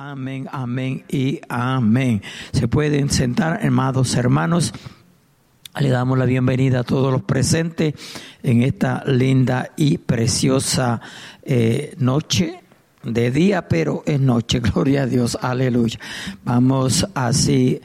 Amén, 0.00 0.48
amén 0.52 1.02
y 1.08 1.40
amén. 1.48 2.22
Se 2.52 2.68
pueden 2.68 3.10
sentar, 3.10 3.66
amados 3.66 4.14
hermanos. 4.14 4.72
Le 5.76 5.88
damos 5.88 6.16
la 6.16 6.24
bienvenida 6.24 6.80
a 6.80 6.84
todos 6.84 7.10
los 7.10 7.22
presentes 7.22 7.94
en 8.44 8.62
esta 8.62 9.02
linda 9.06 9.72
y 9.76 9.98
preciosa 9.98 11.00
eh, 11.42 11.96
noche 11.98 12.60
de 13.02 13.32
día, 13.32 13.66
pero 13.66 14.04
es 14.06 14.20
noche, 14.20 14.60
gloria 14.72 15.02
a 15.02 15.06
Dios, 15.06 15.36
aleluya. 15.42 15.98
Vamos 16.44 17.04
así, 17.14 17.80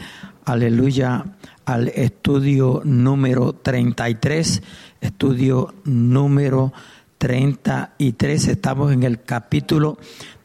aleluya, 0.45 1.25
al 1.65 1.87
estudio 1.87 2.83
número 2.85 3.53
33, 3.53 4.61
estudio 5.01 5.73
número 5.83 6.73
33. 6.73 6.92
Estamos 7.23 8.91
en 8.91 9.03
el 9.03 9.21
capítulo 9.23 9.97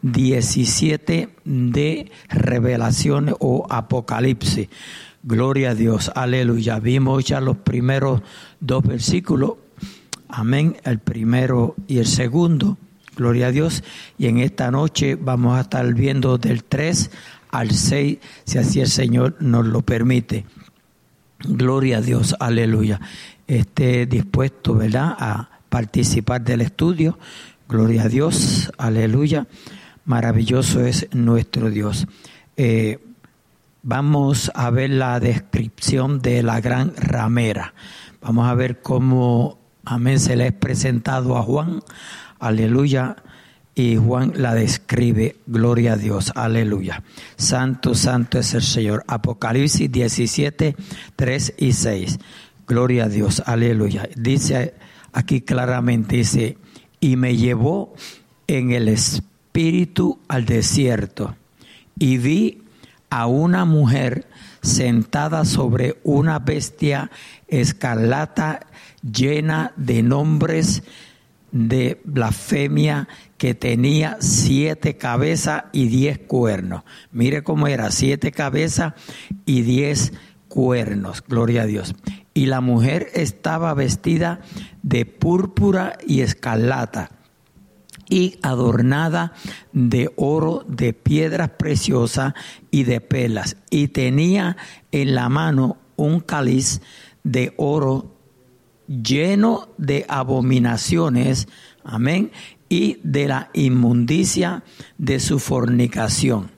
17 0.03 1.29
de 1.45 2.13
revelaciones 2.29 3.35
o 3.41 3.67
apocalipsis. 3.69 4.69
Gloria 5.25 5.71
a 5.71 5.75
Dios, 5.75 6.13
aleluya. 6.15 6.79
Vimos 6.79 7.25
ya 7.25 7.41
los 7.41 7.57
primeros 7.57 8.23
dos 8.61 8.85
versículos, 8.85 9.55
amén, 10.29 10.77
el 10.85 11.01
primero 11.01 11.75
y 11.89 11.99
el 11.99 12.07
segundo, 12.07 12.79
gloria 13.17 13.49
a 13.49 13.51
Dios. 13.51 13.83
Y 14.17 14.27
en 14.27 14.39
esta 14.39 14.71
noche 14.71 15.17
vamos 15.17 15.59
a 15.59 15.63
estar 15.63 15.93
viendo 15.95 16.39
del 16.39 16.63
3 16.63 17.11
al 17.51 17.73
6, 17.73 18.19
si 18.45 18.59
así 18.59 18.81
el 18.81 18.89
Señor 18.89 19.37
nos 19.41 19.67
lo 19.67 19.83
permite. 19.83 20.47
Gloria 21.41 21.99
a 21.99 22.03
Dios, 22.03 22.37
aleluya. 22.39 23.01
Esté 23.49 24.07
dispuesto, 24.07 24.75
¿verdad?, 24.75 25.17
a 25.19 25.58
participar 25.69 26.43
del 26.43 26.61
estudio. 26.61 27.19
Gloria 27.69 28.05
a 28.05 28.09
Dios, 28.09 28.73
aleluya. 28.79 29.47
Maravilloso 30.05 30.85
es 30.85 31.07
nuestro 31.13 31.71
Dios. 31.71 32.07
Eh, 32.57 32.99
vamos 33.83 34.51
a 34.55 34.71
ver 34.71 34.91
la 34.91 35.21
descripción 35.21 36.21
de 36.21 36.43
la 36.43 36.61
gran 36.61 36.95
ramera. 36.97 37.75
Vamos 38.21 38.49
a 38.49 38.55
ver 38.55 38.81
cómo, 38.81 39.59
amén, 39.85 40.19
se 40.19 40.37
le 40.37 40.49
ha 40.49 40.53
presentado 40.53 41.37
a 41.37 41.43
Juan, 41.43 41.81
aleluya, 42.39 43.17
y 43.75 43.97
Juan 43.97 44.33
la 44.35 44.55
describe, 44.55 45.37
gloria 45.47 45.93
a 45.93 45.97
Dios, 45.97 46.33
aleluya. 46.35 47.05
Santo, 47.37 47.95
santo 47.95 48.41
es 48.41 48.53
el 48.55 48.63
Señor. 48.63 49.05
Apocalipsis 49.07 49.91
17, 49.91 50.75
3 51.15 51.55
y 51.59 51.73
6. 51.73 52.19
Gloria 52.67 53.05
a 53.05 53.09
Dios, 53.09 53.41
aleluya. 53.47 54.09
Dice 54.17 54.75
aquí 55.13 55.41
claramente, 55.41 56.17
dice, 56.17 56.59
y 57.01 57.17
me 57.17 57.37
llevó 57.37 57.95
en 58.47 58.73
el 58.73 58.89
espíritu 58.89 60.19
al 60.29 60.47
desierto 60.47 61.37
y 61.99 62.19
vi 62.19 62.63
a 63.11 63.27
una 63.27 63.65
mujer 63.65 64.29
sentada 64.63 65.45
sobre 65.45 65.99
una 66.03 66.39
bestia 66.39 67.11
escarlata 67.47 68.67
llena 69.03 69.73
de 69.77 70.03
nombres 70.03 70.83
de 71.51 72.01
blasfemia 72.05 73.09
que 73.39 73.55
tenía 73.55 74.19
siete 74.21 74.97
cabezas 74.97 75.65
y 75.73 75.89
diez 75.89 76.19
cuernos. 76.19 76.83
Mire 77.13 77.43
cómo 77.43 77.69
era, 77.69 77.91
siete 77.91 78.33
cabezas 78.33 78.95
y 79.47 79.63
diez 79.63 80.13
cuernos, 80.49 81.23
gloria 81.27 81.63
a 81.63 81.67
Dios. 81.67 81.95
Y 82.39 82.47
la 82.47 82.61
mujer 82.61 83.09
estaba 83.15 83.75
vestida 83.75 84.39
de 84.85 85.07
púrpura 85.07 85.99
y 86.07 86.21
escarlata 86.21 87.11
y 88.09 88.39
adornada 88.43 89.33
de 89.73 90.13
oro, 90.15 90.65
de 90.69 90.93
piedras 90.93 91.51
preciosas 91.59 92.35
y 92.71 92.85
de 92.85 93.01
pelas. 93.01 93.57
Y 93.71 93.89
tenía 93.89 94.57
en 94.93 95.17
la 95.17 95.29
mano 95.29 95.79
un 95.97 96.21
cáliz 96.21 96.81
de 97.25 97.55
oro 97.57 98.15
lleno 98.87 99.71
de 99.77 100.07
abominaciones, 100.09 101.49
amén, 101.83 102.31
y 102.69 103.01
de 103.03 103.27
la 103.27 103.51
inmundicia 103.53 104.63
de 104.97 105.19
su 105.19 105.41
fornicación. 105.41 106.53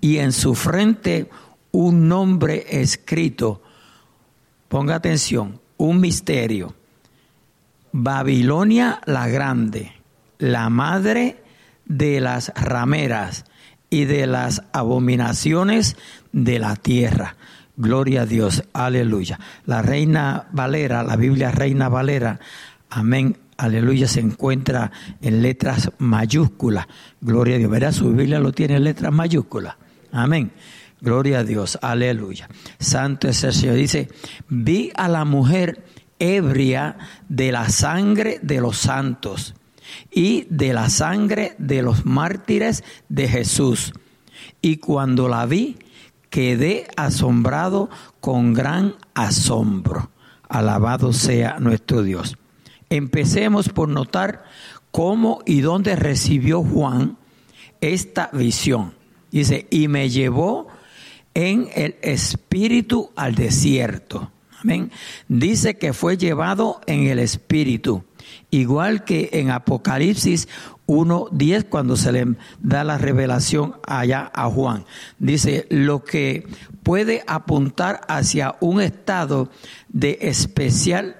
Y 0.00 0.16
en 0.16 0.32
su 0.32 0.56
frente 0.56 1.30
un 1.70 2.08
nombre 2.08 2.66
escrito, 2.68 3.61
ponga 4.72 4.94
atención, 4.94 5.60
un 5.76 6.00
misterio, 6.00 6.74
Babilonia 7.92 9.02
la 9.04 9.28
Grande 9.28 9.92
la 10.38 10.70
madre 10.70 11.36
de 11.84 12.22
las 12.22 12.52
rameras 12.56 13.44
y 13.90 14.06
de 14.06 14.26
las 14.26 14.62
abominaciones 14.72 15.98
de 16.32 16.58
la 16.58 16.74
tierra. 16.74 17.36
Gloria 17.76 18.22
a 18.22 18.26
Dios, 18.26 18.64
aleluya. 18.72 19.38
La 19.66 19.82
reina 19.82 20.48
Valera, 20.52 21.02
la 21.04 21.16
Biblia 21.16 21.50
reina 21.50 21.90
Valera, 21.90 22.40
amén, 22.88 23.36
aleluya, 23.58 24.08
se 24.08 24.20
encuentra 24.20 24.90
en 25.20 25.42
letras 25.42 25.92
mayúsculas. 25.98 26.86
Gloria 27.20 27.56
a 27.56 27.58
Dios. 27.58 27.70
Verá, 27.70 27.92
su 27.92 28.10
Biblia 28.10 28.40
lo 28.40 28.52
tiene 28.52 28.76
en 28.76 28.84
letras 28.84 29.12
mayúsculas. 29.12 29.76
Amén. 30.10 30.50
Gloria 31.02 31.40
a 31.40 31.44
Dios, 31.44 31.80
aleluya. 31.82 32.48
Santo 32.78 33.26
es 33.26 33.42
el 33.42 33.52
Señor. 33.52 33.74
Dice, 33.74 34.08
vi 34.48 34.92
a 34.94 35.08
la 35.08 35.24
mujer 35.24 35.84
ebria 36.20 36.96
de 37.28 37.50
la 37.50 37.68
sangre 37.70 38.38
de 38.40 38.60
los 38.60 38.76
santos 38.76 39.56
y 40.12 40.46
de 40.48 40.72
la 40.72 40.88
sangre 40.90 41.56
de 41.58 41.82
los 41.82 42.06
mártires 42.06 42.84
de 43.08 43.26
Jesús. 43.26 43.92
Y 44.60 44.76
cuando 44.76 45.28
la 45.28 45.44
vi, 45.44 45.76
quedé 46.30 46.86
asombrado 46.96 47.90
con 48.20 48.54
gran 48.54 48.94
asombro. 49.14 50.12
Alabado 50.48 51.12
sea 51.12 51.58
nuestro 51.58 52.04
Dios. 52.04 52.38
Empecemos 52.90 53.70
por 53.70 53.88
notar 53.88 54.44
cómo 54.92 55.40
y 55.46 55.62
dónde 55.62 55.96
recibió 55.96 56.62
Juan 56.62 57.18
esta 57.80 58.30
visión. 58.32 58.94
Dice, 59.32 59.66
y 59.68 59.88
me 59.88 60.08
llevó 60.08 60.68
en 61.34 61.68
el 61.74 61.96
espíritu 62.02 63.10
al 63.16 63.34
desierto. 63.34 64.30
Amén. 64.60 64.92
Dice 65.28 65.76
que 65.76 65.92
fue 65.92 66.16
llevado 66.16 66.80
en 66.86 67.08
el 67.08 67.18
espíritu. 67.18 68.04
Igual 68.50 69.04
que 69.04 69.30
en 69.32 69.50
Apocalipsis 69.50 70.48
1.10, 70.86 71.68
cuando 71.68 71.96
se 71.96 72.12
le 72.12 72.36
da 72.60 72.84
la 72.84 72.98
revelación 72.98 73.76
allá 73.86 74.30
a 74.34 74.48
Juan. 74.48 74.84
Dice, 75.18 75.66
lo 75.70 76.04
que 76.04 76.46
puede 76.82 77.24
apuntar 77.26 78.02
hacia 78.08 78.56
un 78.60 78.80
estado 78.80 79.50
de 79.88 80.18
especial 80.20 81.16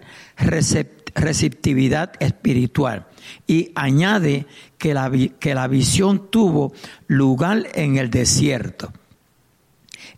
receptividad 1.14 2.12
espiritual. 2.20 3.06
Y 3.46 3.72
añade 3.74 4.46
que 4.78 4.94
la, 4.94 5.10
que 5.38 5.54
la 5.54 5.68
visión 5.68 6.30
tuvo 6.30 6.72
lugar 7.06 7.68
en 7.74 7.96
el 7.96 8.10
desierto. 8.10 8.92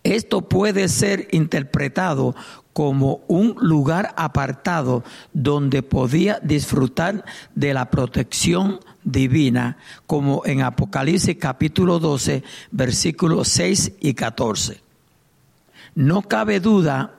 Esto 0.05 0.47
puede 0.47 0.87
ser 0.87 1.27
interpretado 1.31 2.35
como 2.73 3.21
un 3.27 3.55
lugar 3.59 4.13
apartado 4.17 5.03
donde 5.33 5.81
podía 5.81 6.39
disfrutar 6.43 7.25
de 7.55 7.73
la 7.73 7.89
protección 7.89 8.79
divina, 9.03 9.77
como 10.05 10.43
en 10.45 10.61
Apocalipsis 10.61 11.37
capítulo 11.39 11.97
12, 11.97 12.43
versículos 12.69 13.47
6 13.47 13.93
y 13.99 14.13
14. 14.13 14.79
No 15.95 16.21
cabe 16.21 16.59
duda 16.59 17.15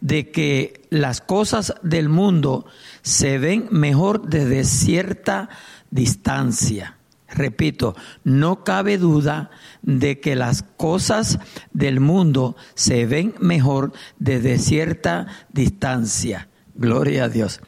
de 0.00 0.32
que 0.32 0.82
las 0.90 1.20
cosas 1.20 1.74
del 1.82 2.08
mundo 2.08 2.66
se 3.02 3.38
ven 3.38 3.68
mejor 3.70 4.28
desde 4.28 4.64
cierta 4.64 5.50
distancia. 5.92 6.96
Repito, 7.34 7.96
no 8.22 8.62
cabe 8.62 8.96
duda 8.96 9.50
de 9.82 10.20
que 10.20 10.36
las 10.36 10.62
cosas 10.62 11.40
del 11.72 11.98
mundo 11.98 12.56
se 12.74 13.06
ven 13.06 13.34
mejor 13.40 13.92
desde 14.18 14.58
cierta 14.58 15.26
distancia. 15.52 16.48
Gloria 16.76 17.24
a 17.24 17.28
Dios. 17.28 17.60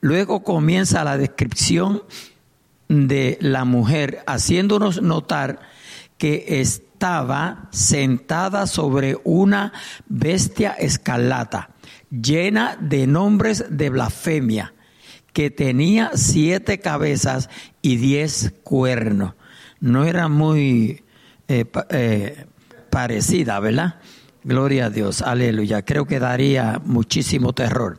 Luego 0.00 0.42
comienza 0.42 1.04
la 1.04 1.16
descripción 1.16 2.02
de 2.88 3.38
la 3.40 3.64
mujer, 3.64 4.22
haciéndonos 4.26 5.00
notar 5.00 5.60
que 6.18 6.60
estaba 6.60 7.68
sentada 7.70 8.66
sobre 8.66 9.16
una 9.24 9.72
bestia 10.06 10.72
escarlata, 10.72 11.70
llena 12.10 12.76
de 12.78 13.06
nombres 13.06 13.64
de 13.70 13.88
blasfemia 13.88 14.74
que 15.34 15.50
tenía 15.50 16.12
siete 16.14 16.78
cabezas 16.78 17.50
y 17.84 17.98
diez 17.98 18.54
cuernos. 18.62 19.34
No 19.78 20.06
era 20.06 20.28
muy 20.28 21.04
eh, 21.48 21.66
eh, 21.90 22.46
parecida, 22.88 23.60
¿verdad? 23.60 23.96
Gloria 24.42 24.86
a 24.86 24.90
Dios, 24.90 25.20
aleluya. 25.20 25.84
Creo 25.84 26.06
que 26.06 26.18
daría 26.18 26.80
muchísimo 26.82 27.52
terror. 27.52 27.98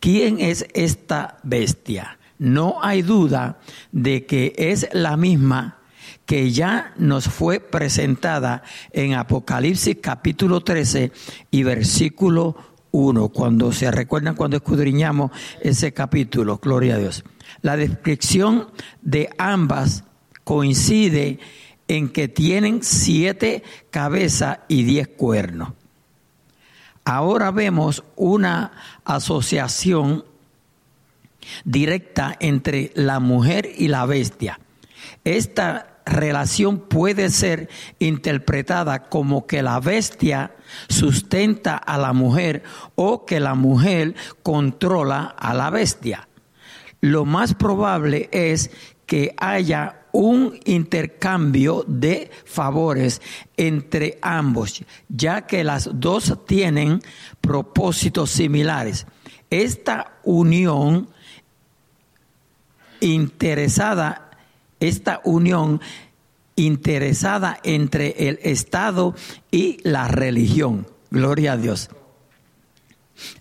¿Quién 0.00 0.40
es 0.40 0.66
esta 0.72 1.36
bestia? 1.42 2.18
No 2.38 2.82
hay 2.82 3.02
duda 3.02 3.58
de 3.92 4.24
que 4.24 4.54
es 4.56 4.88
la 4.94 5.18
misma 5.18 5.80
que 6.24 6.50
ya 6.50 6.94
nos 6.96 7.28
fue 7.28 7.60
presentada 7.60 8.62
en 8.90 9.12
Apocalipsis 9.12 9.98
capítulo 10.00 10.62
13 10.62 11.12
y 11.50 11.62
versículo 11.62 12.56
1, 12.92 13.28
cuando 13.28 13.70
se 13.70 13.90
recuerdan 13.90 14.34
cuando 14.34 14.56
escudriñamos 14.56 15.30
ese 15.60 15.92
capítulo, 15.92 16.56
gloria 16.56 16.94
a 16.94 16.98
Dios. 16.98 17.22
La 17.62 17.76
descripción 17.76 18.68
de 19.02 19.30
ambas 19.38 20.04
coincide 20.44 21.38
en 21.88 22.08
que 22.08 22.28
tienen 22.28 22.82
siete 22.82 23.62
cabezas 23.90 24.60
y 24.68 24.84
diez 24.84 25.08
cuernos. 25.08 25.72
Ahora 27.04 27.50
vemos 27.50 28.04
una 28.16 28.72
asociación 29.04 30.24
directa 31.64 32.36
entre 32.40 32.92
la 32.94 33.18
mujer 33.18 33.68
y 33.76 33.88
la 33.88 34.06
bestia. 34.06 34.60
Esta 35.24 36.00
relación 36.06 36.78
puede 36.78 37.30
ser 37.30 37.68
interpretada 37.98 39.08
como 39.08 39.46
que 39.46 39.62
la 39.62 39.80
bestia 39.80 40.54
sustenta 40.88 41.76
a 41.76 41.98
la 41.98 42.12
mujer 42.12 42.62
o 42.94 43.24
que 43.24 43.40
la 43.40 43.54
mujer 43.54 44.14
controla 44.42 45.34
a 45.38 45.54
la 45.54 45.70
bestia. 45.70 46.28
Lo 47.00 47.24
más 47.24 47.54
probable 47.54 48.28
es 48.32 48.70
que 49.06 49.34
haya 49.38 50.00
un 50.12 50.58
intercambio 50.64 51.84
de 51.86 52.30
favores 52.44 53.20
entre 53.56 54.18
ambos, 54.22 54.84
ya 55.08 55.46
que 55.46 55.64
las 55.64 55.90
dos 55.94 56.38
tienen 56.46 57.00
propósitos 57.40 58.30
similares. 58.30 59.06
Esta 59.50 60.18
unión 60.24 61.08
interesada, 63.00 64.30
esta 64.78 65.20
unión 65.24 65.80
interesada 66.56 67.58
entre 67.64 68.28
el 68.28 68.38
Estado 68.42 69.14
y 69.50 69.78
la 69.82 70.08
religión. 70.08 70.86
Gloria 71.10 71.52
a 71.52 71.56
Dios. 71.56 71.90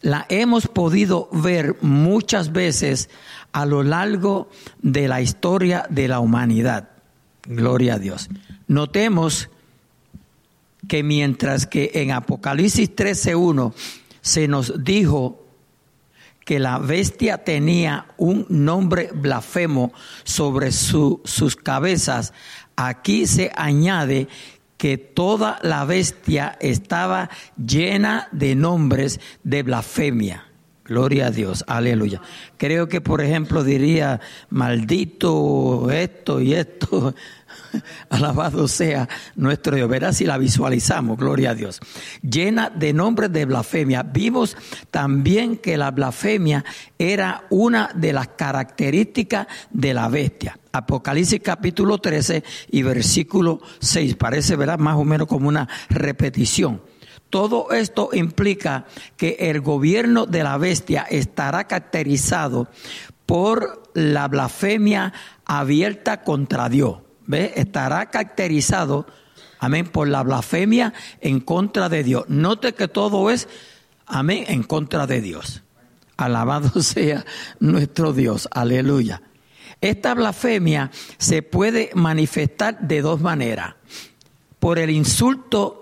La 0.01 0.25
hemos 0.29 0.67
podido 0.67 1.29
ver 1.31 1.77
muchas 1.81 2.51
veces 2.51 3.09
a 3.51 3.65
lo 3.65 3.83
largo 3.83 4.49
de 4.81 5.07
la 5.07 5.21
historia 5.21 5.85
de 5.89 6.07
la 6.07 6.19
humanidad. 6.19 6.89
Gloria 7.43 7.95
a 7.95 7.99
Dios. 7.99 8.29
Notemos 8.67 9.49
que 10.87 11.03
mientras 11.03 11.65
que 11.65 11.91
en 11.95 12.11
Apocalipsis 12.11 12.95
13.1 12.95 13.73
se 14.21 14.47
nos 14.47 14.83
dijo 14.83 15.45
que 16.45 16.59
la 16.59 16.79
bestia 16.79 17.43
tenía 17.43 18.07
un 18.17 18.45
nombre 18.49 19.11
blasfemo 19.13 19.93
sobre 20.23 20.71
sus 20.71 21.55
cabezas, 21.55 22.33
aquí 22.75 23.27
se 23.27 23.51
añade 23.55 24.27
que 24.77 24.97
toda 24.97 25.59
la 25.61 25.85
bestia 25.85 26.57
estaba 26.59 27.29
llena 27.55 28.29
de 28.31 28.55
nombres 28.55 29.19
de 29.43 29.61
blasfemia. 29.61 30.48
Gloria 30.89 31.27
a 31.27 31.31
Dios, 31.31 31.63
aleluya. 31.67 32.19
Creo 32.57 32.89
que, 32.89 32.99
por 32.99 33.21
ejemplo, 33.21 33.63
diría, 33.63 34.19
maldito 34.49 35.91
esto 35.91 36.41
y 36.41 36.55
esto, 36.55 37.13
Alabado 38.09 38.67
sea 38.67 39.07
nuestro 39.35 39.75
Dios. 39.75 39.87
Verás 39.87 40.17
si 40.17 40.25
la 40.25 40.39
visualizamos, 40.39 41.15
gloria 41.15 41.51
a 41.51 41.55
Dios. 41.55 41.79
Llena 42.21 42.71
de 42.71 42.91
nombres 42.91 43.31
de 43.31 43.45
blasfemia. 43.45 44.01
Vimos 44.01 44.57
también 44.89 45.57
que 45.57 45.77
la 45.77 45.91
blasfemia 45.91 46.65
era 46.97 47.45
una 47.51 47.91
de 47.93 48.13
las 48.13 48.29
características 48.29 49.45
de 49.69 49.93
la 49.93 50.07
bestia. 50.09 50.57
Apocalipsis 50.71 51.41
capítulo 51.43 51.99
13 51.99 52.43
y 52.71 52.81
versículo 52.81 53.61
6. 53.79 54.15
Parece, 54.15 54.55
¿verdad? 54.55 54.79
Más 54.79 54.95
o 54.95 55.05
menos 55.05 55.27
como 55.27 55.47
una 55.47 55.67
repetición. 55.89 56.81
Todo 57.29 57.71
esto 57.71 58.09
implica 58.13 58.85
que 59.17 59.37
el 59.39 59.61
gobierno 59.61 60.25
de 60.25 60.43
la 60.43 60.57
bestia 60.57 61.05
estará 61.09 61.65
caracterizado 61.65 62.67
por 63.25 63.83
la 63.93 64.27
blasfemia 64.27 65.13
abierta 65.45 66.23
contra 66.23 66.69
Dios. 66.69 66.99
¿ve? 67.29 67.53
estará 67.55 68.09
caracterizado, 68.09 69.05
amén, 69.59 69.85
por 69.87 70.07
la 70.07 70.23
blasfemia 70.23 70.93
en 71.21 71.39
contra 71.39 71.87
de 71.87 72.03
Dios. 72.03 72.25
Note 72.27 72.73
que 72.73 72.87
todo 72.87 73.29
es, 73.29 73.47
amén, 74.07 74.45
en 74.47 74.63
contra 74.63 75.05
de 75.05 75.21
Dios. 75.21 75.61
Alabado 76.17 76.81
sea 76.81 77.23
nuestro 77.59 78.13
Dios, 78.13 78.49
aleluya. 78.51 79.21
Esta 79.79 80.15
blasfemia 80.15 80.89
se 81.19 81.43
puede 81.43 81.91
manifestar 81.93 82.79
de 82.79 83.01
dos 83.01 83.21
maneras. 83.21 83.75
Por 84.59 84.79
el 84.79 84.89
insulto 84.89 85.78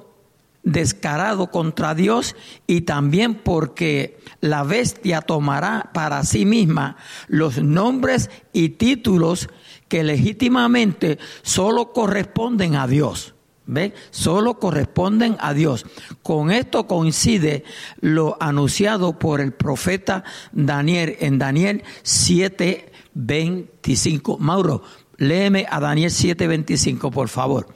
descarado 0.68 1.50
contra 1.50 1.96
Dios 1.96 2.36
y 2.68 2.82
también 2.82 3.34
porque 3.36 4.20
la 4.42 4.64
bestia 4.64 5.22
tomará 5.22 5.92
para 5.94 6.26
sí 6.26 6.46
misma 6.46 6.98
los 7.30 7.64
nombres 7.64 8.30
y 8.52 8.68
títulos 8.70 9.48
que 9.88 10.04
legítimamente 10.04 11.20
solo 11.42 11.94
corresponden 11.94 12.76
a 12.76 12.86
Dios. 12.86 13.34
¿Ve? 13.70 13.94
Solo 14.12 14.60
corresponden 14.60 15.36
a 15.40 15.54
Dios. 15.54 15.86
Con 16.24 16.52
esto 16.52 16.88
coincide 16.88 17.66
lo 18.00 18.38
anunciado 18.40 19.20
por 19.20 19.42
el 19.42 19.52
profeta 19.54 20.24
Daniel 20.54 21.18
en 21.20 21.38
Daniel 21.38 21.84
7:25. 22.04 24.38
Mauro, 24.38 24.84
léeme 25.18 25.66
a 25.70 25.82
Daniel 25.82 26.12
7:25, 26.12 27.12
por 27.12 27.28
favor. 27.28 27.68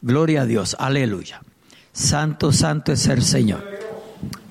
Gloria 0.00 0.40
a 0.42 0.46
Dios. 0.46 0.76
Aleluya. 0.78 1.42
Santo, 1.94 2.50
santo 2.50 2.90
es 2.90 3.06
el 3.06 3.22
Señor. 3.22 3.62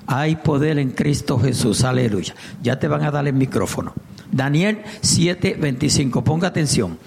Hay 0.08 0.38
poder 0.38 0.80
en 0.80 0.92
Cristo 0.92 1.38
Jesús. 1.38 1.84
Aleluya. 1.84 2.34
Ya 2.62 2.80
te 2.80 2.88
van 2.88 3.04
a 3.04 3.12
dar 3.12 3.28
el 3.28 3.34
micrófono. 3.34 3.94
Daniel 4.32 4.82
7:25. 5.02 6.24
Ponga 6.24 6.48
atención. 6.48 6.98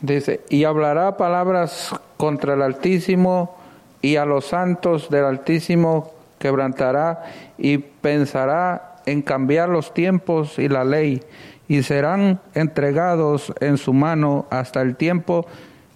Dice, 0.00 0.42
y 0.48 0.62
hablará 0.62 1.16
palabras 1.16 1.90
contra 2.16 2.54
el 2.54 2.62
Altísimo 2.62 3.56
y 4.02 4.16
a 4.16 4.24
los 4.24 4.46
santos 4.46 5.10
del 5.10 5.24
Altísimo 5.24 6.12
quebrantará 6.38 7.24
y 7.58 7.78
pensará 7.78 9.02
en 9.04 9.20
cambiar 9.22 9.68
los 9.68 9.92
tiempos 9.92 10.60
y 10.60 10.68
la 10.68 10.84
ley 10.84 11.22
y 11.66 11.82
serán 11.82 12.40
entregados 12.54 13.52
en 13.60 13.78
su 13.78 13.92
mano 13.92 14.46
hasta 14.48 14.80
el 14.80 14.94
tiempo 14.94 15.44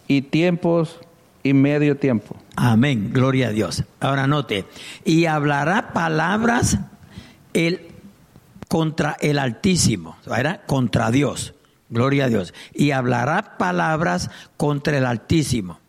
y 0.09 0.23
tiempos 0.23 0.99
y 1.45 1.55
medio 1.55 1.97
tiempo. 1.97 2.37
Amén, 2.57 3.13
gloria 3.13 3.49
a 3.49 3.53
Dios. 3.53 3.85
Ahora 4.01 4.27
note, 4.27 4.65
y 5.05 5.27
hablará 5.27 5.93
palabras 5.93 6.79
el 7.53 7.89
contra 8.69 9.17
el 9.21 9.39
Altísimo, 9.39 10.17
era 10.27 10.63
contra 10.67 11.11
Dios, 11.11 11.55
gloria 11.91 12.25
a 12.25 12.29
Dios, 12.29 12.55
y 12.73 12.93
hablará 12.93 13.57
palabras 13.59 14.31
contra 14.57 14.99
el 14.99 15.07
Altísimo, 15.07 15.81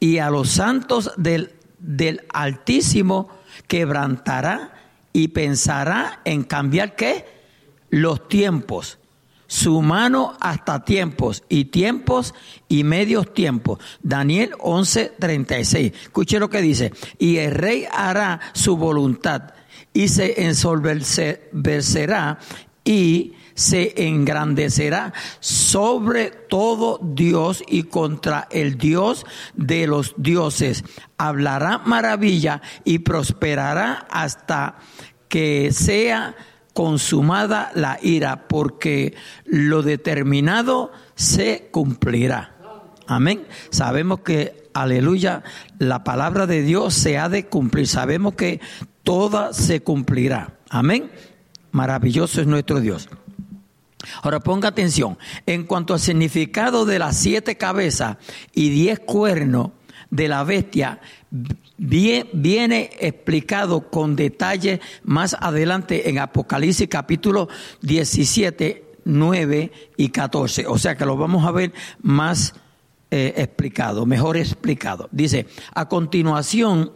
y 0.00 0.18
a 0.18 0.30
los 0.30 0.50
santos 0.50 1.12
del, 1.16 1.52
del 1.78 2.22
Altísimo 2.32 3.28
quebrantará 3.66 4.72
y 5.12 5.28
pensará 5.28 6.20
en 6.24 6.44
cambiar 6.44 6.96
qué? 6.96 7.26
Los 7.90 8.28
tiempos, 8.28 8.98
su 9.52 9.82
mano 9.82 10.34
hasta 10.40 10.82
tiempos 10.82 11.44
y 11.50 11.66
tiempos 11.66 12.34
y 12.70 12.84
medios 12.84 13.34
tiempos. 13.34 13.80
Daniel 14.02 14.52
11:36. 14.58 15.92
Escuche 16.04 16.38
lo 16.38 16.48
que 16.48 16.62
dice. 16.62 16.90
Y 17.18 17.36
el 17.36 17.50
rey 17.52 17.84
hará 17.92 18.40
su 18.54 18.78
voluntad 18.78 19.52
y 19.92 20.08
se 20.08 20.46
ensolvecerá 20.46 22.38
y 22.82 23.34
se 23.52 24.06
engrandecerá 24.06 25.12
sobre 25.40 26.30
todo 26.30 26.98
Dios 27.02 27.62
y 27.68 27.82
contra 27.82 28.48
el 28.50 28.78
Dios 28.78 29.26
de 29.52 29.86
los 29.86 30.14
dioses. 30.16 30.82
Hablará 31.18 31.76
maravilla 31.84 32.62
y 32.84 33.00
prosperará 33.00 34.06
hasta 34.10 34.76
que 35.28 35.72
sea 35.72 36.34
consumada 36.72 37.70
la 37.74 37.98
ira, 38.02 38.48
porque 38.48 39.14
lo 39.44 39.82
determinado 39.82 40.92
se 41.14 41.68
cumplirá. 41.70 42.56
Amén. 43.06 43.46
Sabemos 43.70 44.20
que, 44.20 44.70
aleluya, 44.74 45.42
la 45.78 46.04
palabra 46.04 46.46
de 46.46 46.62
Dios 46.62 46.94
se 46.94 47.18
ha 47.18 47.28
de 47.28 47.46
cumplir. 47.46 47.86
Sabemos 47.86 48.34
que 48.34 48.60
toda 49.02 49.52
se 49.52 49.82
cumplirá. 49.82 50.56
Amén. 50.70 51.10
Maravilloso 51.72 52.40
es 52.40 52.46
nuestro 52.46 52.80
Dios. 52.80 53.08
Ahora 54.22 54.40
ponga 54.40 54.68
atención, 54.68 55.18
en 55.46 55.64
cuanto 55.64 55.94
al 55.94 56.00
significado 56.00 56.84
de 56.84 56.98
las 56.98 57.16
siete 57.16 57.56
cabezas 57.56 58.16
y 58.52 58.70
diez 58.70 58.98
cuernos 58.98 59.70
de 60.12 60.28
la 60.28 60.44
bestia, 60.44 61.00
viene 61.78 62.90
explicado 63.00 63.90
con 63.90 64.14
detalle 64.14 64.80
más 65.02 65.34
adelante 65.40 66.10
en 66.10 66.18
Apocalipsis 66.18 66.86
capítulo 66.86 67.48
17, 67.80 68.84
9 69.06 69.72
y 69.96 70.08
14. 70.10 70.66
O 70.66 70.76
sea 70.76 70.96
que 70.96 71.06
lo 71.06 71.16
vamos 71.16 71.46
a 71.46 71.50
ver 71.50 71.72
más 72.02 72.54
eh, 73.10 73.32
explicado, 73.38 74.04
mejor 74.04 74.36
explicado. 74.36 75.08
Dice, 75.12 75.46
a 75.74 75.88
continuación, 75.88 76.92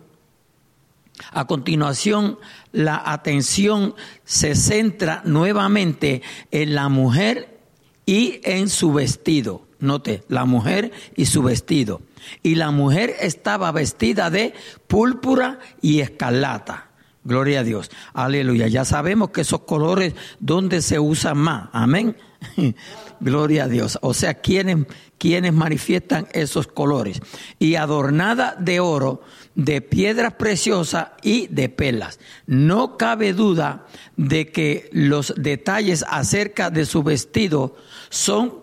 a 1.32 1.46
continuación, 1.46 2.38
la 2.70 3.02
atención 3.02 3.94
se 4.24 4.54
centra 4.54 5.22
nuevamente 5.24 6.20
en 6.50 6.74
la 6.74 6.90
mujer 6.90 7.60
y 8.04 8.40
en 8.44 8.68
su 8.68 8.92
vestido. 8.92 9.62
Note, 9.78 10.22
la 10.28 10.44
mujer 10.44 10.92
y 11.16 11.26
su 11.26 11.42
vestido. 11.42 12.02
Y 12.42 12.54
la 12.54 12.70
mujer 12.70 13.14
estaba 13.20 13.72
vestida 13.72 14.30
de 14.30 14.54
púrpura 14.86 15.58
y 15.80 16.00
escarlata. 16.00 16.86
Gloria 17.26 17.60
a 17.60 17.64
Dios. 17.64 17.90
Aleluya. 18.14 18.68
Ya 18.68 18.84
sabemos 18.84 19.30
que 19.30 19.40
esos 19.40 19.62
colores, 19.62 20.14
¿dónde 20.38 20.80
se 20.80 21.00
usan 21.00 21.38
más? 21.38 21.68
Amén. 21.72 22.16
Gloria 23.20 23.64
a 23.64 23.68
Dios. 23.68 23.98
O 24.00 24.14
sea, 24.14 24.34
quienes, 24.34 24.86
quienes 25.18 25.52
manifiestan 25.52 26.28
esos 26.32 26.68
colores. 26.68 27.20
Y 27.58 27.74
adornada 27.74 28.54
de 28.56 28.78
oro, 28.78 29.22
de 29.56 29.80
piedras 29.80 30.34
preciosas 30.34 31.08
y 31.20 31.48
de 31.48 31.68
pelas. 31.68 32.20
No 32.46 32.96
cabe 32.96 33.32
duda 33.32 33.86
de 34.16 34.52
que 34.52 34.88
los 34.92 35.34
detalles 35.36 36.04
acerca 36.08 36.70
de 36.70 36.86
su 36.86 37.02
vestido 37.02 37.74
son, 38.08 38.54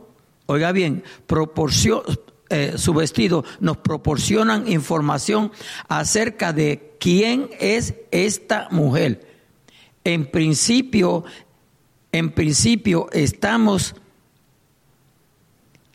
oiga 0.46 0.72
bien, 0.72 1.04
proporción, 1.28 2.04
eh, 2.50 2.74
su 2.78 2.94
vestido 2.94 3.44
nos 3.60 3.78
proporcionan 3.78 4.72
información 4.72 5.52
acerca 5.88 6.54
de 6.54 6.96
quién 7.00 7.50
es 7.60 7.96
esta 8.12 8.68
mujer. 8.72 9.28
En 10.04 10.30
principio, 10.30 11.24
en 12.12 12.32
principio 12.32 13.10
estamos 13.12 13.96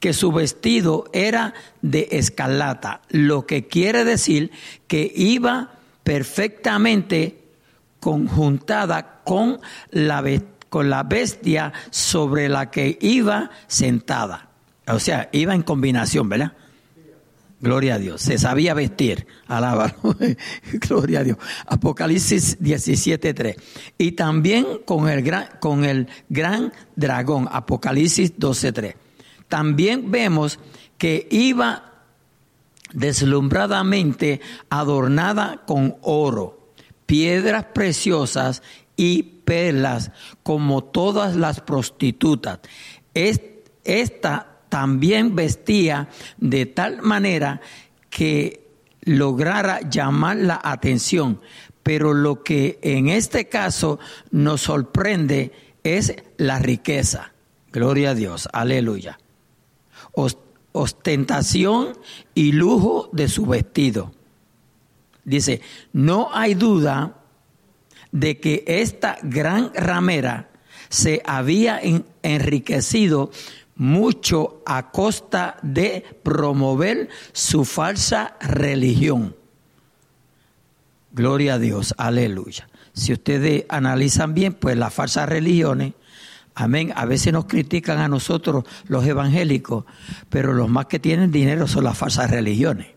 que 0.01 0.13
su 0.13 0.33
vestido 0.33 1.05
era 1.13 1.55
de 1.83 2.09
escarlata, 2.13 3.03
lo 3.09 3.47
que 3.47 3.67
quiere 3.67 4.05
decir 4.05 4.51
que 4.87 5.13
iba 5.15 5.73
perfectamente 6.05 7.43
conjuntada 8.01 9.21
con 9.25 9.61
la, 9.91 10.25
con 10.69 10.89
la 10.89 11.03
bestia 11.03 11.73
sobre 11.91 12.49
la 12.49 12.71
que 12.71 12.97
iba 13.01 13.51
sentada. 13.67 14.48
O 14.91 15.01
sea, 15.01 15.29
iba 15.33 15.55
en 15.55 15.63
combinación, 15.63 16.29
¿verdad? 16.29 16.53
Gloria 17.61 17.97
a 17.97 17.99
Dios. 17.99 18.23
Se 18.23 18.39
sabía 18.39 18.73
vestir. 18.75 19.27
Alábalo. 19.47 19.95
Gloria 20.73 21.21
a 21.21 21.25
Dios. 21.25 21.39
Apocalipsis 21.67 22.61
17.3. 22.61 23.57
Y 23.99 24.13
también 24.13 24.67
con 24.85 25.09
el 25.09 25.23
gran, 25.23 25.49
con 25.61 25.85
el 25.85 26.09
gran 26.29 26.73
dragón. 26.95 27.49
Apocalipsis 27.51 28.37
12.3 28.37 28.95
también 29.49 30.11
vemos 30.11 30.59
que 30.99 31.27
iba 31.31 32.05
deslumbradamente 32.93 34.41
adornada 34.71 35.63
con 35.67 35.97
oro, 36.03 36.73
piedras 37.07 37.67
preciosas 37.75 38.63
y 38.97 39.23
perlas, 39.23 40.11
como 40.43 40.85
todas 40.85 41.37
las 41.37 41.61
prostitutas. 41.61 42.61
Esta 43.15 44.58
también 44.69 45.35
vestía 45.35 46.09
de 46.39 46.67
tal 46.67 47.03
manera 47.03 47.61
que 48.11 48.67
lograra 49.03 49.81
llamar 49.89 50.37
la 50.37 50.61
atención, 50.63 51.41
pero 51.83 52.15
lo 52.15 52.43
que 52.43 52.79
en 52.83 53.09
este 53.09 53.49
caso 53.49 53.99
nos 54.31 54.63
sorprende 54.63 55.53
es 55.85 56.15
la 56.37 56.59
riqueza. 56.59 57.33
Gloria 57.73 58.11
a 58.11 58.15
Dios, 58.15 58.49
aleluya 58.53 59.19
ostentación 60.73 61.99
y 62.35 62.53
lujo 62.53 63.09
de 63.13 63.29
su 63.29 63.47
vestido. 63.47 64.13
Dice, 65.25 65.61
no 65.93 66.31
hay 66.33 66.55
duda 66.55 67.17
de 68.13 68.39
que 68.39 68.65
esta 68.67 69.19
gran 69.23 69.73
ramera 69.75 70.49
se 70.89 71.21
había 71.27 71.81
enriquecido 72.23 73.31
mucho 73.79 74.63
a 74.67 74.91
costa 74.91 75.57
de 75.63 76.05
promover 76.23 77.09
su 77.33 77.65
falsa 77.65 78.37
religión. 78.41 79.35
Gloria 81.13 81.55
a 81.55 81.59
Dios, 81.59 81.95
aleluya. 81.97 82.69
Si 82.93 83.13
ustedes 83.13 83.65
analizan 83.71 84.35
bien, 84.35 84.53
pues 84.53 84.77
las 84.77 84.93
falsas 84.93 85.29
religiones 85.29 85.95
Amén. 86.61 86.93
A 86.97 87.05
veces 87.05 87.33
nos 87.33 87.45
critican 87.45 87.99
a 87.99 88.09
nosotros 88.09 88.65
los 88.89 89.07
evangélicos, 89.07 89.85
pero 90.29 90.53
los 90.53 90.69
más 90.69 90.87
que 90.87 90.99
tienen 90.99 91.31
dinero 91.31 91.69
son 91.69 91.85
las 91.85 91.97
falsas 91.97 92.33
religiones. 92.33 92.89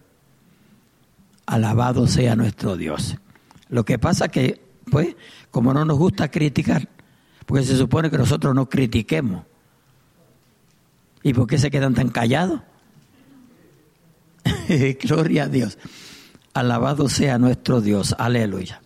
Alabado 1.46 2.08
sea 2.08 2.36
nuestro 2.36 2.76
Dios. 2.76 3.18
Lo 3.70 3.86
que 3.86 4.00
pasa 4.00 4.30
que, 4.30 4.64
pues, 4.90 5.16
como 5.52 5.76
no 5.76 5.86
nos 5.86 6.00
gusta 6.00 6.32
criticar, 6.32 6.90
porque 7.46 7.64
se 7.64 7.78
supone 7.78 8.10
que 8.10 8.18
nosotros 8.18 8.56
no 8.56 8.68
critiquemos. 8.68 9.46
¿Y 11.24 11.34
por 11.34 11.48
qué 11.48 11.58
se 11.58 11.72
quedan 11.72 11.94
tan 11.94 12.10
callados? 12.10 12.62
Gloria 15.01 15.44
a 15.44 15.48
Dios. 15.48 15.78
Alabado 16.54 17.10
sea 17.10 17.38
nuestro 17.38 17.82
Dios. 17.82 18.16
Aleluya. 18.18 18.82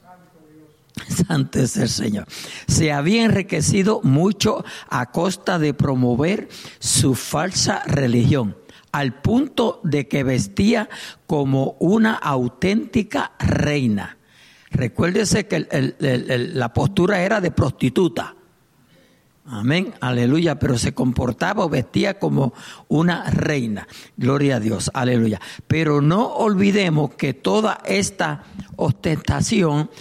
Santo 1.07 1.59
es 1.59 1.77
el 1.77 1.89
Señor. 1.89 2.25
Se 2.67 2.91
había 2.91 3.25
enriquecido 3.25 4.01
mucho 4.03 4.63
a 4.89 5.11
costa 5.11 5.59
de 5.59 5.73
promover 5.73 6.47
su 6.79 7.15
falsa 7.15 7.83
religión, 7.85 8.57
al 8.91 9.21
punto 9.21 9.81
de 9.83 10.07
que 10.07 10.23
vestía 10.23 10.89
como 11.27 11.75
una 11.79 12.13
auténtica 12.13 13.33
reina. 13.39 14.17
Recuérdese 14.71 15.47
que 15.47 15.95
la 16.53 16.73
postura 16.73 17.21
era 17.21 17.41
de 17.41 17.51
prostituta. 17.51 18.35
Amén, 19.47 19.93
aleluya, 19.99 20.57
pero 20.57 20.75
se 20.75 20.95
comportaba 20.95 21.65
o 21.65 21.69
vestía 21.69 22.17
como 22.17 22.53
una 22.87 23.29
reina. 23.29 23.87
Gloria 24.17 24.55
a 24.55 24.59
Dios, 24.59 24.89
aleluya. 24.91 25.39
Pero 25.67 26.01
no 26.01 26.25
olvidemos 26.25 27.13
que 27.13 27.35
toda 27.35 27.79
esta 27.85 28.43
ostentación 28.75 29.91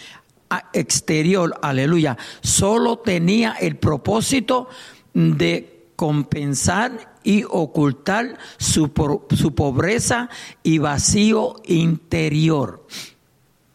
exterior, 0.73 1.59
aleluya, 1.61 2.17
solo 2.41 3.01
tenía 3.01 3.53
el 3.61 3.77
propósito 3.77 4.69
de 5.13 5.89
compensar 5.95 7.19
y 7.23 7.45
ocultar 7.47 8.39
su, 8.57 8.91
su 9.37 9.55
pobreza 9.55 10.31
y 10.63 10.79
vacío 10.79 11.57
interior. 11.67 12.87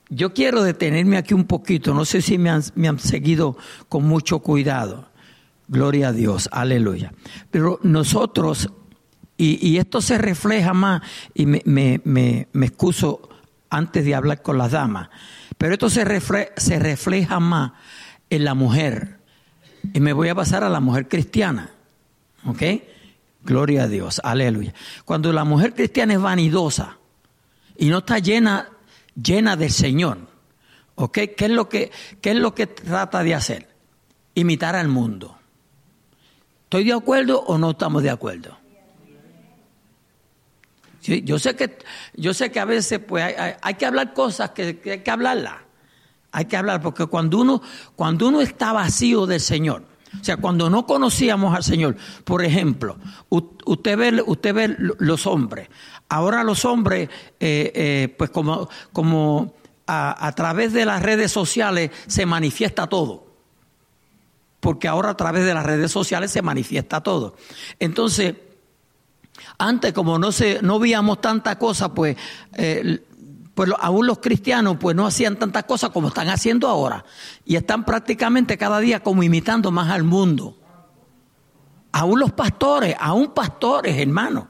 Yo 0.10 0.34
quiero 0.34 0.64
detenerme 0.64 1.18
aquí 1.18 1.36
un 1.36 1.46
poquito, 1.46 1.94
no 1.94 2.06
sé 2.06 2.24
si 2.24 2.40
me 2.40 2.50
han, 2.50 2.64
me 2.74 2.88
han 2.88 2.98
seguido 2.98 3.56
con 3.88 4.06
mucho 4.06 4.40
cuidado. 4.40 5.09
Gloria 5.70 6.10
a 6.10 6.14
Dios, 6.14 6.50
aleluya. 6.52 7.14
Pero 7.52 7.80
nosotros, 7.84 8.72
y, 9.38 9.78
esto 9.78 10.02
se 10.02 10.18
refleja 10.18 10.74
más, 10.74 11.04
y 11.36 11.46
me, 11.46 11.62
me, 11.64 12.02
me, 12.04 12.48
me 12.54 12.66
excuso 12.66 13.30
antes 13.70 14.04
de 14.04 14.16
hablar 14.16 14.42
con 14.42 14.58
las 14.58 14.72
damas, 14.72 15.10
pero 15.60 15.74
esto 15.74 15.90
se, 15.90 16.04
se 16.58 16.80
refleja 16.80 17.40
más 17.40 17.74
en 18.32 18.44
la 18.44 18.56
mujer. 18.56 19.20
Y 19.94 20.00
me 20.00 20.12
voy 20.12 20.30
a 20.30 20.36
pasar 20.36 20.64
a 20.64 20.70
la 20.70 20.80
mujer 20.80 21.08
cristiana. 21.08 21.70
¿Ok? 22.46 22.64
Gloria 23.44 23.84
a 23.84 23.88
Dios, 23.88 24.20
aleluya. 24.24 24.74
Cuando 25.06 25.32
la 25.32 25.44
mujer 25.44 25.76
cristiana 25.76 26.14
es 26.14 26.22
vanidosa 26.22 26.98
y 27.78 27.90
no 27.90 28.00
está 28.00 28.20
llena, 28.20 28.70
llena 29.22 29.56
del 29.56 29.72
Señor, 29.72 30.18
¿ok? 30.96 31.20
¿Qué 31.38 31.46
es, 31.46 31.52
lo 31.52 31.70
que, 31.70 31.92
¿Qué 32.22 32.32
es 32.32 32.36
lo 32.38 32.54
que 32.54 32.68
trata 32.68 33.24
de 33.24 33.36
hacer? 33.36 33.68
Imitar 34.34 34.76
al 34.76 34.90
mundo. 34.90 35.39
¿Estoy 36.70 36.84
de 36.84 36.94
acuerdo 36.94 37.40
o 37.48 37.58
no 37.58 37.72
estamos 37.72 38.04
de 38.04 38.12
acuerdo? 38.12 38.56
yo 41.02 41.40
sé 41.40 41.56
que, 41.56 41.80
yo 42.14 42.32
sé 42.36 42.52
que 42.52 42.60
a 42.60 42.66
veces 42.66 43.00
pues, 43.00 43.36
hay, 43.60 43.74
que 43.74 43.88
hablar 43.88 44.14
cosas 44.14 44.52
que, 44.52 44.80
hay 44.86 45.00
que 45.00 45.10
hablarlas. 45.10 45.56
Hay 46.32 46.46
que 46.46 46.56
hablar, 46.56 46.80
porque 46.80 47.08
cuando 47.08 47.40
uno, 47.40 47.60
cuando 47.96 48.28
uno 48.28 48.40
está 48.42 48.72
vacío 48.72 49.26
del 49.26 49.40
Señor, 49.40 49.82
o 50.22 50.24
sea, 50.24 50.38
cuando 50.38 50.70
no 50.70 50.86
conocíamos 50.86 51.56
al 51.56 51.64
Señor, 51.64 51.96
por 52.24 52.46
ejemplo, 52.46 52.98
usted 53.30 53.98
ve, 53.98 54.24
usted 54.24 54.54
ve 54.54 54.76
los 54.78 55.26
hombres. 55.26 55.70
Ahora 56.08 56.44
los 56.44 56.66
hombres, 56.66 57.10
eh, 57.40 57.72
eh, 57.74 58.16
pues 58.16 58.30
como, 58.30 58.70
como 58.94 59.56
a, 59.88 60.32
través 60.36 60.72
de 60.74 60.86
las 60.86 61.02
redes 61.02 61.32
sociales 61.32 61.90
se 62.06 62.28
manifiesta 62.28 62.86
todo. 62.86 63.29
Porque 64.60 64.88
ahora 64.88 65.12
a 65.12 65.18
través 65.18 65.46
de 65.46 65.54
las 65.54 65.66
redes 65.66 65.92
sociales 65.92 66.32
se 66.32 66.42
manifiesta 66.42 67.02
todo. 67.02 67.36
Entonces, 67.80 68.36
antes, 69.58 69.94
como 69.94 70.20
no, 70.20 70.32
se, 70.32 70.62
no 70.62 70.80
veíamos 70.80 71.22
tanta 71.22 71.58
cosa, 71.58 71.94
pues, 71.94 72.18
eh, 72.54 73.06
pues 73.56 73.72
aún 73.80 74.08
los 74.08 74.20
cristianos 74.20 74.78
pues 74.80 74.96
no 74.96 75.06
hacían 75.06 75.38
tantas 75.38 75.66
cosas 75.66 75.90
como 75.90 76.10
están 76.10 76.30
haciendo 76.30 76.68
ahora. 76.68 77.04
Y 77.46 77.56
están 77.56 77.86
prácticamente 77.86 78.58
cada 78.58 78.80
día 78.80 79.02
como 79.02 79.24
imitando 79.24 79.72
más 79.72 79.90
al 79.90 80.04
mundo. 80.04 80.58
Aún 81.92 82.20
los 82.20 82.32
pastores, 82.32 82.96
aún 83.00 83.34
pastores, 83.34 83.98
hermanos. 83.98 84.46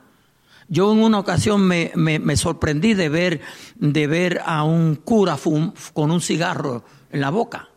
Yo 0.67 0.91
en 0.91 1.01
una 1.01 1.17
ocasión 1.17 1.61
me, 1.61 1.91
me, 1.95 2.37
sorprendí 2.37 2.93
de 2.93 3.09
ver, 3.09 3.41
de 3.75 4.05
ver 4.05 4.41
a 4.45 4.63
un 4.63 4.95
cura 4.95 5.35
con 5.93 6.11
un 6.11 6.21
cigarro 6.21 6.83
en 7.09 7.21
la 7.21 7.31
boca. 7.31 7.68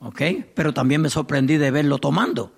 ¿Ok? 0.00 0.22
Pero 0.54 0.72
también 0.72 1.02
me 1.02 1.10
sorprendí 1.10 1.56
de 1.56 1.70
verlo 1.70 1.98
tomando. 1.98 2.52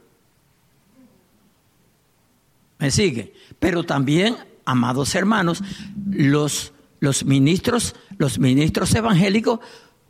¿Me 2.79 2.91
sigue? 2.91 3.35
Pero 3.59 3.85
también, 3.85 4.37
amados 4.65 5.15
hermanos, 5.15 5.63
los, 6.11 6.73
los 7.01 7.25
ministros, 7.25 7.95
los 8.19 8.39
ministros 8.39 8.95
evangélicos 8.95 9.61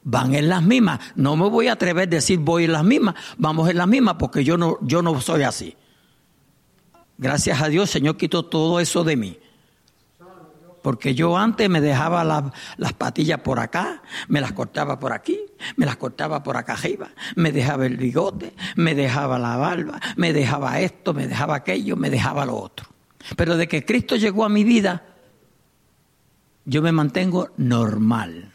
van 0.05 0.35
en 0.35 0.49
las 0.49 0.63
mismas. 0.63 1.01
No 1.15 1.37
me 1.37 1.49
voy 1.49 1.69
a 1.69 1.73
atrever 1.73 2.09
a 2.09 2.11
decir 2.11 2.39
voy 2.39 2.65
en 2.65 2.73
las 2.73 2.85
mismas, 2.85 3.15
vamos 3.39 3.69
en 3.69 3.79
las 3.79 3.89
mismas 3.89 4.17
porque 4.19 4.45
yo 4.45 4.57
no, 4.57 4.79
yo 4.83 5.03
no 5.03 5.21
soy 5.21 5.43
así. 5.43 5.77
Gracias 7.19 7.61
a 7.63 7.69
Dios, 7.69 7.91
Señor 7.91 8.17
quitó 8.17 8.45
todo 8.45 8.81
eso 8.81 9.05
de 9.05 9.17
mí. 9.17 9.39
Porque 10.83 11.15
yo 11.15 11.39
antes 11.39 11.71
me 11.71 11.81
dejaba 11.81 12.25
las 12.25 12.93
patillas 12.95 13.41
por 13.41 13.61
acá, 13.61 14.03
me 14.29 14.41
las 14.41 14.53
cortaba 14.53 14.99
por 14.99 15.13
aquí, 15.13 15.41
me 15.77 15.87
las 15.87 15.97
cortaba 15.97 16.43
por 16.43 16.57
acá 16.57 16.73
arriba, 16.75 17.09
me 17.37 17.53
dejaba 17.53 17.87
el 17.87 17.97
bigote, 17.97 18.53
me 18.77 18.95
dejaba 18.95 19.39
la 19.39 19.57
barba, 19.57 20.01
me 20.17 20.33
dejaba 20.33 20.81
esto, 20.81 21.15
me 21.15 21.29
dejaba 21.29 21.55
aquello, 21.55 21.97
me 21.97 22.11
dejaba 22.11 22.45
lo 22.45 22.57
otro. 22.57 22.89
Pero 23.37 23.57
de 23.57 23.69
que 23.69 23.85
Cristo 23.85 24.17
llegó 24.17 24.45
a 24.45 24.49
mi 24.49 24.65
vida, 24.65 25.05
yo 26.65 26.83
me 26.83 26.93
mantengo 26.93 27.51
normal. 27.57 28.53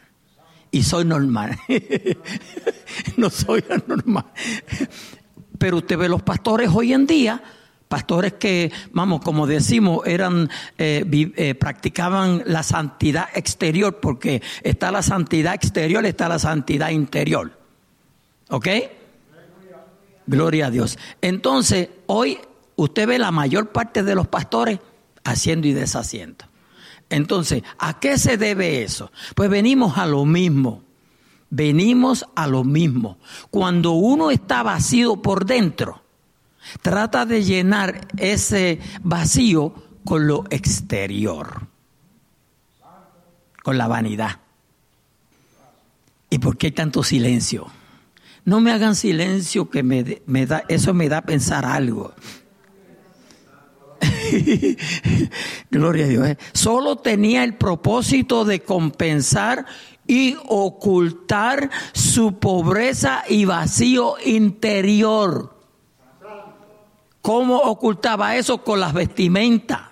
Y 0.70 0.82
soy 0.82 1.06
normal. 1.06 1.58
no 3.16 3.30
soy 3.30 3.64
anormal. 3.70 4.26
Pero 5.58 5.78
usted 5.78 5.96
ve 5.96 6.08
los 6.10 6.22
pastores 6.22 6.70
hoy 6.72 6.92
en 6.92 7.06
día, 7.06 7.42
pastores 7.88 8.34
que, 8.34 8.70
vamos, 8.92 9.20
como 9.22 9.46
decimos, 9.46 10.06
eran, 10.06 10.50
eh, 10.76 11.04
eh, 11.36 11.54
practicaban 11.54 12.42
la 12.46 12.62
santidad 12.62 13.28
exterior, 13.34 13.98
porque 14.00 14.42
está 14.62 14.92
la 14.92 15.02
santidad 15.02 15.54
exterior, 15.54 16.04
está 16.06 16.28
la 16.28 16.38
santidad 16.38 16.90
interior. 16.90 17.58
¿Ok? 18.50 18.68
Gloria 20.26 20.66
a 20.66 20.70
Dios. 20.70 20.98
Entonces, 21.22 21.88
hoy 22.06 22.38
usted 22.76 23.08
ve 23.08 23.18
la 23.18 23.30
mayor 23.30 23.70
parte 23.70 24.02
de 24.02 24.14
los 24.14 24.28
pastores 24.28 24.78
haciendo 25.24 25.66
y 25.66 25.72
deshaciendo. 25.72 26.44
Entonces, 27.10 27.62
¿a 27.78 27.98
qué 27.98 28.18
se 28.18 28.36
debe 28.36 28.82
eso? 28.82 29.10
Pues 29.34 29.48
venimos 29.48 29.96
a 29.96 30.06
lo 30.06 30.24
mismo. 30.24 30.82
Venimos 31.50 32.26
a 32.34 32.46
lo 32.46 32.62
mismo. 32.64 33.16
Cuando 33.50 33.92
uno 33.92 34.30
está 34.30 34.62
vacío 34.62 35.16
por 35.22 35.46
dentro, 35.46 36.02
Trata 36.82 37.26
de 37.26 37.42
llenar 37.42 38.08
ese 38.16 38.78
vacío 39.02 39.74
con 40.04 40.26
lo 40.26 40.44
exterior, 40.50 41.66
con 43.62 43.78
la 43.78 43.88
vanidad. 43.88 44.40
¿Y 46.30 46.38
por 46.38 46.56
qué 46.56 46.68
hay 46.68 46.72
tanto 46.72 47.02
silencio? 47.02 47.66
No 48.44 48.60
me 48.60 48.72
hagan 48.72 48.94
silencio 48.94 49.68
que 49.68 49.82
me, 49.82 50.02
da, 50.46 50.64
eso 50.68 50.94
me 50.94 51.08
da 51.08 51.22
pensar 51.22 51.66
algo. 51.66 52.14
Gloria 55.70 56.04
a 56.04 56.08
Dios. 56.08 56.26
¿eh? 56.28 56.38
Solo 56.52 56.96
tenía 56.96 57.44
el 57.44 57.54
propósito 57.54 58.44
de 58.44 58.60
compensar 58.60 59.66
y 60.06 60.36
ocultar 60.46 61.70
su 61.92 62.38
pobreza 62.38 63.24
y 63.28 63.44
vacío 63.44 64.14
interior. 64.24 65.57
¿Cómo 67.28 67.58
ocultaba 67.58 68.36
eso? 68.36 68.64
Con 68.64 68.80
las 68.80 68.94
vestimentas, 68.94 69.82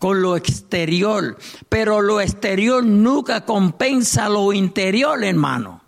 con 0.00 0.20
lo 0.20 0.36
exterior. 0.36 1.38
Pero 1.68 2.02
lo 2.02 2.20
exterior 2.20 2.84
nunca 2.84 3.44
compensa 3.44 4.28
lo 4.28 4.52
interior, 4.52 5.22
hermano. 5.22 5.80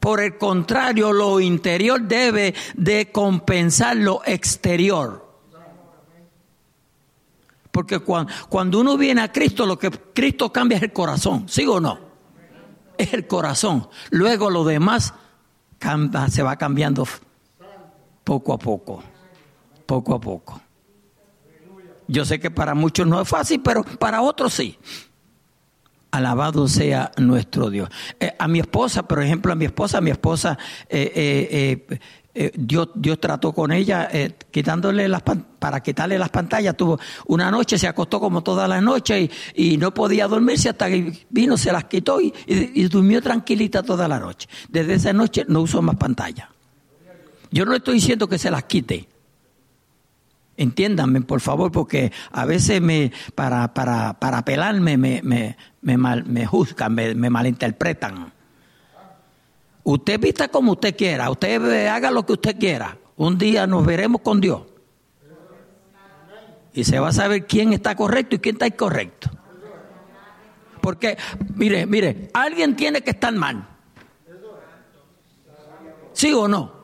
Por 0.00 0.20
el 0.22 0.38
contrario, 0.38 1.12
lo 1.12 1.40
interior 1.40 2.00
debe 2.00 2.54
de 2.72 3.12
compensar 3.12 3.98
lo 3.98 4.22
exterior. 4.24 5.28
Porque 7.70 7.98
cuando, 7.98 8.80
uno 8.80 8.96
viene 8.96 9.20
a 9.20 9.30
Cristo, 9.30 9.66
lo 9.66 9.78
que 9.78 9.90
Cristo 9.90 10.50
cambia 10.50 10.78
es 10.78 10.84
el 10.84 10.94
corazón, 10.94 11.46
¿sí 11.50 11.66
o 11.66 11.78
no? 11.80 11.98
Es 12.96 13.12
el 13.12 13.26
corazón. 13.26 13.90
Luego 14.08 14.48
lo 14.48 14.64
demás 14.64 15.12
se 16.30 16.42
va 16.42 16.56
cambiando 16.56 17.04
poco 18.28 18.52
a 18.52 18.58
poco, 18.58 19.02
poco 19.86 20.14
a 20.14 20.20
poco. 20.20 20.60
Yo 22.06 22.26
sé 22.26 22.38
que 22.38 22.50
para 22.50 22.74
muchos 22.74 23.06
no 23.06 23.18
es 23.22 23.26
fácil, 23.26 23.62
pero 23.62 23.82
para 23.82 24.20
otros 24.20 24.52
sí. 24.52 24.76
Alabado 26.10 26.68
sea 26.68 27.10
nuestro 27.16 27.70
Dios. 27.70 27.88
Eh, 28.20 28.34
a 28.38 28.46
mi 28.46 28.60
esposa, 28.60 29.08
por 29.08 29.22
ejemplo, 29.22 29.50
a 29.50 29.54
mi 29.54 29.64
esposa, 29.64 30.02
mi 30.02 30.10
esposa, 30.10 30.58
eh, 30.90 31.86
eh, 32.34 32.52
Dios, 32.54 32.90
Dios 32.94 33.18
trató 33.18 33.54
con 33.54 33.72
ella 33.72 34.10
quitándole 34.50 35.08
las 35.08 35.22
para 35.58 35.82
quitarle 35.82 36.18
las 36.18 36.28
pantallas. 36.28 36.76
Tuvo 36.76 37.00
una 37.28 37.50
noche, 37.50 37.78
se 37.78 37.88
acostó 37.88 38.20
como 38.20 38.42
toda 38.42 38.68
la 38.68 38.82
noche 38.82 39.30
y, 39.54 39.78
no 39.78 39.94
podía 39.94 40.28
dormirse 40.28 40.68
hasta 40.68 40.88
que 40.88 41.26
vino, 41.30 41.56
se 41.56 41.72
las 41.72 41.84
quitó 41.84 42.20
y, 42.20 42.34
y 42.46 42.88
durmió 42.88 43.22
tranquilita 43.22 43.82
toda 43.82 44.06
la 44.06 44.20
noche. 44.20 44.50
Desde 44.68 44.94
esa 44.94 45.14
noche 45.14 45.46
no 45.48 45.62
usó 45.62 45.80
más 45.80 45.96
pantalla. 45.96 46.50
Yo 47.50 47.64
no 47.64 47.72
le 47.72 47.78
estoy 47.78 47.94
diciendo 47.94 48.28
que 48.28 48.38
se 48.38 48.50
las 48.50 48.64
quite. 48.64 49.08
Entiéndanme, 50.56 51.20
por 51.20 51.40
favor, 51.40 51.70
porque 51.70 52.12
a 52.32 52.44
veces 52.44 52.80
me, 52.80 53.12
para, 53.34 53.72
para, 53.72 54.18
para 54.18 54.38
apelarme 54.38 54.96
me, 54.96 55.22
me, 55.22 55.56
me, 55.82 55.96
mal, 55.96 56.24
me 56.24 56.46
juzgan, 56.46 56.94
me, 56.94 57.14
me 57.14 57.30
malinterpretan. 57.30 58.32
Usted 59.84 60.20
vista 60.20 60.48
como 60.48 60.72
usted 60.72 60.96
quiera, 60.96 61.30
usted 61.30 61.86
haga 61.86 62.10
lo 62.10 62.26
que 62.26 62.32
usted 62.32 62.58
quiera. 62.58 62.98
Un 63.16 63.38
día 63.38 63.66
nos 63.66 63.86
veremos 63.86 64.20
con 64.20 64.40
Dios. 64.40 64.62
Y 66.74 66.84
se 66.84 66.98
va 66.98 67.08
a 67.08 67.12
saber 67.12 67.46
quién 67.46 67.72
está 67.72 67.94
correcto 67.94 68.36
y 68.36 68.38
quién 68.40 68.56
está 68.56 68.66
incorrecto. 68.66 69.30
Porque, 70.80 71.16
mire, 71.54 71.86
mire, 71.86 72.30
alguien 72.34 72.74
tiene 72.76 73.02
que 73.02 73.10
estar 73.10 73.32
mal. 73.32 73.66
¿Sí 76.12 76.32
o 76.32 76.48
no? 76.48 76.77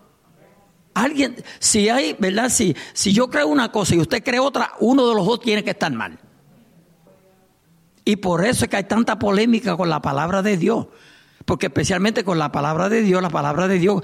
Alguien, 0.94 1.37
si 1.59 1.88
hay, 1.88 2.16
¿verdad? 2.18 2.48
Si, 2.48 2.74
si 2.92 3.12
yo 3.12 3.28
creo 3.28 3.48
una 3.48 3.70
cosa 3.72 3.94
y 3.94 3.98
usted 3.98 4.22
cree 4.22 4.38
otra, 4.38 4.72
uno 4.80 5.09
de 5.09 5.14
los 5.14 5.26
dos 5.26 5.40
tiene 5.40 5.64
que 5.64 5.70
estar 5.70 5.92
mal. 5.92 6.18
Y 8.04 8.16
por 8.16 8.44
eso 8.44 8.64
es 8.64 8.70
que 8.70 8.76
hay 8.76 8.85
tanta 8.85 9.18
polémica 9.18 9.76
con 9.76 9.90
la 9.90 10.00
palabra 10.00 10.42
de 10.42 10.57
Dios. 10.57 10.87
Porque 11.44 11.66
especialmente 11.66 12.24
con 12.24 12.38
la 12.38 12.50
palabra 12.52 12.88
de 12.88 13.02
Dios, 13.02 13.20
la 13.20 13.28
palabra 13.28 13.68
de 13.68 13.78
Dios, 13.78 14.02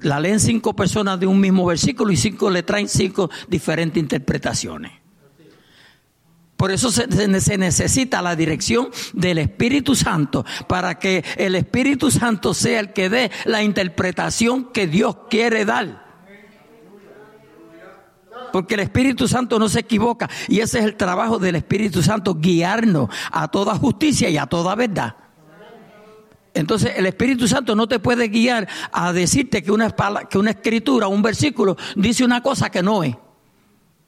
la 0.00 0.20
leen 0.20 0.38
cinco 0.38 0.76
personas 0.76 1.18
de 1.18 1.26
un 1.26 1.40
mismo 1.40 1.66
versículo 1.66 2.12
y 2.12 2.16
cinco 2.16 2.48
le 2.48 2.62
traen 2.62 2.88
cinco 2.88 3.28
diferentes 3.48 4.00
interpretaciones. 4.00 5.01
Por 6.62 6.70
eso 6.70 6.92
se, 6.92 7.08
necesita 7.58 8.22
la 8.22 8.36
dirección 8.36 8.88
del 9.14 9.38
Espíritu 9.38 9.96
Santo 9.96 10.46
para 10.68 10.96
que 10.96 11.24
el 11.36 11.56
Espíritu 11.56 12.08
Santo 12.08 12.54
sea 12.54 12.78
el 12.78 12.92
que 12.92 13.08
dé 13.08 13.32
la 13.46 13.64
interpretación 13.64 14.66
que 14.66 14.86
Dios 14.86 15.16
quiere 15.28 15.64
dar. 15.64 16.06
Porque 18.52 18.74
el 18.74 18.80
Espíritu 18.80 19.26
Santo 19.26 19.58
no 19.58 19.68
se 19.68 19.80
equivoca 19.80 20.30
y 20.46 20.60
ese 20.60 20.78
es 20.78 20.84
el 20.84 20.94
trabajo 20.94 21.40
del 21.40 21.56
Espíritu 21.56 22.00
Santo, 22.00 22.36
guiarnos 22.36 23.10
a 23.32 23.48
toda 23.48 23.74
justicia 23.74 24.30
y 24.30 24.36
a 24.36 24.46
toda 24.46 24.76
verdad. 24.76 25.16
Entonces 26.54 26.92
el 26.94 27.06
Espíritu 27.06 27.48
Santo 27.48 27.74
no 27.74 27.88
te 27.88 27.98
puede 27.98 28.28
guiar 28.28 28.68
a 28.92 29.12
decirte 29.12 29.64
que 29.64 29.72
una, 29.72 29.92
que 30.30 30.38
una 30.38 30.50
escritura, 30.50 31.08
un 31.08 31.22
versículo 31.22 31.76
dice 31.96 32.24
una 32.24 32.40
cosa 32.40 32.70
que 32.70 32.84
no 32.84 33.02
es 33.02 33.16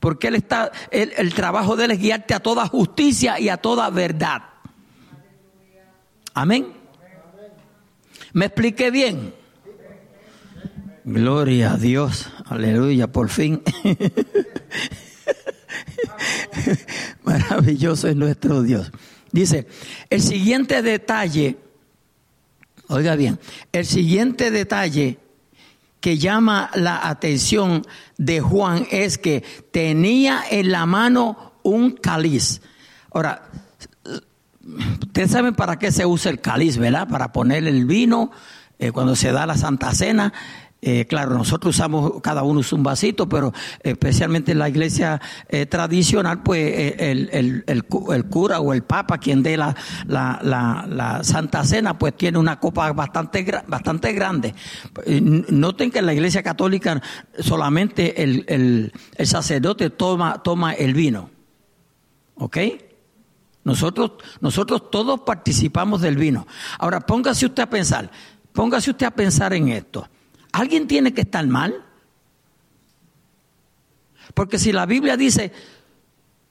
porque 0.05 0.29
Él 0.29 0.35
está, 0.35 0.71
el, 0.90 1.33
trabajo 1.33 1.77
de 1.77 1.87
Él 1.87 1.93
es 1.93 1.99
guiarte 1.99 2.35
a 2.35 2.40
toda 2.40 2.69
justicia 2.69 3.40
y 3.40 3.49
a 3.49 3.57
toda 3.57 3.88
verdad. 3.88 4.43
Amén. 6.35 6.75
¿Me 8.35 8.45
expliqué 8.45 8.90
bien? 8.90 9.35
Gloria 11.05 11.73
a 11.73 11.77
Dios, 11.79 12.29
aleluya, 12.45 13.11
por 13.11 13.31
fin. 13.31 13.62
Maravilloso 17.25 18.07
es 18.07 18.17
nuestro 18.17 18.62
Dios. 18.62 18.93
Dice, 19.33 19.67
el 20.11 20.21
siguiente 20.21 20.83
detalle, 20.83 21.57
oiga 22.88 23.17
bien, 23.17 23.40
el 23.73 23.87
siguiente 23.87 24.51
detalle 24.51 25.19
que 26.05 26.19
llama 26.19 26.69
la 26.75 27.09
atención 27.09 27.83
de 28.19 28.43
Juan 28.43 28.87
es 28.90 29.17
que 29.17 29.43
tenía 29.73 30.43
en 30.51 30.71
la 30.71 30.85
mano 30.85 31.55
un 31.62 31.93
cáliz. 31.93 32.61
Ahora, 33.11 33.49
ustedes 35.01 35.31
saben 35.31 35.55
para 35.55 35.79
qué 35.79 35.90
se 35.90 36.05
usa 36.05 36.31
el 36.31 36.43
cáliz, 36.43 36.77
¿verdad? 36.77 37.09
Para 37.09 37.33
poner 37.33 37.67
el 37.67 37.87
vino 37.87 38.31
eh, 38.79 38.93
cuando 38.93 39.17
se 39.17 39.33
da 39.33 39.47
la 39.47 39.57
Santa 39.57 39.95
Cena. 39.95 40.35
Eh, 40.87 41.07
claro, 41.07 41.38
nosotros 41.38 41.75
usamos, 41.75 42.20
cada 42.20 42.42
uno 42.42 42.61
un 42.73 42.83
vasito, 42.83 43.27
pero 43.27 43.55
especialmente 43.83 44.53
en 44.53 44.59
la 44.59 44.68
iglesia 44.68 45.18
eh, 45.49 45.64
tradicional, 45.64 46.42
pues 46.42 46.61
eh, 46.61 46.97
el, 46.99 47.31
el, 47.33 47.64
el, 47.66 47.85
el, 48.12 48.25
cura 48.27 48.61
o 48.61 48.75
el 48.75 48.83
papa, 48.83 49.16
quien 49.16 49.42
dé 49.42 49.57
la, 49.57 49.75
la, 50.07 50.38
la, 50.42 50.85
la, 50.87 51.25
Santa 51.25 51.64
Cena, 51.64 51.99
pues 51.99 52.14
tiene 52.18 52.37
una 52.37 52.61
copa 52.61 52.92
bastante, 52.92 53.62
bastante 53.66 54.12
grande. 54.12 54.55
Noten 55.49 55.90
que 55.90 56.01
en 56.01 56.07
la 56.07 56.12
iglesia 56.12 56.42
católica 56.42 57.01
solamente 57.38 58.23
el, 58.23 58.44
el, 58.47 58.92
el 59.16 59.27
sacerdote 59.27 59.88
toma, 59.88 60.42
toma 60.42 60.75
el 60.75 60.92
vino. 60.92 61.31
¿Ok? 62.35 62.59
Nosotros, 63.64 64.12
nosotros 64.42 64.90
todos 64.90 65.20
participamos 65.20 66.03
del 66.03 66.18
vino. 66.18 66.47
Ahora, 66.79 67.01
póngase 67.01 67.47
usted 67.47 67.62
a 67.62 67.70
pensar, 67.70 68.11
póngase 68.53 68.90
usted 68.90 69.07
a 69.07 69.12
pensar 69.12 69.55
en 69.55 69.68
esto. 69.68 70.07
¿Alguien 70.55 70.87
tiene 70.87 71.12
que 71.12 71.23
estar 71.23 71.45
mal? 71.49 71.85
Porque 74.35 74.57
si 74.57 74.71
la 74.71 74.87
Biblia 74.87 75.17
dice, 75.17 75.53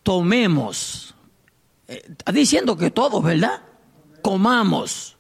tomemos, 0.04 1.16
eh, 1.88 2.04
está 2.10 2.34
diciendo 2.34 2.76
que 2.76 2.92
todos, 2.92 3.24
¿verdad? 3.24 3.62
Comamos. 4.22 5.16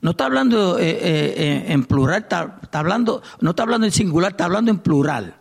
No 0.00 0.12
está 0.12 0.26
hablando 0.26 0.78
eh, 0.78 0.84
eh, 0.90 1.64
en 1.66 1.84
plural, 1.84 2.22
está, 2.22 2.60
hablando, 2.70 3.20
no 3.40 3.50
está 3.50 3.64
hablando 3.64 3.84
en 3.84 3.92
singular, 3.92 4.30
está 4.30 4.44
hablando 4.44 4.70
en 4.70 4.78
plural. 4.78 5.34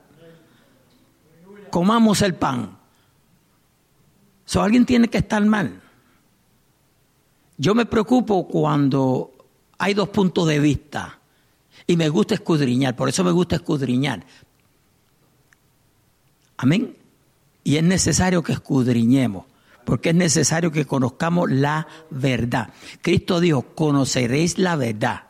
Comamos 1.69 2.23
el 2.23 2.33
pan. 2.33 2.75
So, 4.45 4.63
alguien 4.63 4.87
tiene 4.87 5.09
que 5.09 5.19
estar 5.19 5.45
mal. 5.45 5.79
Yo 7.55 7.75
me 7.75 7.85
preocupo 7.85 8.47
cuando 8.47 9.31
hay 9.77 9.93
dos 9.93 10.09
puntos 10.09 10.47
de 10.47 10.59
vista. 10.59 11.19
Y 11.87 11.97
me 11.97 12.09
gusta 12.09 12.35
escudriñar, 12.35 12.95
por 12.95 13.09
eso 13.09 13.23
me 13.23 13.31
gusta 13.31 13.55
escudriñar. 13.57 14.25
Amén. 16.57 16.95
Y 17.63 17.77
es 17.77 17.83
necesario 17.83 18.43
que 18.43 18.53
escudriñemos, 18.53 19.45
porque 19.85 20.09
es 20.09 20.15
necesario 20.15 20.71
que 20.71 20.85
conozcamos 20.85 21.51
la 21.51 21.87
verdad. 22.09 22.69
Cristo 23.01 23.39
dijo, 23.39 23.63
conoceréis 23.75 24.57
la 24.57 24.75
verdad. 24.75 25.23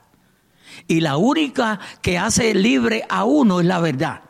Y 0.88 1.00
la 1.02 1.18
única 1.18 1.80
que 2.02 2.18
hace 2.18 2.54
libre 2.54 3.04
a 3.10 3.24
uno 3.24 3.60
es 3.62 3.66
la 3.66 3.80
verdad. 3.80 4.22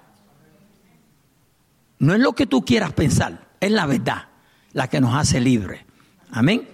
No 2.00 2.14
es 2.14 2.20
lo 2.20 2.34
que 2.34 2.46
tú 2.46 2.64
quieras 2.64 2.94
pensar, 2.94 3.48
es 3.60 3.72
la 3.72 3.86
verdad 3.86 4.30
la 4.76 4.90
que 4.90 5.00
nos 5.00 5.16
hace 5.16 5.40
libre. 5.40 5.86
Amén. 6.32 6.68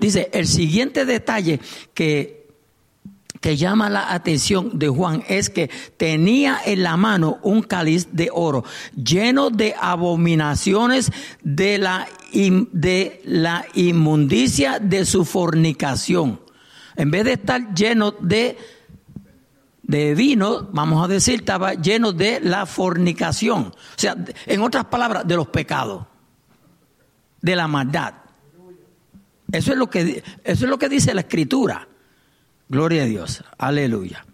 Dice, 0.00 0.30
el 0.32 0.46
siguiente 0.46 1.06
detalle 1.06 1.60
que 1.94 2.37
que 3.40 3.56
llama 3.56 3.88
la 3.88 4.12
atención 4.12 4.78
de 4.78 4.88
Juan 4.88 5.22
es 5.28 5.50
que 5.50 5.70
tenía 5.96 6.58
en 6.64 6.82
la 6.82 6.96
mano 6.96 7.38
un 7.42 7.62
cáliz 7.62 8.08
de 8.12 8.30
oro 8.32 8.64
lleno 8.96 9.50
de 9.50 9.74
abominaciones 9.80 11.12
de 11.42 11.78
la, 11.78 12.08
de 12.32 13.22
la 13.24 13.64
inmundicia 13.74 14.78
de 14.78 15.04
su 15.04 15.24
fornicación. 15.24 16.40
En 16.96 17.10
vez 17.10 17.24
de 17.24 17.32
estar 17.34 17.74
lleno 17.74 18.10
de, 18.10 18.58
de 19.82 20.14
vino, 20.14 20.68
vamos 20.72 21.04
a 21.04 21.08
decir, 21.08 21.40
estaba 21.40 21.74
lleno 21.74 22.12
de 22.12 22.40
la 22.40 22.66
fornicación. 22.66 23.66
O 23.66 23.74
sea, 23.96 24.16
en 24.46 24.62
otras 24.62 24.86
palabras, 24.86 25.26
de 25.26 25.36
los 25.36 25.46
pecados, 25.48 26.06
de 27.40 27.56
la 27.56 27.68
maldad. 27.68 28.14
Eso 29.52 29.72
es 29.72 29.78
lo 29.78 29.88
que, 29.88 30.22
eso 30.44 30.64
es 30.64 30.70
lo 30.70 30.78
que 30.78 30.88
dice 30.88 31.14
la 31.14 31.22
escritura. 31.22 31.87
Gloria 32.68 33.04
a 33.04 33.06
Dios. 33.06 33.44
Aleluya. 33.56 34.24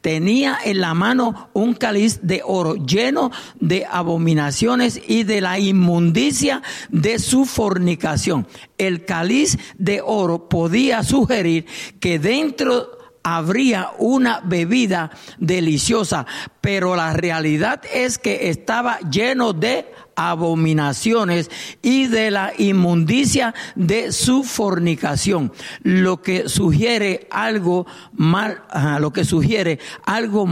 Tenía 0.00 0.58
en 0.64 0.80
la 0.80 0.94
mano 0.94 1.50
un 1.52 1.74
cáliz 1.74 2.20
de 2.22 2.40
oro 2.44 2.76
lleno 2.76 3.30
de 3.60 3.86
abominaciones 3.90 5.00
y 5.06 5.24
de 5.24 5.40
la 5.40 5.58
inmundicia 5.58 6.62
de 6.88 7.18
su 7.18 7.44
fornicación. 7.44 8.46
El 8.78 9.04
cáliz 9.04 9.58
de 9.76 10.00
oro 10.04 10.48
podía 10.48 11.02
sugerir 11.02 11.66
que 12.00 12.18
dentro 12.18 12.97
habría 13.36 13.90
una 13.98 14.40
bebida 14.40 15.10
deliciosa, 15.38 16.26
pero 16.60 16.96
la 16.96 17.12
realidad 17.12 17.82
es 17.92 18.18
que 18.18 18.48
estaba 18.48 18.98
lleno 19.00 19.52
de 19.52 19.86
abominaciones 20.16 21.50
y 21.82 22.06
de 22.06 22.30
la 22.30 22.52
inmundicia 22.58 23.54
de 23.76 24.12
su 24.12 24.42
fornicación, 24.42 25.52
lo 25.82 26.22
que 26.22 26.48
sugiere 26.48 27.28
algo 27.30 27.86
mal, 28.12 28.62
lo 28.98 29.12
que 29.12 29.24
sugiere 29.24 29.78
algo 30.04 30.48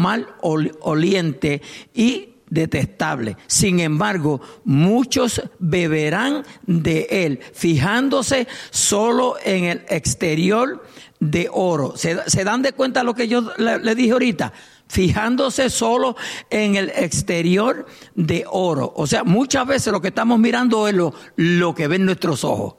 oliente 0.80 1.62
y 1.94 2.28
detestable. 2.48 3.36
Sin 3.46 3.80
embargo, 3.80 4.40
muchos 4.64 5.42
beberán 5.58 6.44
de 6.66 7.06
él, 7.10 7.40
fijándose 7.52 8.46
solo 8.70 9.36
en 9.44 9.64
el 9.64 9.82
exterior 9.88 10.84
de 11.20 11.48
oro. 11.52 11.94
¿Se, 11.96 12.44
dan 12.44 12.62
de 12.62 12.72
cuenta 12.72 13.02
lo 13.02 13.14
que 13.14 13.28
yo 13.28 13.52
le 13.58 13.94
dije 13.94 14.12
ahorita? 14.12 14.52
fijándose 14.88 15.68
solo 15.70 16.16
en 16.50 16.76
el 16.76 16.90
exterior 16.90 17.86
de 18.14 18.44
oro. 18.48 18.92
O 18.96 19.06
sea, 19.06 19.24
muchas 19.24 19.66
veces 19.66 19.92
lo 19.92 20.00
que 20.00 20.08
estamos 20.08 20.38
mirando 20.38 20.88
es 20.88 20.94
lo, 20.94 21.12
lo 21.36 21.74
que 21.74 21.88
ven 21.88 22.04
nuestros 22.04 22.44
ojos, 22.44 22.74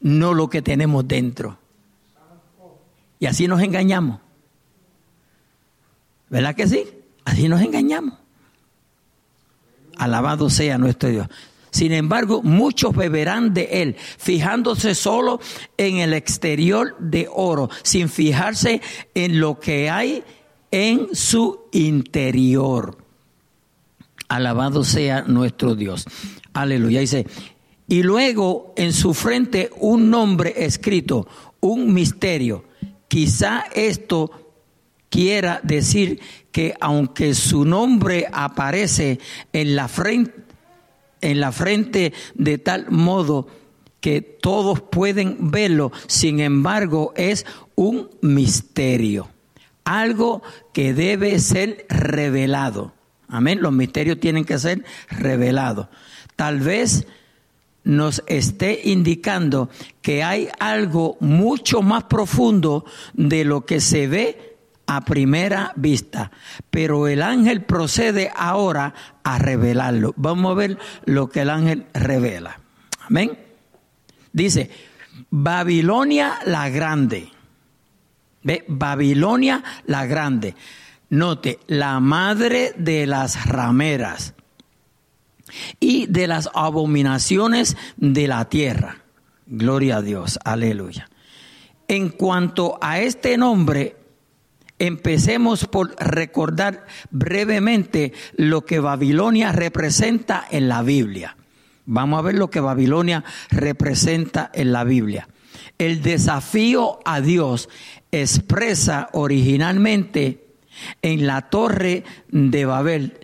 no 0.00 0.34
lo 0.34 0.48
que 0.48 0.62
tenemos 0.62 1.06
dentro. 1.06 1.58
Y 3.18 3.26
así 3.26 3.48
nos 3.48 3.62
engañamos. 3.62 4.20
¿Verdad 6.28 6.54
que 6.54 6.66
sí? 6.66 6.84
Así 7.24 7.48
nos 7.48 7.60
engañamos. 7.60 8.14
Alabado 9.96 10.48
sea 10.48 10.78
nuestro 10.78 11.10
Dios. 11.10 11.28
Sin 11.70 11.92
embargo, 11.92 12.42
muchos 12.42 12.94
beberán 12.94 13.54
de 13.54 13.68
él, 13.82 13.96
fijándose 14.18 14.94
solo 14.94 15.40
en 15.76 15.98
el 15.98 16.12
exterior 16.12 16.96
de 16.98 17.28
oro, 17.32 17.70
sin 17.82 18.08
fijarse 18.08 18.80
en 19.14 19.40
lo 19.40 19.60
que 19.60 19.88
hay 19.88 20.24
en 20.70 21.14
su 21.14 21.60
interior. 21.72 22.98
Alabado 24.28 24.84
sea 24.84 25.22
nuestro 25.22 25.74
Dios. 25.74 26.06
Aleluya. 26.52 27.00
Dice, 27.00 27.26
y 27.88 28.02
luego 28.02 28.72
en 28.76 28.92
su 28.92 29.14
frente 29.14 29.70
un 29.78 30.10
nombre 30.10 30.54
escrito, 30.64 31.26
un 31.60 31.92
misterio. 31.92 32.64
Quizá 33.08 33.64
esto 33.74 34.30
quiera 35.08 35.60
decir 35.64 36.20
que 36.52 36.74
aunque 36.80 37.34
su 37.34 37.64
nombre 37.64 38.26
aparece 38.32 39.18
en 39.52 39.74
la 39.74 39.88
frente, 39.88 40.49
en 41.20 41.40
la 41.40 41.52
frente 41.52 42.12
de 42.34 42.58
tal 42.58 42.90
modo 42.90 43.46
que 44.00 44.22
todos 44.22 44.80
pueden 44.80 45.50
verlo, 45.50 45.92
sin 46.06 46.40
embargo 46.40 47.12
es 47.16 47.44
un 47.74 48.08
misterio 48.22 49.28
algo 49.90 50.42
que 50.72 50.94
debe 50.94 51.38
ser 51.40 51.84
revelado. 51.88 52.92
Amén. 53.28 53.60
Los 53.60 53.72
misterios 53.72 54.20
tienen 54.20 54.44
que 54.44 54.58
ser 54.58 54.84
revelados. 55.08 55.88
Tal 56.36 56.60
vez 56.60 57.06
nos 57.82 58.22
esté 58.26 58.82
indicando 58.84 59.68
que 60.00 60.22
hay 60.22 60.48
algo 60.60 61.16
mucho 61.18 61.82
más 61.82 62.04
profundo 62.04 62.84
de 63.14 63.44
lo 63.44 63.66
que 63.66 63.80
se 63.80 64.06
ve 64.06 64.49
a 64.90 65.02
primera 65.02 65.72
vista. 65.76 66.32
Pero 66.70 67.06
el 67.06 67.22
ángel 67.22 67.62
procede 67.62 68.32
ahora 68.34 68.92
a 69.22 69.38
revelarlo. 69.38 70.14
Vamos 70.16 70.50
a 70.50 70.54
ver 70.54 70.78
lo 71.04 71.28
que 71.28 71.42
el 71.42 71.50
ángel 71.50 71.86
revela. 71.94 72.58
Amén. 73.00 73.38
Dice, 74.32 74.70
Babilonia 75.30 76.40
la 76.44 76.68
grande 76.70 77.30
Ve, 78.42 78.64
Babilonia 78.68 79.62
la 79.86 80.06
grande. 80.06 80.54
Note, 81.10 81.58
la 81.66 82.00
madre 82.00 82.72
de 82.76 83.06
las 83.06 83.46
rameras 83.46 84.34
y 85.80 86.06
de 86.06 86.26
las 86.26 86.48
abominaciones 86.54 87.76
de 87.96 88.28
la 88.28 88.48
tierra. 88.48 88.98
Gloria 89.46 89.96
a 89.96 90.02
Dios, 90.02 90.38
aleluya. 90.44 91.10
En 91.88 92.10
cuanto 92.10 92.78
a 92.80 93.00
este 93.00 93.36
nombre, 93.36 93.96
empecemos 94.80 95.66
por 95.66 95.94
recordar 96.02 96.86
brevemente 97.10 98.12
lo 98.36 98.64
que 98.64 98.80
Babilonia 98.80 99.52
representa 99.52 100.44
en 100.50 100.68
la 100.68 100.82
Biblia. 100.82 101.36
Vamos 101.86 102.18
a 102.18 102.22
ver 102.22 102.34
lo 102.34 102.50
que 102.50 102.60
Babilonia 102.60 103.22
representa 103.50 104.50
en 104.52 104.72
la 104.72 104.82
Biblia. 104.84 105.28
El 105.78 106.02
desafío 106.02 106.98
a 107.04 107.20
Dios 107.20 107.68
expresa 108.10 109.08
originalmente 109.12 110.46
en 111.02 111.26
la 111.26 111.42
torre 111.50 112.04
de 112.30 112.64
Babel. 112.64 113.20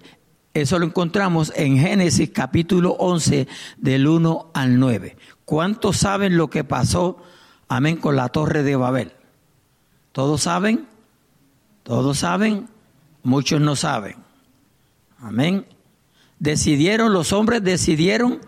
Eso 0.53 0.79
lo 0.79 0.87
encontramos 0.87 1.53
en 1.57 1.79
Génesis 1.79 2.31
capítulo 2.31 2.92
11 2.99 3.49
del 3.79 4.07
1 4.07 4.51
al 4.53 4.79
9. 4.79 5.16
¿Cuántos 5.45 5.99
saben 5.99 6.37
lo 6.37 6.51
que 6.51 6.64
pasó, 6.64 7.19
amén, 7.69 7.97
con 7.97 8.16
la 8.16 8.29
torre 8.29 8.62
de 8.62 8.77
Babel? 8.77 9.12
¿Todos 10.12 10.42
saben? 10.42 10.96
¿Todos 11.87 12.18
saben? 12.18 12.68
muchos 13.22 13.61
no 13.61 13.77
saben. 13.77 14.16
Amén. 15.20 15.66
Decidieron, 16.40 17.12
los 17.12 17.33
hombres 17.33 17.62
decidieron 17.62 18.40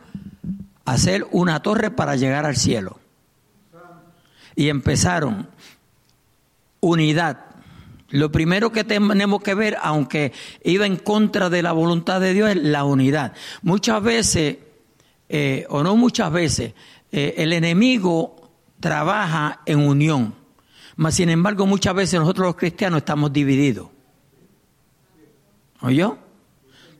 hacer 0.84 1.24
una 1.30 1.62
torre 1.62 1.92
para 1.92 2.16
llegar 2.16 2.46
al 2.46 2.56
cielo. 2.56 2.98
Y 4.56 4.70
empezaron 4.70 5.48
unidad. 6.80 7.44
Lo 8.10 8.32
primero 8.32 8.72
que 8.72 8.82
tenemos 8.82 9.40
que 9.40 9.54
ver, 9.54 9.76
aunque 9.82 10.32
iba 10.64 10.84
en 10.84 10.96
contra 10.96 11.48
de 11.48 11.62
la 11.62 11.70
voluntad 11.70 12.20
de 12.20 12.34
Dios, 12.34 12.50
es 12.50 12.56
la 12.56 12.82
unidad. 12.82 13.34
Muchas 13.62 14.02
veces, 14.02 14.58
eh, 15.28 15.64
o 15.68 15.84
no 15.84 15.94
muchas 15.94 16.32
veces, 16.32 16.74
eh, 17.12 17.34
el 17.36 17.52
enemigo 17.52 18.50
trabaja 18.80 19.60
en 19.64 19.78
unión. 19.78 20.37
Mas, 20.98 21.14
sin 21.14 21.30
embargo, 21.30 21.64
muchas 21.64 21.94
veces 21.94 22.18
nosotros 22.18 22.48
los 22.48 22.56
cristianos 22.56 22.98
estamos 22.98 23.32
divididos. 23.32 23.88
¿Oyó? 25.80 26.18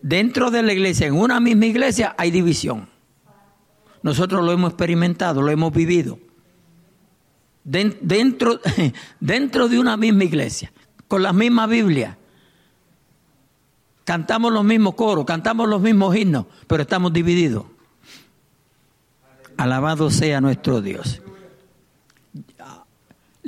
Dentro 0.01 0.53
de 0.53 0.63
la 0.63 0.73
iglesia, 0.73 1.09
en 1.09 1.15
una 1.15 1.41
misma 1.41 1.67
iglesia, 1.67 2.15
hay 2.17 2.31
división. 2.31 2.89
Nosotros 4.05 4.45
lo 4.45 4.53
hemos 4.53 4.71
experimentado, 4.71 5.43
lo 5.43 5.51
hemos 5.51 5.73
vivido. 5.73 6.21
Dentro, 7.65 8.61
dentro 9.21 9.69
de 9.69 9.81
una 9.81 9.97
misma 9.97 10.23
iglesia, 10.23 10.73
con 11.09 11.25
la 11.25 11.33
misma 11.33 11.67
Biblia. 11.67 12.17
Cantamos 14.05 14.53
los 14.53 14.63
mismos 14.63 14.95
coros, 14.95 15.25
cantamos 15.25 15.69
los 15.69 15.81
mismos 15.81 16.15
himnos, 16.15 16.47
pero 16.69 16.83
estamos 16.83 17.13
divididos. 17.13 17.65
Alabado 19.57 20.09
sea 20.09 20.41
nuestro 20.41 20.81
Dios. 20.81 21.21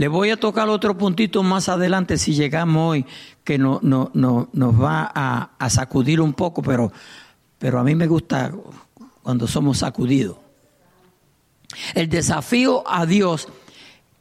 Le 0.00 0.08
voy 0.08 0.30
a 0.30 0.38
tocar 0.38 0.66
otro 0.70 0.96
puntito 0.96 1.42
más 1.42 1.68
adelante 1.68 2.16
si 2.16 2.32
llegamos 2.32 2.92
hoy, 2.92 3.04
que 3.44 3.58
no, 3.58 3.80
no, 3.82 4.10
no, 4.14 4.48
nos 4.54 4.80
va 4.80 5.12
a, 5.14 5.68
sacudir 5.68 6.22
un 6.22 6.32
poco, 6.32 6.62
pero 6.62 7.78
a 7.78 7.84
mí 7.84 7.94
me 7.94 8.06
gusta 8.06 8.50
cuando 9.22 9.46
somos 9.46 9.76
sacudidos. 9.76 10.38
El 11.92 12.08
desafío 12.08 12.82
a 12.90 13.04
Dios 13.04 13.48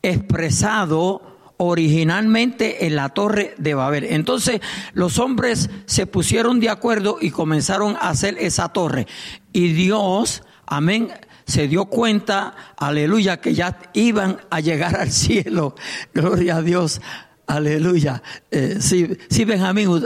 expresado 0.02 1.22
originalmente 1.56 2.86
en 2.86 2.98
la 2.98 3.08
torre 3.08 3.56
de 3.58 3.74
Babel. 3.74 4.04
Entonces 4.04 4.60
los 4.92 5.18
hombres 5.18 5.70
se 5.86 6.06
pusieron 6.06 6.60
de 6.60 6.68
acuerdo 6.68 7.20
y 7.22 7.32
comenzaron 7.32 7.96
a 7.96 8.10
hacer 8.10 8.36
esa 8.38 8.68
torre. 8.68 9.08
Y 9.54 9.70
Dios, 9.72 10.44
amén, 10.65 11.08
se 11.50 11.68
dio 11.68 11.86
cuenta, 11.86 12.54
aleluya, 12.78 13.42
que 13.42 13.56
ya 13.56 13.80
iban 13.94 14.38
a 14.52 14.60
llegar 14.60 14.96
al 14.96 15.12
cielo. 15.12 15.76
Gloria 16.14 16.58
a 16.58 16.62
Dios. 16.62 17.02
Aleluya. 17.48 18.22
Eh, 18.52 18.78
si, 18.80 19.18
si, 19.30 19.46
Benjamín 19.46 19.88
uh, 19.88 20.02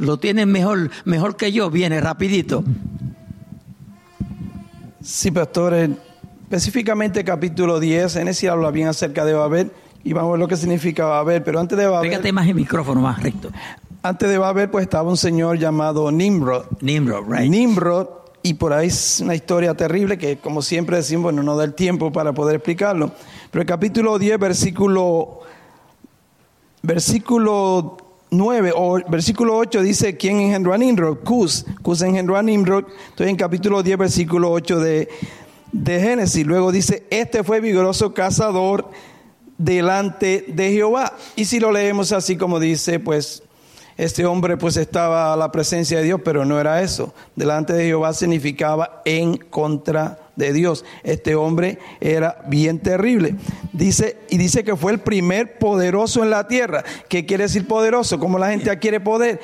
lo 0.00 0.18
tiene 0.18 0.44
mejor, 0.44 0.90
mejor 1.04 1.36
que 1.36 1.52
yo, 1.52 1.70
viene 1.70 2.00
rapidito. 2.00 2.64
Sí, 5.00 5.30
pastor. 5.30 5.74
Específicamente 6.42 7.22
capítulo 7.24 7.78
10, 7.78 8.16
en 8.16 8.28
ese 8.28 8.48
habla 8.48 8.72
bien 8.72 8.88
acerca 8.88 9.24
de 9.24 9.34
Babel 9.34 9.70
y 10.02 10.12
vamos 10.14 10.30
a 10.30 10.32
ver 10.32 10.40
lo 10.40 10.48
que 10.48 10.56
significa 10.56 11.04
Babel, 11.04 11.42
pero 11.42 11.60
antes 11.60 11.78
de 11.78 11.86
Babel... 11.86 12.10
Pégate 12.10 12.32
más 12.32 12.48
el 12.48 12.54
micrófono, 12.54 13.02
más 13.02 13.22
recto. 13.22 13.50
Antes 14.02 14.28
de 14.28 14.38
Babel 14.38 14.68
pues 14.70 14.82
estaba 14.82 15.08
un 15.08 15.16
señor 15.16 15.58
llamado 15.58 16.10
Nimrod. 16.10 16.64
Nimrod, 16.80 17.30
right. 17.30 17.50
Nimrod, 17.50 18.08
y 18.42 18.54
por 18.54 18.72
ahí 18.72 18.88
es 18.88 19.20
una 19.20 19.34
historia 19.34 19.74
terrible 19.74 20.16
que 20.18 20.38
como 20.38 20.62
siempre 20.62 20.96
decimos, 20.96 21.24
bueno, 21.24 21.42
no 21.42 21.56
da 21.56 21.64
el 21.64 21.74
tiempo 21.74 22.12
para 22.12 22.32
poder 22.32 22.56
explicarlo. 22.56 23.12
Pero 23.50 23.62
el 23.62 23.66
capítulo 23.66 24.18
10, 24.18 24.38
versículo, 24.38 25.40
versículo 26.82 27.96
9 28.30 28.72
o 28.74 29.00
versículo 29.08 29.56
8 29.56 29.82
dice 29.82 30.16
quién 30.16 30.38
engendró 30.40 30.74
a 30.74 30.78
Nimrod, 30.78 31.18
Cus, 31.24 31.64
Cus 31.82 32.02
engendró 32.02 32.36
a 32.36 32.42
Nimrod. 32.42 32.84
Estoy 33.10 33.28
en 33.28 33.36
capítulo 33.36 33.82
10, 33.82 33.98
versículo 33.98 34.50
8 34.52 34.80
de, 34.80 35.08
de 35.72 36.00
Génesis. 36.00 36.46
Luego 36.46 36.72
dice, 36.72 37.06
este 37.10 37.42
fue 37.42 37.60
vigoroso 37.60 38.14
cazador 38.14 38.90
delante 39.56 40.44
de 40.48 40.72
Jehová. 40.72 41.14
Y 41.36 41.46
si 41.46 41.58
lo 41.58 41.72
leemos 41.72 42.12
así 42.12 42.36
como 42.36 42.60
dice, 42.60 43.00
pues 43.00 43.42
este 43.98 44.24
hombre 44.26 44.56
pues 44.56 44.76
estaba 44.76 45.32
a 45.32 45.36
la 45.36 45.50
presencia 45.50 45.98
de 45.98 46.04
Dios, 46.04 46.20
pero 46.24 46.44
no 46.44 46.60
era 46.60 46.82
eso. 46.82 47.12
Delante 47.34 47.72
de 47.72 47.84
Jehová 47.84 48.14
significaba 48.14 49.02
en 49.04 49.36
contra 49.36 50.20
de 50.36 50.52
Dios. 50.52 50.84
Este 51.02 51.34
hombre 51.34 51.80
era 52.00 52.38
bien 52.46 52.78
terrible. 52.78 53.34
Dice, 53.72 54.16
y 54.30 54.38
dice 54.38 54.62
que 54.62 54.76
fue 54.76 54.92
el 54.92 55.00
primer 55.00 55.58
poderoso 55.58 56.22
en 56.22 56.30
la 56.30 56.46
tierra. 56.46 56.84
¿Qué 57.08 57.26
quiere 57.26 57.44
decir 57.44 57.66
poderoso? 57.66 58.20
Como 58.20 58.38
la 58.38 58.50
gente 58.50 58.70
adquiere 58.70 59.00
poder? 59.00 59.40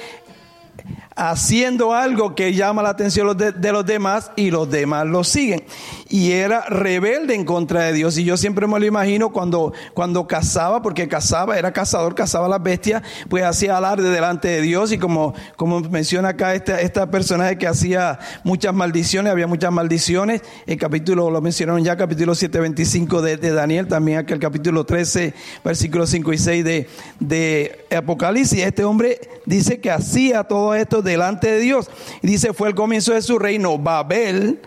haciendo 1.16 1.94
algo 1.94 2.34
que 2.34 2.52
llama 2.54 2.82
la 2.82 2.90
atención 2.90 3.36
de, 3.36 3.72
los 3.72 3.86
demás 3.86 4.32
y 4.36 4.50
los 4.50 4.70
demás 4.70 5.06
lo 5.06 5.24
siguen. 5.24 5.64
Y 6.14 6.30
era 6.30 6.60
rebelde 6.66 7.34
en 7.34 7.44
contra 7.44 7.86
de 7.86 7.92
Dios. 7.92 8.16
Y 8.18 8.24
yo 8.24 8.36
siempre 8.36 8.68
me 8.68 8.78
lo 8.78 8.86
imagino 8.86 9.32
cuando, 9.32 9.72
cuando 9.94 10.28
cazaba, 10.28 10.80
porque 10.80 11.08
cazaba, 11.08 11.58
era 11.58 11.72
cazador, 11.72 12.14
cazaba 12.14 12.46
las 12.46 12.62
bestias, 12.62 13.02
pues 13.28 13.42
hacía 13.42 13.76
alarde 13.76 14.08
delante 14.10 14.46
de 14.46 14.60
Dios. 14.60 14.92
Y 14.92 14.98
como, 14.98 15.34
como 15.56 15.80
menciona 15.80 16.28
acá 16.28 16.54
esta, 16.54 16.80
esta 16.80 17.10
personaje 17.10 17.58
que 17.58 17.66
hacía 17.66 18.20
muchas 18.44 18.72
maldiciones, 18.72 19.32
había 19.32 19.48
muchas 19.48 19.72
maldiciones. 19.72 20.42
El 20.68 20.78
capítulo, 20.78 21.32
lo 21.32 21.40
mencionaron 21.40 21.82
ya, 21.82 21.96
capítulo 21.96 22.36
7, 22.36 22.60
25 22.60 23.20
de, 23.20 23.36
de 23.36 23.50
Daniel, 23.50 23.88
también 23.88 24.18
aquel 24.18 24.38
capítulo 24.38 24.86
13, 24.86 25.34
versículos 25.64 26.10
5 26.10 26.32
y 26.32 26.38
6 26.38 26.64
de, 26.64 26.88
de 27.18 27.86
Apocalipsis. 27.90 28.60
Este 28.60 28.84
hombre 28.84 29.18
dice 29.46 29.80
que 29.80 29.90
hacía 29.90 30.44
todo 30.44 30.76
esto 30.76 31.02
delante 31.02 31.50
de 31.50 31.58
Dios. 31.58 31.90
Y 32.22 32.28
dice, 32.28 32.52
fue 32.52 32.68
el 32.68 32.76
comienzo 32.76 33.14
de 33.14 33.20
su 33.20 33.36
reino, 33.36 33.76
Babel, 33.78 34.60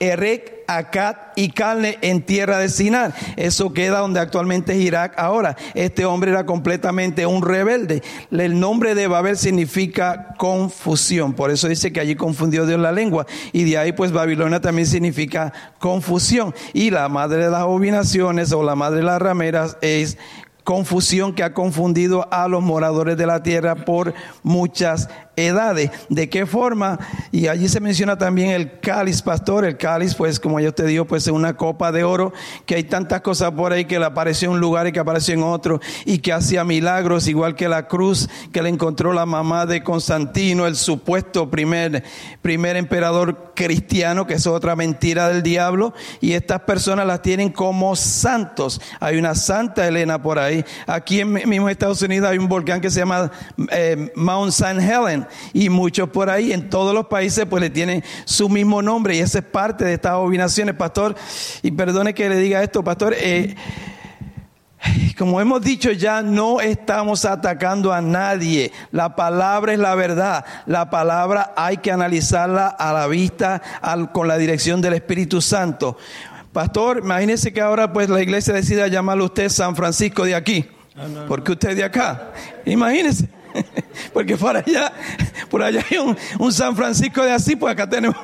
Erec, 0.00 0.64
Akkad 0.66 1.16
y 1.36 1.50
Calne 1.50 1.98
en 2.00 2.22
tierra 2.22 2.58
de 2.58 2.68
Sinar. 2.68 3.14
Eso 3.36 3.72
queda 3.72 3.98
donde 3.98 4.18
actualmente 4.18 4.72
es 4.72 4.80
Irak 4.80 5.14
ahora. 5.18 5.56
Este 5.74 6.04
hombre 6.06 6.30
era 6.30 6.46
completamente 6.46 7.26
un 7.26 7.42
rebelde. 7.42 8.02
El 8.30 8.58
nombre 8.58 8.94
de 8.94 9.06
Babel 9.06 9.36
significa 9.36 10.34
confusión. 10.38 11.34
Por 11.34 11.50
eso 11.50 11.68
dice 11.68 11.92
que 11.92 12.00
allí 12.00 12.16
confundió 12.16 12.66
Dios 12.66 12.80
la 12.80 12.92
lengua. 12.92 13.26
Y 13.52 13.64
de 13.64 13.78
ahí 13.78 13.92
pues 13.92 14.10
Babilonia 14.10 14.60
también 14.60 14.86
significa 14.86 15.52
confusión. 15.78 16.54
Y 16.72 16.90
la 16.90 17.08
madre 17.08 17.44
de 17.44 17.50
las 17.50 17.60
abominaciones 17.60 18.52
o 18.52 18.62
la 18.62 18.74
madre 18.74 18.98
de 18.98 19.04
las 19.04 19.20
rameras 19.20 19.76
es 19.82 20.16
confusión 20.64 21.34
que 21.34 21.42
ha 21.42 21.52
confundido 21.52 22.28
a 22.32 22.46
los 22.48 22.62
moradores 22.62 23.16
de 23.16 23.26
la 23.26 23.42
tierra 23.42 23.74
por 23.74 24.14
muchas 24.42 25.08
edades. 25.46 25.90
¿De 26.08 26.28
qué 26.28 26.46
forma? 26.46 26.98
Y 27.32 27.46
allí 27.46 27.68
se 27.68 27.80
menciona 27.80 28.18
también 28.18 28.50
el 28.50 28.80
cáliz, 28.80 29.22
pastor. 29.22 29.64
El 29.64 29.76
cáliz, 29.76 30.14
pues 30.14 30.40
como 30.40 30.60
yo 30.60 30.72
te 30.72 30.84
digo, 30.84 31.04
pues 31.04 31.26
es 31.26 31.32
una 31.32 31.56
copa 31.56 31.92
de 31.92 32.04
oro, 32.04 32.32
que 32.66 32.74
hay 32.76 32.84
tantas 32.84 33.20
cosas 33.20 33.52
por 33.52 33.72
ahí 33.72 33.84
que 33.84 33.98
le 33.98 34.04
apareció 34.04 34.48
en 34.48 34.54
un 34.54 34.60
lugar 34.60 34.86
y 34.86 34.92
que 34.92 35.00
apareció 35.00 35.34
en 35.34 35.42
otro, 35.42 35.80
y 36.04 36.18
que 36.18 36.32
hacía 36.32 36.64
milagros, 36.64 37.28
igual 37.28 37.54
que 37.54 37.68
la 37.68 37.88
cruz 37.88 38.28
que 38.52 38.62
le 38.62 38.68
encontró 38.68 39.12
la 39.12 39.26
mamá 39.26 39.66
de 39.66 39.82
Constantino, 39.82 40.66
el 40.66 40.76
supuesto 40.76 41.50
primer, 41.50 42.04
primer 42.42 42.76
emperador 42.76 43.52
cristiano, 43.54 44.26
que 44.26 44.34
es 44.34 44.46
otra 44.46 44.76
mentira 44.76 45.28
del 45.28 45.42
diablo, 45.42 45.94
y 46.20 46.32
estas 46.32 46.60
personas 46.60 47.06
las 47.06 47.22
tienen 47.22 47.50
como 47.50 47.96
santos. 47.96 48.80
Hay 49.00 49.18
una 49.18 49.34
santa 49.34 49.86
Elena 49.86 50.22
por 50.22 50.38
ahí. 50.38 50.64
Aquí 50.86 51.20
en 51.20 51.32
mismo 51.32 51.68
Estados 51.68 52.02
Unidos 52.02 52.30
hay 52.30 52.38
un 52.38 52.48
volcán 52.48 52.80
que 52.80 52.90
se 52.90 53.00
llama 53.00 53.30
eh, 53.70 54.12
Mount 54.14 54.50
St. 54.50 54.80
Helen 54.80 55.26
y 55.52 55.68
muchos 55.68 56.08
por 56.10 56.30
ahí 56.30 56.52
en 56.52 56.70
todos 56.70 56.94
los 56.94 57.06
países 57.06 57.46
pues 57.48 57.60
le 57.60 57.70
tienen 57.70 58.04
su 58.24 58.48
mismo 58.48 58.82
nombre 58.82 59.16
y 59.16 59.20
esa 59.20 59.38
es 59.38 59.44
parte 59.44 59.84
de 59.84 59.94
estas 59.94 60.12
abominaciones, 60.12 60.74
pastor. 60.74 61.14
Y 61.62 61.70
perdone 61.70 62.14
que 62.14 62.28
le 62.28 62.36
diga 62.36 62.62
esto, 62.62 62.82
pastor. 62.82 63.14
Eh, 63.16 63.54
como 65.18 65.40
hemos 65.40 65.60
dicho 65.62 65.92
ya, 65.92 66.22
no 66.22 66.60
estamos 66.60 67.24
atacando 67.24 67.92
a 67.92 68.00
nadie. 68.00 68.72
La 68.90 69.14
palabra 69.14 69.72
es 69.72 69.78
la 69.78 69.94
verdad. 69.94 70.44
La 70.66 70.90
palabra 70.90 71.52
hay 71.56 71.78
que 71.78 71.92
analizarla 71.92 72.68
a 72.68 72.92
la 72.92 73.06
vista 73.06 73.60
con 74.12 74.28
la 74.28 74.38
dirección 74.38 74.80
del 74.80 74.94
Espíritu 74.94 75.40
Santo. 75.40 75.98
Pastor, 76.52 76.98
imagínese 76.98 77.52
que 77.52 77.60
ahora 77.60 77.92
pues 77.92 78.08
la 78.08 78.22
iglesia 78.22 78.54
decida 78.54 78.88
llamarlo 78.88 79.26
usted 79.26 79.48
San 79.48 79.76
Francisco 79.76 80.24
de 80.24 80.34
aquí. 80.34 80.66
Porque 81.28 81.52
usted 81.52 81.70
es 81.70 81.76
de 81.76 81.84
acá. 81.84 82.32
Imagínese. 82.64 83.28
Porque 84.12 84.36
por 84.36 84.56
allá, 84.56 84.92
por 85.48 85.62
allá 85.62 85.84
hay 85.90 85.98
un, 85.98 86.52
San 86.52 86.76
Francisco 86.76 87.22
de 87.22 87.32
así, 87.32 87.56
pues 87.56 87.72
acá 87.72 87.88
tenemos. 87.88 88.18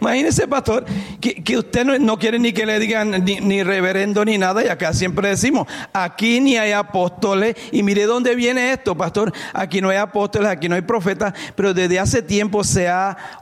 Imagínese, 0.00 0.46
pastor, 0.46 0.84
que, 1.20 1.56
usted 1.56 1.84
no, 1.84 2.18
quiere 2.18 2.38
ni 2.38 2.52
que 2.52 2.66
le 2.66 2.78
digan 2.78 3.24
ni, 3.24 3.62
reverendo 3.62 4.24
ni 4.24 4.38
nada, 4.38 4.64
y 4.64 4.68
acá 4.68 4.92
siempre 4.92 5.28
decimos, 5.28 5.66
aquí 5.92 6.40
ni 6.40 6.56
hay 6.56 6.72
apóstoles, 6.72 7.56
y 7.72 7.82
mire 7.82 8.04
dónde 8.04 8.34
viene 8.34 8.72
esto, 8.72 8.96
pastor, 8.96 9.32
aquí 9.52 9.80
no 9.80 9.90
hay 9.90 9.96
apóstoles, 9.96 10.48
aquí 10.48 10.68
no 10.68 10.74
hay 10.74 10.82
profetas, 10.82 11.34
pero 11.54 11.74
desde 11.74 11.98
hace 11.98 12.22
tiempo 12.22 12.64
se 12.64 12.88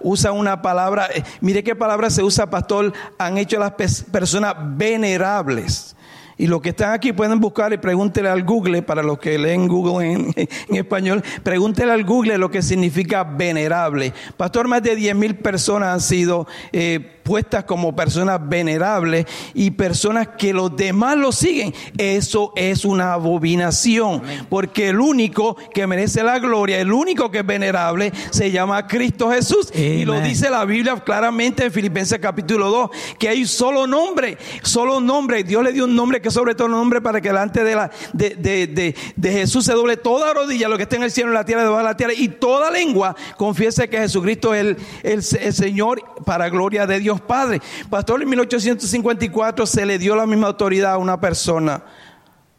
usa 0.00 0.32
una 0.32 0.62
palabra, 0.62 1.08
eh, 1.14 1.22
mire 1.40 1.64
qué 1.64 1.74
palabra 1.74 2.10
se 2.10 2.22
usa, 2.22 2.48
pastor, 2.48 2.92
han 3.18 3.38
hecho 3.38 3.58
las 3.58 3.72
personas 3.72 4.54
venerables. 4.58 5.96
Y 6.42 6.48
los 6.48 6.60
que 6.60 6.70
están 6.70 6.92
aquí 6.92 7.12
pueden 7.12 7.38
buscar 7.38 7.72
y 7.72 7.76
pregúntele 7.76 8.28
al 8.28 8.42
Google, 8.42 8.82
para 8.82 9.00
los 9.00 9.20
que 9.20 9.38
leen 9.38 9.68
Google 9.68 10.12
en, 10.12 10.34
español, 10.76 11.22
pregúntele 11.44 11.92
al 11.92 12.02
Google 12.02 12.36
lo 12.36 12.50
que 12.50 12.62
significa 12.62 13.22
venerable. 13.22 14.12
Pastor, 14.36 14.66
más 14.66 14.82
de 14.82 14.96
10 14.96 15.14
mil 15.14 15.36
personas 15.36 15.90
han 15.90 16.00
sido 16.00 16.48
eh, 16.72 17.20
puestas 17.22 17.64
como 17.64 17.94
personas 17.94 18.40
venerables 18.48 19.26
y 19.54 19.70
personas 19.70 20.28
que 20.38 20.52
los 20.52 20.76
demás 20.76 21.16
lo 21.16 21.32
siguen. 21.32 21.74
Eso 21.96 22.52
es 22.56 22.84
una 22.84 23.14
abominación, 23.14 24.22
porque 24.48 24.88
el 24.88 25.00
único 25.00 25.56
que 25.72 25.86
merece 25.86 26.22
la 26.22 26.38
gloria, 26.38 26.80
el 26.80 26.92
único 26.92 27.30
que 27.30 27.38
es 27.38 27.46
venerable, 27.46 28.12
se 28.30 28.50
llama 28.50 28.86
Cristo 28.86 29.30
Jesús. 29.30 29.72
Y 29.74 30.04
lo 30.04 30.20
dice 30.20 30.50
la 30.50 30.64
Biblia 30.64 30.96
claramente 30.96 31.64
en 31.64 31.72
Filipenses 31.72 32.18
capítulo 32.18 32.70
2, 32.70 32.90
que 33.18 33.28
hay 33.28 33.46
solo 33.46 33.86
nombre, 33.86 34.38
solo 34.62 35.00
nombre. 35.00 35.44
Dios 35.44 35.62
le 35.62 35.72
dio 35.72 35.84
un 35.84 35.94
nombre 35.94 36.20
que 36.20 36.30
sobre 36.30 36.54
todo 36.54 36.68
nombre 36.68 37.00
para 37.00 37.20
que 37.20 37.28
delante 37.28 37.64
de, 37.64 37.74
la, 37.74 37.90
de, 38.12 38.36
de, 38.36 38.94
de, 39.16 39.32
Jesús 39.32 39.64
se 39.64 39.72
doble 39.72 39.96
toda 39.96 40.34
rodilla, 40.34 40.68
lo 40.68 40.76
que 40.76 40.84
está 40.84 40.96
en 40.96 41.04
el 41.04 41.10
cielo, 41.10 41.30
en 41.30 41.34
la 41.34 41.44
tierra, 41.44 41.62
debajo 41.62 41.78
de 41.78 41.84
la 41.84 41.96
tierra, 41.96 42.12
y 42.14 42.28
toda 42.28 42.70
lengua 42.70 43.16
confiese 43.36 43.88
que 43.88 43.98
Jesucristo 43.98 44.54
es 44.54 44.60
el, 44.60 44.76
el, 45.02 45.24
el 45.40 45.52
Señor 45.52 46.02
para 46.24 46.48
gloria 46.48 46.86
de 46.86 47.00
Dios 47.00 47.11
Padre. 47.20 47.60
Pastor, 47.90 48.22
en 48.22 48.28
1854 48.28 49.66
se 49.66 49.86
le 49.86 49.98
dio 49.98 50.16
la 50.16 50.26
misma 50.26 50.48
autoridad 50.48 50.94
a 50.94 50.98
una 50.98 51.20
persona. 51.20 51.84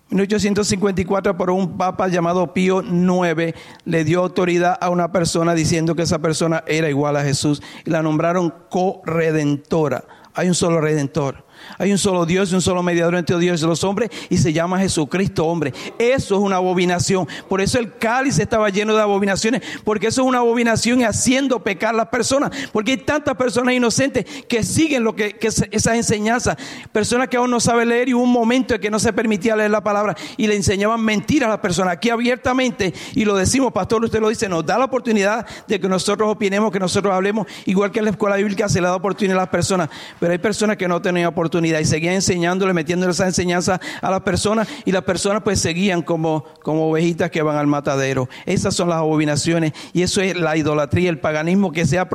En 0.10 0.18
1854 0.18 1.36
por 1.36 1.50
un 1.50 1.76
papa 1.76 2.08
llamado 2.08 2.54
Pío 2.54 2.84
IX 2.84 3.56
le 3.86 4.04
dio 4.04 4.20
autoridad 4.20 4.78
a 4.80 4.90
una 4.90 5.12
persona 5.12 5.56
diciendo 5.56 5.96
que 5.96 6.04
esa 6.04 6.20
persona 6.20 6.64
era 6.68 6.88
igual 6.88 7.18
a 7.18 7.24
Jesús 7.24 7.64
y 7.84 7.90
la 7.90 8.04
nombraron 8.04 8.54
corredentora. 8.70 10.04
Hay 10.36 10.48
un 10.48 10.56
solo 10.56 10.82
redentor. 10.82 11.46
Hay 11.78 11.92
un 11.92 11.98
solo 11.98 12.26
Dios 12.26 12.52
y 12.52 12.56
un 12.56 12.62
solo 12.62 12.84
mediador 12.84 13.16
entre 13.16 13.38
Dios 13.40 13.62
y 13.62 13.66
los 13.66 13.84
hombres 13.84 14.10
y 14.30 14.38
se 14.38 14.54
llama 14.54 14.80
Jesucristo 14.80 15.46
hombre. 15.46 15.74
Eso 15.98 16.36
es 16.36 16.42
una 16.42 16.58
abominación. 16.58 17.28
Por 17.48 17.62
eso 17.62 17.80
el 17.80 17.98
cáliz 17.98 18.40
estaba 18.40 18.70
lleno 18.70 18.96
de 18.96 19.02
abominaciones, 19.02 19.62
porque 19.84 20.08
eso 20.08 20.22
es 20.22 20.28
una 20.28 20.40
abominación 20.40 21.02
y 21.02 21.04
haciendo 21.04 21.64
pecar 21.64 21.94
a 21.94 21.98
las 21.98 22.08
personas. 22.08 22.52
Porque 22.72 22.92
hay 22.92 22.98
tantas 22.98 23.36
personas 23.36 23.74
inocentes 23.74 24.26
que 24.48 24.64
siguen 24.64 25.04
lo 25.04 25.16
que, 25.16 25.38
esas 25.72 25.96
enseñanzas. 25.96 26.58
Personas 26.92 27.28
que 27.28 27.38
aún 27.38 27.52
no 27.52 27.60
saben 27.60 27.90
leer 27.90 28.10
y 28.10 28.14
hubo 28.14 28.24
un 28.24 28.32
momento 28.32 28.76
en 28.76 28.82
que 28.82 28.90
no 28.90 29.00
se 29.00 29.14
permitía 29.14 29.56
leer 29.56 29.72
la 29.72 29.84
palabra 29.84 30.16
y 30.38 30.48
le 30.48 30.56
enseñaban 30.56 31.02
mentiras 31.02 31.48
a 31.48 31.52
las 31.52 31.60
personas. 31.60 31.94
Aquí 31.94 32.10
abiertamente, 32.10 32.94
y 33.14 33.26
lo 33.26 33.36
decimos, 33.36 33.72
pastor, 33.72 34.04
usted 34.04 34.20
lo 34.20 34.30
dice, 34.30 34.50
nos 34.50 34.66
da 34.66 34.78
la 34.78 34.86
oportunidad 34.86 35.46
de 35.68 35.80
que 35.80 35.88
nosotros 35.88 36.30
opinemos, 36.30 36.72
que 36.72 36.80
nosotros 36.80 37.14
hablemos, 37.14 37.48
igual 37.66 37.92
que 37.92 38.00
en 38.00 38.06
la 38.06 38.12
escuela 38.12 38.36
bíblica 38.36 38.68
se 38.70 38.82
le 38.82 38.88
da 38.88 38.96
oportunidad 38.96 39.38
a 39.38 39.42
las 39.42 39.50
personas. 39.50 39.90
Pero 40.20 40.32
hay 40.32 40.40
personas 40.40 40.78
que 40.78 40.88
no 40.88 41.02
tenían 41.02 41.28
oportunidad 41.28 41.53
y 41.62 41.86
seguía 41.86 42.14
enseñándole, 42.14 42.74
metiéndole 42.74 43.12
esa 43.12 43.28
enseñanza 43.28 43.80
a 44.02 44.10
las 44.10 44.22
personas 44.22 44.68
y 44.86 44.92
las 44.92 45.04
personas 45.04 45.44
pues 45.44 45.60
seguían 45.60 46.02
como, 46.02 46.46
como 46.64 46.90
ovejitas 46.90 47.30
que 47.30 47.42
van 47.42 47.58
al 47.58 47.68
matadero. 47.68 48.28
Esas 48.46 48.76
son 48.76 48.90
las 48.90 48.98
abominaciones 48.98 49.74
y 49.94 50.02
eso 50.02 50.22
es 50.22 50.36
la 50.36 50.58
idolatría, 50.58 51.10
el 51.10 51.20
paganismo 51.20 51.72
que 51.72 51.86
se 51.86 52.00
ha, 52.00 52.08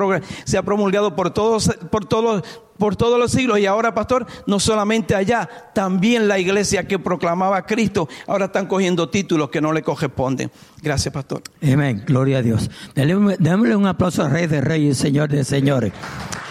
se 0.45 0.59
ha 0.59 0.63
promulgado 0.63 1.15
por 1.15 1.31
todos, 1.31 1.71
por 1.91 2.05
todos 2.05 2.43
por 2.79 2.95
todos 2.95 3.19
los 3.19 3.33
siglos. 3.33 3.59
Y 3.59 3.67
ahora, 3.67 3.93
pastor, 3.93 4.25
no 4.47 4.61
solamente 4.61 5.15
allá, 5.15 5.49
también 5.75 6.29
la 6.29 6.39
iglesia 6.39 6.87
que 6.87 6.99
proclamaba 6.99 7.57
a 7.57 7.67
Cristo, 7.67 8.09
ahora 8.27 8.47
están 8.47 8.67
cogiendo 8.67 9.11
títulos 9.11 9.51
que 9.51 9.61
no 9.61 9.73
le 9.73 9.83
corresponden. 9.83 10.51
Gracias, 10.81 11.13
pastor. 11.13 11.43
Amén, 11.61 12.05
gloria 12.07 12.39
a 12.39 12.43
Dios. 12.43 12.71
Démosle 12.95 13.77
un 13.77 13.87
aplauso 13.87 14.23
al 14.23 14.31
Rey 14.31 14.47
de 14.47 14.61
Reyes, 14.61 14.97
Señor 14.97 15.29
de 15.29 15.45
Señores. 15.45 15.93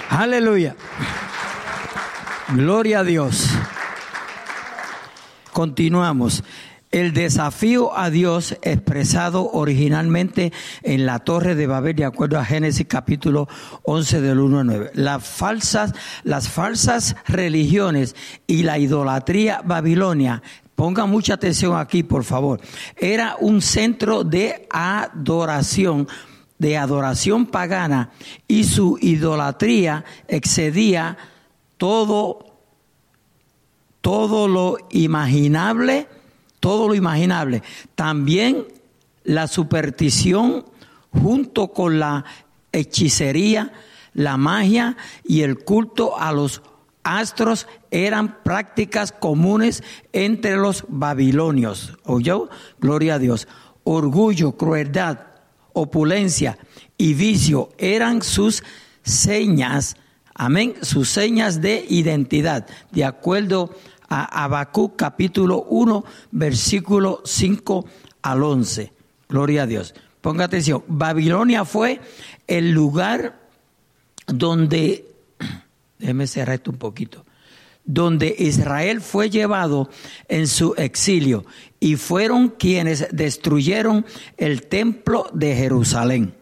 Aleluya. 0.09 0.75
Gloria 2.53 2.99
a 2.99 3.03
Dios. 3.03 3.49
Continuamos. 5.51 6.43
El 6.89 7.13
desafío 7.13 7.97
a 7.97 8.09
Dios 8.09 8.57
expresado 8.61 9.51
originalmente 9.51 10.53
en 10.83 11.05
la 11.05 11.19
Torre 11.19 11.55
de 11.55 11.67
Babel, 11.67 11.97
de 11.97 12.05
acuerdo 12.05 12.39
a 12.39 12.45
Génesis 12.45 12.87
capítulo 12.87 13.49
11 13.83 14.21
del 14.21 14.39
1 14.39 14.59
al 14.59 14.65
9. 14.65 14.91
Las 14.93 15.25
falsas, 15.25 15.93
las 16.23 16.47
falsas 16.47 17.17
religiones 17.27 18.15
y 18.47 18.63
la 18.63 18.79
idolatría 18.79 19.61
babilonia 19.63 20.41
Ponga 20.77 21.07
mucha 21.07 21.33
atención 21.33 21.75
aquí, 21.75 22.03
por 22.03 22.23
favor. 22.23 22.61
Era 22.95 23.35
un 23.39 23.63
centro 23.63 24.23
de 24.23 24.67
adoración, 24.69 26.07
de 26.59 26.77
adoración 26.77 27.47
pagana, 27.47 28.11
y 28.47 28.63
su 28.63 28.99
idolatría 29.01 30.05
excedía 30.27 31.17
todo, 31.77 32.39
todo 34.01 34.47
lo 34.47 34.77
imaginable, 34.91 36.07
todo 36.59 36.87
lo 36.87 36.95
imaginable. 36.95 37.63
También 37.95 38.65
la 39.23 39.47
superstición 39.47 40.65
junto 41.11 41.69
con 41.69 41.99
la 41.99 42.25
hechicería, 42.71 43.71
la 44.13 44.37
magia 44.37 44.97
y 45.23 45.41
el 45.41 45.59
culto 45.59 46.19
a 46.19 46.31
los 46.31 46.61
astros 47.03 47.67
eran 47.91 48.43
prácticas 48.43 49.11
comunes 49.11 49.83
entre 50.11 50.57
los 50.57 50.85
babilonios. 50.87 51.97
¿Oyó? 52.03 52.49
Gloria 52.79 53.15
a 53.15 53.19
Dios. 53.19 53.47
Orgullo, 53.83 54.57
crueldad, 54.57 55.19
opulencia 55.73 56.57
y 56.97 57.13
vicio 57.13 57.69
eran 57.77 58.21
sus 58.21 58.63
señas 59.03 59.95
Amén. 60.39 60.75
Sus 60.83 61.09
señas 61.09 61.61
de 61.61 61.83
identidad, 61.89 62.67
de 62.91 63.03
acuerdo 63.03 63.75
a 64.07 64.43
Habacuc 64.43 64.95
capítulo 64.95 65.63
1, 65.63 66.05
versículo 66.29 67.23
5 67.25 67.85
al 68.21 68.43
11. 68.43 68.93
Gloria 69.27 69.63
a 69.63 69.65
Dios. 69.65 69.95
Ponga 70.21 70.45
atención. 70.45 70.83
Babilonia 70.87 71.65
fue 71.65 71.99
el 72.45 72.69
lugar 72.69 73.39
donde, 74.27 75.07
déjeme 75.97 76.27
cerrar 76.27 76.57
esto 76.57 76.69
un 76.69 76.77
poquito, 76.77 77.25
donde 77.83 78.35
Israel 78.37 79.01
fue 79.01 79.31
llevado 79.31 79.89
en 80.27 80.47
su 80.47 80.75
exilio 80.77 81.45
y 81.79 81.95
fueron 81.95 82.49
quienes 82.49 83.07
destruyeron 83.11 84.05
el 84.37 84.67
templo 84.67 85.31
de 85.33 85.55
Jerusalén. 85.55 86.35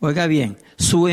Oiga 0.00 0.26
bien, 0.26 0.56
su 0.76 1.06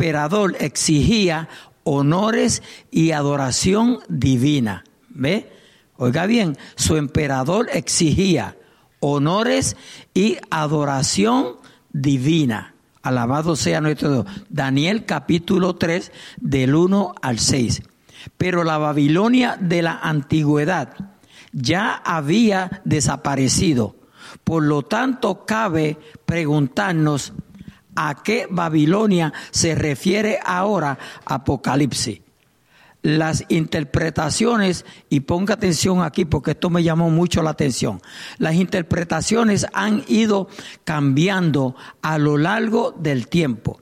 emperador 0.00 0.56
exigía 0.60 1.50
honores 1.84 2.62
y 2.90 3.10
adoración 3.10 3.98
divina. 4.08 4.82
¿Ve? 5.10 5.52
Oiga 5.98 6.24
bien, 6.24 6.56
su 6.74 6.96
emperador 6.96 7.68
exigía 7.70 8.56
honores 9.00 9.76
y 10.14 10.38
adoración 10.48 11.56
divina. 11.92 12.74
Alabado 13.02 13.56
sea 13.56 13.82
nuestro 13.82 14.10
Dios. 14.10 14.26
Daniel 14.48 15.04
capítulo 15.04 15.76
3 15.76 16.12
del 16.38 16.74
1 16.74 17.14
al 17.20 17.38
6. 17.38 17.82
Pero 18.38 18.64
la 18.64 18.78
Babilonia 18.78 19.58
de 19.60 19.82
la 19.82 19.98
antigüedad 19.98 20.94
ya 21.52 21.92
había 21.92 22.80
desaparecido. 22.86 23.96
Por 24.44 24.62
lo 24.62 24.80
tanto, 24.80 25.44
cabe 25.44 25.98
preguntarnos 26.24 27.34
a 27.94 28.22
qué 28.22 28.46
Babilonia 28.50 29.32
se 29.50 29.74
refiere 29.74 30.38
ahora 30.44 30.98
Apocalipsis. 31.24 32.20
Las 33.02 33.44
interpretaciones, 33.48 34.84
y 35.08 35.20
ponga 35.20 35.54
atención 35.54 36.02
aquí 36.02 36.26
porque 36.26 36.50
esto 36.50 36.68
me 36.68 36.82
llamó 36.82 37.08
mucho 37.08 37.42
la 37.42 37.50
atención, 37.50 38.02
las 38.36 38.54
interpretaciones 38.56 39.66
han 39.72 40.04
ido 40.06 40.48
cambiando 40.84 41.76
a 42.02 42.18
lo 42.18 42.36
largo 42.36 42.92
del 42.92 43.28
tiempo. 43.28 43.80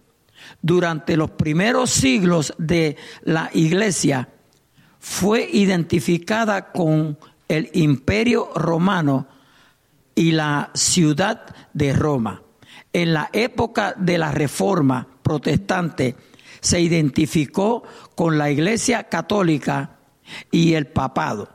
Durante 0.62 1.16
los 1.16 1.31
primeros 1.33 1.90
siglos 1.90 2.55
de 2.59 2.97
la 3.23 3.51
iglesia 3.53 4.29
fue 5.01 5.49
identificada 5.53 6.71
con 6.71 7.18
el 7.49 7.71
imperio 7.73 8.51
romano 8.55 9.27
y 10.14 10.31
la 10.31 10.71
ciudad 10.75 11.44
de 11.73 11.92
Roma 11.92 12.42
en 12.92 13.12
la 13.12 13.30
época 13.32 13.94
de 13.96 14.18
la 14.18 14.32
Reforma 14.32 15.06
protestante 15.22 16.16
se 16.60 16.80
identificó 16.80 17.82
con 18.14 18.38
la 18.38 18.50
Iglesia 18.50 19.04
Católica 19.04 19.98
y 20.50 20.74
el 20.74 20.86
papado. 20.86 21.48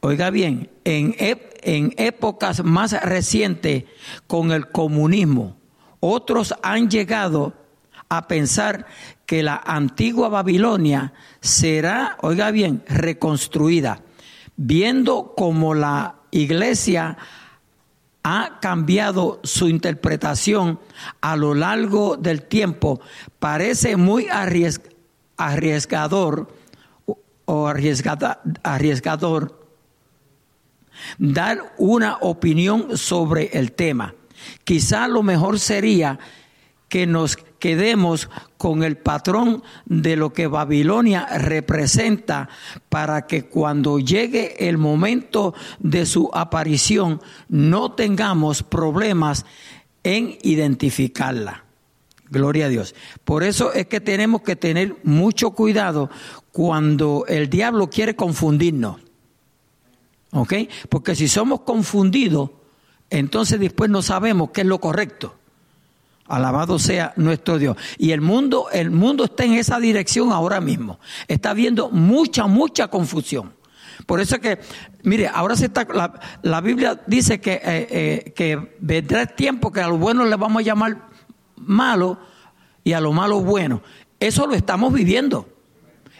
Oiga 0.00 0.30
bien, 0.30 0.70
en, 0.84 1.14
en 1.18 1.94
épocas 1.96 2.64
más 2.64 2.92
recientes 3.02 3.84
con 4.26 4.50
el 4.50 4.68
comunismo, 4.68 5.56
otros 6.00 6.54
han 6.62 6.90
llegado 6.90 7.54
a 8.08 8.26
pensar 8.26 8.86
que 9.26 9.42
la 9.42 9.62
antigua 9.64 10.28
Babilonia 10.28 11.12
será, 11.40 12.18
oiga 12.20 12.50
bien, 12.50 12.82
reconstruida, 12.88 14.02
viendo 14.56 15.34
como 15.36 15.74
la 15.74 16.16
iglesia 16.32 17.16
ha 18.22 18.58
cambiado 18.60 19.40
su 19.42 19.68
interpretación 19.68 20.78
a 21.20 21.36
lo 21.36 21.54
largo 21.54 22.16
del 22.16 22.42
tiempo, 22.42 23.00
parece 23.38 23.96
muy 23.96 24.28
arriesgador, 25.36 26.48
o 27.44 27.66
arriesgada, 27.66 28.40
arriesgador 28.62 29.62
dar 31.18 31.74
una 31.78 32.18
opinión 32.20 32.96
sobre 32.96 33.46
el 33.58 33.72
tema. 33.72 34.14
Quizá 34.64 35.08
lo 35.08 35.22
mejor 35.22 35.58
sería 35.58 36.18
que 36.88 37.06
nos 37.06 37.36
quedemos 37.62 38.28
con 38.58 38.82
el 38.82 38.96
patrón 38.96 39.62
de 39.84 40.16
lo 40.16 40.32
que 40.32 40.48
Babilonia 40.48 41.28
representa 41.38 42.48
para 42.88 43.28
que 43.28 43.44
cuando 43.44 44.00
llegue 44.00 44.68
el 44.68 44.78
momento 44.78 45.54
de 45.78 46.04
su 46.04 46.28
aparición 46.34 47.22
no 47.48 47.92
tengamos 47.92 48.64
problemas 48.64 49.46
en 50.02 50.38
identificarla. 50.42 51.64
Gloria 52.28 52.66
a 52.66 52.68
Dios. 52.68 52.96
Por 53.24 53.44
eso 53.44 53.72
es 53.72 53.86
que 53.86 54.00
tenemos 54.00 54.42
que 54.42 54.56
tener 54.56 54.96
mucho 55.04 55.52
cuidado 55.52 56.10
cuando 56.50 57.26
el 57.28 57.48
diablo 57.48 57.88
quiere 57.90 58.16
confundirnos. 58.16 58.96
¿Ok? 60.32 60.54
Porque 60.88 61.14
si 61.14 61.28
somos 61.28 61.60
confundidos, 61.60 62.50
entonces 63.08 63.60
después 63.60 63.88
no 63.88 64.02
sabemos 64.02 64.50
qué 64.50 64.62
es 64.62 64.66
lo 64.66 64.80
correcto. 64.80 65.36
Alabado 66.32 66.78
sea 66.78 67.12
nuestro 67.16 67.58
Dios. 67.58 67.76
Y 67.98 68.12
el 68.12 68.22
mundo, 68.22 68.68
el 68.72 68.90
mundo 68.90 69.24
está 69.24 69.44
en 69.44 69.52
esa 69.52 69.78
dirección 69.78 70.32
ahora 70.32 70.62
mismo. 70.62 70.98
Está 71.28 71.52
viendo 71.52 71.90
mucha, 71.90 72.46
mucha 72.46 72.88
confusión. 72.88 73.52
Por 74.06 74.18
eso 74.18 74.36
es 74.36 74.40
que, 74.40 74.58
mire, 75.02 75.28
ahora 75.28 75.56
se 75.56 75.66
está, 75.66 75.86
la, 76.42 76.60
Biblia 76.62 77.02
dice 77.06 77.38
que, 77.38 77.52
eh, 77.52 77.60
eh, 77.90 78.32
que 78.34 78.76
vendrá 78.80 79.20
el 79.20 79.34
tiempo 79.34 79.70
que 79.70 79.82
a 79.82 79.88
lo 79.88 79.98
bueno 79.98 80.24
le 80.24 80.34
vamos 80.36 80.60
a 80.60 80.64
llamar 80.64 81.10
malo 81.56 82.18
y 82.82 82.94
a 82.94 83.00
lo 83.02 83.12
malo 83.12 83.42
bueno. 83.42 83.82
Eso 84.18 84.46
lo 84.46 84.54
estamos 84.54 84.90
viviendo. 84.90 85.46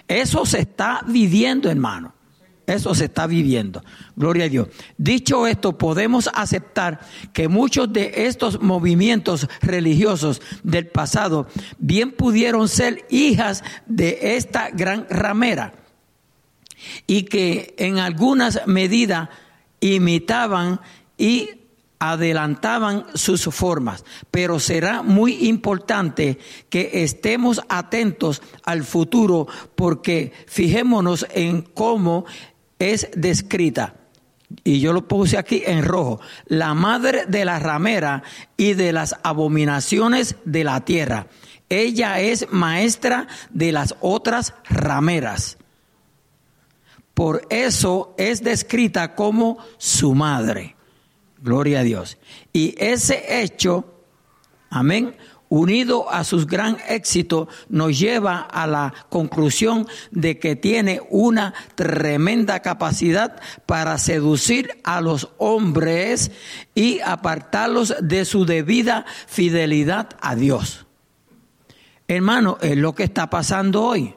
Eso 0.09 0.45
se 0.45 0.61
está 0.61 1.01
viviendo, 1.07 1.71
hermano. 1.71 2.13
Eso 2.73 2.95
se 2.95 3.05
está 3.07 3.27
viviendo. 3.27 3.85
Gloria 4.17 4.47
a 4.47 4.49
Dios. 4.49 4.69
Dicho 4.97 5.47
esto, 5.47 5.77
podemos 5.77 6.31
aceptar 6.33 7.01
que 7.33 7.49
muchos 7.49 7.93
de 7.93 8.27
estos 8.27 8.61
movimientos 8.61 9.49
religiosos 9.61 10.41
del 10.63 10.87
pasado 10.87 11.47
bien 11.79 12.13
pudieron 12.13 12.69
ser 12.69 13.05
hijas 13.11 13.63
de 13.87 14.37
esta 14.37 14.71
gran 14.71 15.07
ramera 15.11 15.75
y 17.07 17.25
que 17.25 17.75
en 17.79 17.99
algunas 17.99 18.67
medidas 18.67 19.29
imitaban 19.81 20.81
y 21.19 21.51
adelantaban 21.99 23.07
sus 23.15 23.45
formas, 23.45 24.05
pero 24.33 24.59
será 24.59 25.03
muy 25.03 25.47
importante 25.47 26.37
que 26.69 27.05
estemos 27.05 27.61
atentos 27.69 28.43
al 28.65 28.83
futuro 28.83 29.47
porque 29.77 30.33
fijémonos 30.49 31.25
en 31.31 31.63
cómo 31.63 32.25
es 32.83 33.09
descrita, 33.15 33.95
y 34.65 34.81
yo 34.81 34.93
lo 34.93 35.07
puse 35.07 35.39
aquí 35.39 35.63
en 35.65 35.85
rojo, 35.85 36.21
la 36.47 36.75
madre 36.75 37.27
de 37.27 37.45
la 37.45 37.59
ramera 37.59 38.23
y 38.57 38.75
de 38.75 38.93
las 38.93 39.17
abominaciones 39.23 40.37
de 40.45 40.65
la 40.65 40.85
tierra. 40.85 41.27
Ella 41.69 42.21
es 42.21 42.47
maestra 42.51 43.29
de 43.51 43.73
las 43.73 43.95
otras 44.01 44.55
rameras. 44.69 45.57
Por 47.15 47.47
eso 47.51 48.15
es 48.19 48.43
descrita 48.43 49.15
como 49.15 49.59
su 49.79 50.15
madre. 50.15 50.77
Gloria 51.41 51.81
a 51.81 51.83
Dios. 51.83 52.19
Y 52.53 52.75
ese 52.79 53.43
hecho, 53.43 54.05
amén, 54.71 55.17
unido 55.53 56.11
a 56.11 56.25
su 56.25 56.47
gran 56.47 56.79
éxito, 56.89 57.47
nos 57.69 57.99
lleva 57.99 58.41
a 58.41 58.67
la 58.67 58.95
conclusión 59.11 59.87
de 60.11 60.39
que 60.39 60.57
tiene 60.57 61.03
una 61.11 61.53
tremenda 61.75 62.61
capacidad 62.61 63.39
para 63.67 63.99
seducir 63.99 64.81
a 64.83 65.03
los 65.03 65.29
hombres 65.37 66.31
y 66.75 67.01
apartarlos 67.01 67.95
de 68.01 68.25
su 68.25 68.47
debida 68.47 69.05
fidelidad 69.27 70.17
a 70.23 70.37
Dios. 70.37 70.87
Hermano, 72.09 72.57
es 72.63 72.79
lo 72.79 72.95
que 72.95 73.05
está 73.05 73.29
pasando 73.29 73.83
hoy. 73.83 74.15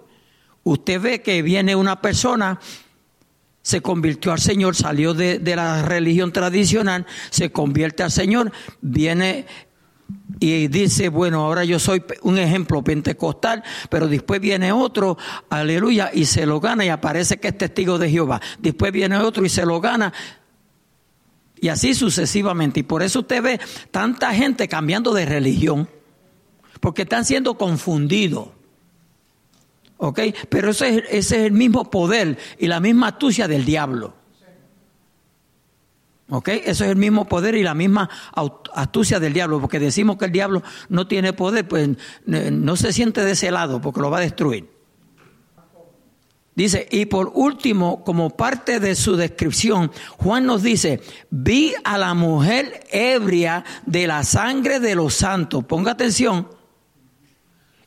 Usted 0.64 1.02
ve 1.02 1.22
que 1.22 1.42
viene 1.42 1.76
una 1.76 2.02
persona 2.02 2.62
se 3.62 3.82
convirtió 3.82 4.32
al 4.32 4.40
Señor, 4.40 4.76
salió 4.76 5.16
de, 5.16 5.40
de, 5.40 5.56
la 5.56 5.82
religión 5.82 6.32
tradicional, 6.32 7.08
se 7.32 7.52
convierte 7.52 8.04
al 8.04 8.12
Señor, 8.12 8.52
viene 8.80 9.48
y 10.40 10.68
dice, 10.68 11.10
bueno, 11.10 11.42
ahora 11.46 11.64
yo 11.64 11.80
soy 11.80 12.04
un 12.22 12.38
ejemplo 12.38 12.84
pentecostal, 12.84 13.64
pero 13.90 14.08
después 14.08 14.42
viene 14.42 14.72
otro, 14.72 15.18
aleluya, 15.50 16.12
y 16.14 16.26
se 16.26 16.46
lo 16.46 16.60
gana 16.60 16.86
y 16.86 16.90
aparece 16.90 17.38
que 17.38 17.50
es 17.50 17.58
testigo 17.58 17.98
de 17.98 18.10
Jehová. 18.10 18.42
Después 18.60 18.92
viene 18.92 19.18
otro 19.18 19.46
y 19.46 19.50
se 19.50 19.66
lo 19.66 19.80
gana. 19.80 20.14
Y 21.60 21.70
así 21.70 21.96
sucesivamente. 21.96 22.82
Y 22.82 22.84
por 22.84 23.02
eso 23.02 23.22
usted 23.22 23.42
ve 23.42 23.60
tanta 23.92 24.34
gente 24.34 24.68
cambiando 24.68 25.14
de 25.14 25.26
religión, 25.26 25.90
porque 26.82 27.04
están 27.04 27.26
siendo 27.26 27.58
confundidos. 27.58 28.50
¿Ok? 29.98 30.20
Pero 30.50 30.72
ese 30.72 30.90
es, 30.90 31.04
ese 31.10 31.38
es 31.38 31.44
el 31.46 31.54
mismo 31.54 31.90
poder 31.90 32.38
y 32.60 32.68
la 32.68 32.82
misma 32.82 33.08
astucia 33.08 33.48
del 33.48 33.64
diablo. 33.64 34.14
¿Ok? 36.30 36.50
Eso 36.50 36.86
es 36.86 36.92
el 36.92 36.96
mismo 36.96 37.26
poder 37.26 37.56
y 37.56 37.64
la 37.64 37.76
misma 37.76 38.10
astucia 38.74 39.20
del 39.20 39.34
diablo, 39.34 39.62
porque 39.62 39.80
decimos 39.80 40.18
que 40.18 40.26
el 40.26 40.32
diablo 40.32 40.64
no 40.90 41.08
tiene 41.08 41.34
poder, 41.34 41.68
pues 41.68 41.90
no 42.26 42.76
se 42.76 42.94
siente 42.94 43.24
de 43.24 43.32
ese 43.32 43.52
lado 43.52 43.80
porque 43.80 44.02
lo 44.02 44.10
va 44.10 44.18
a 44.18 44.22
destruir. 44.22 44.76
Dice, 46.56 46.88
y 46.90 47.06
por 47.06 47.34
último, 47.36 48.02
como 48.06 48.30
parte 48.30 48.80
de 48.80 48.96
su 48.96 49.18
descripción, 49.18 49.92
Juan 50.18 50.46
nos 50.46 50.64
dice, 50.64 51.02
vi 51.30 51.74
a 51.84 51.98
la 51.98 52.14
mujer 52.14 52.86
ebria 52.92 53.66
de 53.86 54.08
la 54.08 54.24
sangre 54.24 54.80
de 54.80 54.96
los 54.96 55.16
santos. 55.16 55.66
Ponga 55.66 55.92
atención. 55.92 56.48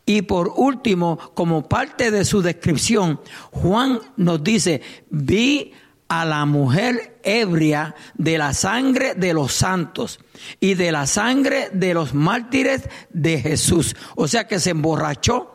Y 0.04 0.22
por 0.22 0.52
último, 0.54 1.18
como 1.34 1.66
parte 1.66 2.10
de 2.10 2.26
su 2.26 2.42
descripción, 2.42 3.20
Juan 3.52 4.00
nos 4.16 4.44
dice, 4.44 4.82
vi 5.08 5.72
a 5.72 5.87
la 6.08 6.46
mujer 6.46 7.20
ebria 7.22 7.94
de 8.14 8.38
la 8.38 8.54
sangre 8.54 9.14
de 9.14 9.34
los 9.34 9.52
santos 9.52 10.20
y 10.58 10.74
de 10.74 10.90
la 10.90 11.06
sangre 11.06 11.68
de 11.72 11.94
los 11.94 12.14
mártires 12.14 12.88
de 13.10 13.40
Jesús. 13.40 13.94
O 14.16 14.26
sea 14.26 14.46
que 14.46 14.58
se 14.58 14.70
emborrachó 14.70 15.54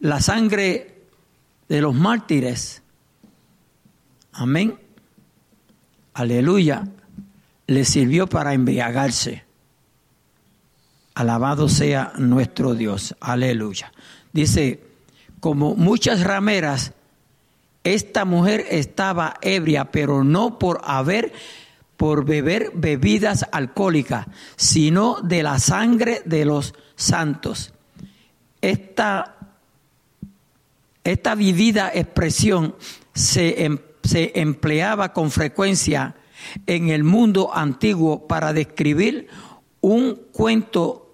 la 0.00 0.20
sangre 0.20 1.02
de 1.68 1.80
los 1.80 1.94
mártires. 1.94 2.82
Amén. 4.32 4.78
Aleluya. 6.12 6.84
Le 7.66 7.84
sirvió 7.84 8.26
para 8.26 8.52
embriagarse. 8.52 9.44
Alabado 11.14 11.68
sea 11.68 12.12
nuestro 12.18 12.74
Dios. 12.74 13.14
Aleluya. 13.20 13.92
Dice, 14.32 14.82
como 15.38 15.76
muchas 15.76 16.24
rameras, 16.24 16.92
esta 17.84 18.24
mujer 18.24 18.64
estaba 18.70 19.34
ebria, 19.42 19.90
pero 19.90 20.24
no 20.24 20.58
por 20.58 20.80
haber 20.84 21.32
por 21.96 22.24
beber 22.24 22.72
bebidas 22.74 23.46
alcohólicas, 23.52 24.26
sino 24.56 25.20
de 25.22 25.42
la 25.42 25.60
sangre 25.60 26.22
de 26.24 26.44
los 26.44 26.74
santos. 26.96 27.72
Esta, 28.60 29.36
esta 31.04 31.34
vivida 31.34 31.92
expresión 31.94 32.74
se, 33.14 33.64
em, 33.64 33.78
se 34.02 34.32
empleaba 34.34 35.12
con 35.12 35.30
frecuencia 35.30 36.16
en 36.66 36.88
el 36.88 37.04
mundo 37.04 37.54
antiguo 37.54 38.26
para 38.26 38.52
describir 38.52 39.28
un 39.80 40.18
cuento, 40.32 41.12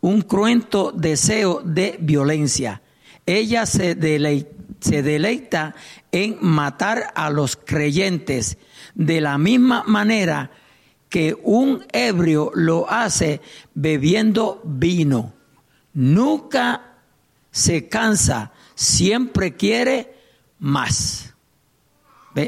un 0.00 0.22
cruento 0.22 0.92
deseo 0.92 1.60
de 1.64 1.96
violencia. 2.00 2.82
Ella 3.24 3.66
se 3.66 3.94
deleitaba 3.94 4.61
se 4.82 5.02
deleita 5.02 5.74
en 6.10 6.36
matar 6.40 7.12
a 7.14 7.30
los 7.30 7.56
creyentes 7.56 8.58
de 8.94 9.20
la 9.20 9.38
misma 9.38 9.84
manera 9.86 10.50
que 11.08 11.36
un 11.42 11.84
ebrio 11.92 12.50
lo 12.54 12.90
hace 12.90 13.40
bebiendo 13.74 14.60
vino. 14.64 15.34
Nunca 15.94 16.96
se 17.50 17.88
cansa, 17.88 18.52
siempre 18.74 19.54
quiere 19.54 20.16
más. 20.58 21.34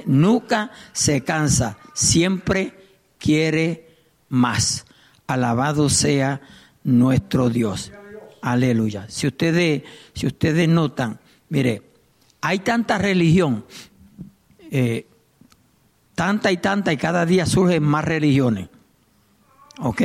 Nunca 0.07 0.73
se 0.93 1.23
cansa, 1.23 1.79
siempre 1.93 2.73
quiere 3.19 3.97
más. 4.29 4.87
Alabado 5.27 5.89
sea 5.89 6.41
nuestro 6.83 7.49
Dios. 7.49 7.93
Aleluya. 8.43 9.07
Si 9.09 9.27
ustedes, 9.27 9.83
si 10.15 10.27
ustedes 10.27 10.69
notan, 10.69 11.21
mire, 11.49 11.94
hay 12.45 12.59
tanta 12.59 12.99
religión, 12.99 13.65
eh, 14.71 15.07
tanta 16.15 16.53
y 16.53 16.59
tanta, 16.59 16.93
y 16.93 16.99
cada 16.99 17.25
día 17.25 17.47
surgen 17.47 17.83
más 17.83 18.05
religiones. 18.05 18.69
¿Ok? 19.79 20.03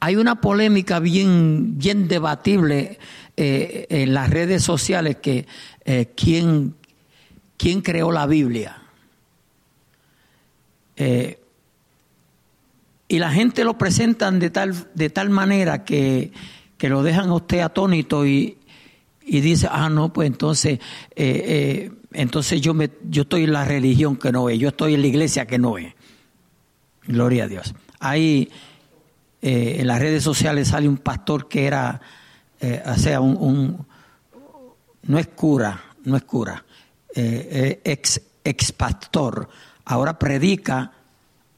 Hay 0.00 0.16
una 0.16 0.40
polémica 0.40 1.00
bien, 1.00 1.76
bien 1.76 2.08
debatible 2.08 2.98
eh, 3.36 3.86
en 3.90 4.14
las 4.14 4.30
redes 4.30 4.64
sociales 4.64 5.16
que 5.16 5.46
eh, 5.84 6.14
quién, 6.16 6.76
quién 7.58 7.82
creó 7.82 8.10
la 8.10 8.26
Biblia. 8.26 8.80
Y 10.96 11.36
la 13.18 13.30
gente 13.30 13.64
lo 13.64 13.76
presentan 13.76 14.38
de 14.38 14.48
tal, 14.48 14.74
de 14.94 15.10
tal 15.10 15.28
manera 15.28 15.84
que, 15.84 16.32
que 16.78 16.88
lo 16.88 17.02
dejan 17.02 17.28
a 17.28 17.34
usted 17.34 17.60
atónito 17.60 18.26
y, 18.26 18.57
y 19.28 19.40
dice, 19.40 19.68
ah, 19.70 19.88
no, 19.88 20.12
pues 20.12 20.26
entonces, 20.26 20.78
eh, 21.14 21.90
entonces 22.12 22.60
yo, 22.60 22.74
me, 22.74 22.90
yo 23.08 23.22
estoy 23.22 23.44
en 23.44 23.52
la 23.52 23.64
religión 23.64 24.16
que 24.16 24.32
no 24.32 24.48
es, 24.48 24.58
yo 24.58 24.68
estoy 24.68 24.94
en 24.94 25.02
la 25.02 25.06
iglesia 25.06 25.46
que 25.46 25.58
no 25.58 25.78
es. 25.78 25.94
Gloria 27.06 27.44
a 27.44 27.48
Dios. 27.48 27.74
Hay, 28.00 28.50
en 29.40 29.86
las 29.86 30.00
redes 30.00 30.22
sociales 30.22 30.68
sale 30.68 30.88
un 30.88 30.98
pastor 30.98 31.48
que 31.48 31.66
era, 31.66 32.00
o 32.86 32.98
sea, 32.98 33.20
un, 33.20 33.36
un, 33.36 33.86
no 35.04 35.18
es 35.18 35.28
cura, 35.28 35.80
no 36.04 36.16
es 36.16 36.24
cura, 36.24 36.64
eh, 37.14 37.80
ex, 37.84 38.20
ex 38.44 38.72
pastor, 38.72 39.48
ahora 39.84 40.18
predica, 40.18 40.92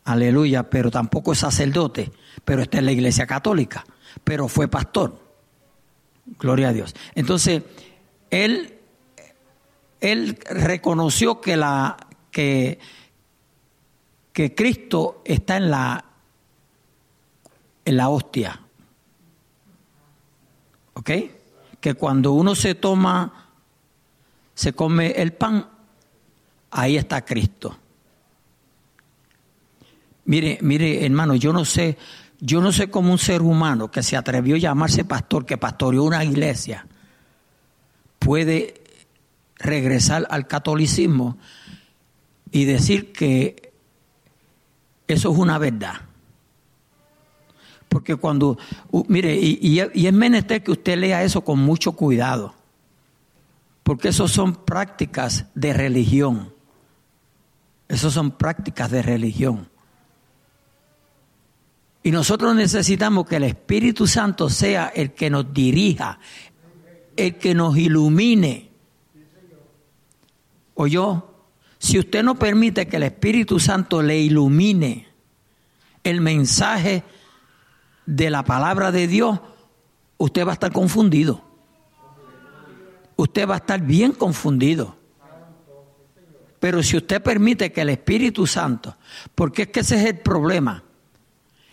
aleluya, 0.04 0.70
pero 0.70 0.90
tampoco 0.90 1.32
es 1.32 1.38
sacerdote, 1.38 2.10
pero 2.44 2.62
está 2.62 2.78
en 2.78 2.86
la 2.86 2.92
iglesia 2.92 3.26
católica, 3.26 3.84
pero 4.24 4.48
fue 4.48 4.68
pastor. 4.68 5.29
Gloria 6.38 6.68
a 6.68 6.72
Dios. 6.72 6.94
Entonces, 7.14 7.62
él, 8.30 8.78
él 10.00 10.38
reconoció 10.48 11.40
que 11.40 11.56
la 11.56 11.96
que, 12.30 12.78
que 14.32 14.54
Cristo 14.54 15.22
está 15.24 15.56
en 15.56 15.70
la 15.70 16.04
en 17.84 17.96
la 17.96 18.08
hostia. 18.08 18.60
¿Ok? 20.94 21.10
Que 21.80 21.94
cuando 21.94 22.32
uno 22.32 22.54
se 22.54 22.74
toma 22.74 23.50
se 24.54 24.74
come 24.74 25.12
el 25.12 25.32
pan, 25.32 25.66
ahí 26.70 26.98
está 26.98 27.24
Cristo. 27.24 27.78
Mire, 30.26 30.58
mire, 30.60 31.04
hermano, 31.04 31.34
yo 31.34 31.50
no 31.50 31.64
sé, 31.64 31.96
yo 32.40 32.60
no 32.60 32.72
sé 32.72 32.90
cómo 32.90 33.12
un 33.12 33.18
ser 33.18 33.42
humano 33.42 33.90
que 33.90 34.02
se 34.02 34.16
atrevió 34.16 34.56
a 34.56 34.58
llamarse 34.58 35.04
pastor, 35.04 35.46
que 35.46 35.58
pastoreó 35.58 36.04
una 36.04 36.24
iglesia, 36.24 36.86
puede 38.18 38.82
regresar 39.56 40.26
al 40.30 40.46
catolicismo 40.46 41.36
y 42.50 42.64
decir 42.64 43.12
que 43.12 43.72
eso 45.06 45.32
es 45.32 45.38
una 45.38 45.58
verdad. 45.58 45.94
Porque 47.88 48.16
cuando, 48.16 48.58
mire, 49.08 49.36
y, 49.36 49.80
es 49.80 50.12
menester 50.12 50.62
que 50.62 50.70
usted 50.70 50.96
lea 50.96 51.24
eso 51.24 51.42
con 51.42 51.58
mucho 51.58 51.92
cuidado 51.92 52.54
porque 53.90 54.10
esos 54.10 54.30
son 54.30 54.54
prácticas 54.54 55.46
de 55.54 55.72
religión. 55.72 56.54
Esos 57.88 58.14
son 58.14 58.30
prácticas 58.30 58.90
de 58.90 59.02
religión. 59.02 59.68
Y 62.02 62.10
nosotros 62.10 62.54
necesitamos 62.54 63.26
que 63.26 63.36
el 63.36 63.44
Espíritu 63.44 64.06
Santo 64.06 64.48
sea 64.48 64.88
el 64.88 65.12
que 65.12 65.30
nos 65.30 65.52
dirija, 65.52 66.18
el 67.16 67.36
que 67.36 67.54
nos 67.54 67.76
ilumine. 67.76 68.70
O 70.74 70.86
yo, 70.86 71.34
si 71.78 71.98
usted 71.98 72.22
no 72.22 72.38
permite 72.38 72.86
que 72.86 72.96
el 72.96 73.02
Espíritu 73.02 73.60
Santo 73.60 74.02
le 74.02 74.18
ilumine 74.18 75.08
el 76.02 76.20
mensaje 76.20 77.04
de 78.06 78.30
la 78.30 78.44
palabra 78.44 78.90
de 78.90 79.06
Dios, 79.06 79.40
usted 80.16 80.46
va 80.46 80.52
a 80.52 80.54
estar 80.54 80.72
confundido 80.72 81.50
usted 83.22 83.48
va 83.48 83.54
a 83.54 83.58
estar 83.58 83.80
bien 83.82 84.12
confundido. 84.12 84.96
Pero 86.58 86.82
si 86.82 86.96
usted 86.96 87.22
permite 87.22 87.72
que 87.72 87.82
el 87.82 87.90
Espíritu 87.90 88.46
Santo, 88.46 88.96
porque 89.34 89.62
es 89.62 89.68
que 89.68 89.80
ese 89.80 89.96
es 89.96 90.06
el 90.06 90.18
problema, 90.18 90.82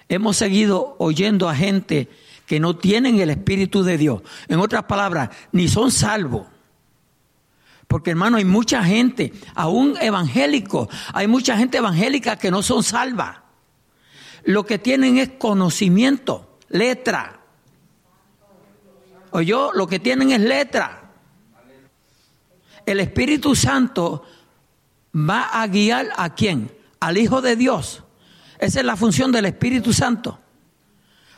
hemos 0.09 0.37
seguido 0.37 0.95
oyendo 0.99 1.49
a 1.49 1.55
gente 1.55 2.09
que 2.45 2.59
no 2.59 2.77
tienen 2.77 3.19
el 3.19 3.29
Espíritu 3.29 3.83
de 3.83 3.97
Dios. 3.97 4.21
En 4.47 4.59
otras 4.59 4.83
palabras, 4.83 5.29
ni 5.51 5.67
son 5.67 5.91
salvos. 5.91 6.47
Porque 7.87 8.11
hermano, 8.11 8.37
hay 8.37 8.45
mucha 8.45 8.83
gente, 8.83 9.33
aún 9.55 9.95
evangélicos, 9.99 10.89
hay 11.13 11.27
mucha 11.27 11.57
gente 11.57 11.77
evangélica 11.77 12.37
que 12.37 12.51
no 12.51 12.61
son 12.61 12.83
salvas. 12.83 13.37
Lo 14.43 14.65
que 14.65 14.77
tienen 14.77 15.17
es 15.17 15.29
conocimiento, 15.37 16.57
letra. 16.69 17.41
O 19.31 19.41
lo 19.41 19.87
que 19.87 19.99
tienen 19.99 20.31
es 20.31 20.41
letra 20.41 21.07
el 22.87 23.01
Espíritu 23.01 23.53
Santo 23.53 24.23
va 25.13 25.61
a 25.61 25.67
guiar 25.67 26.07
a 26.15 26.33
quién? 26.33 26.71
Al 27.01 27.17
Hijo 27.17 27.41
de 27.41 27.57
Dios. 27.57 28.03
Esa 28.59 28.79
es 28.79 28.85
la 28.85 28.95
función 28.95 29.31
del 29.31 29.45
Espíritu 29.45 29.93
Santo. 29.93 30.39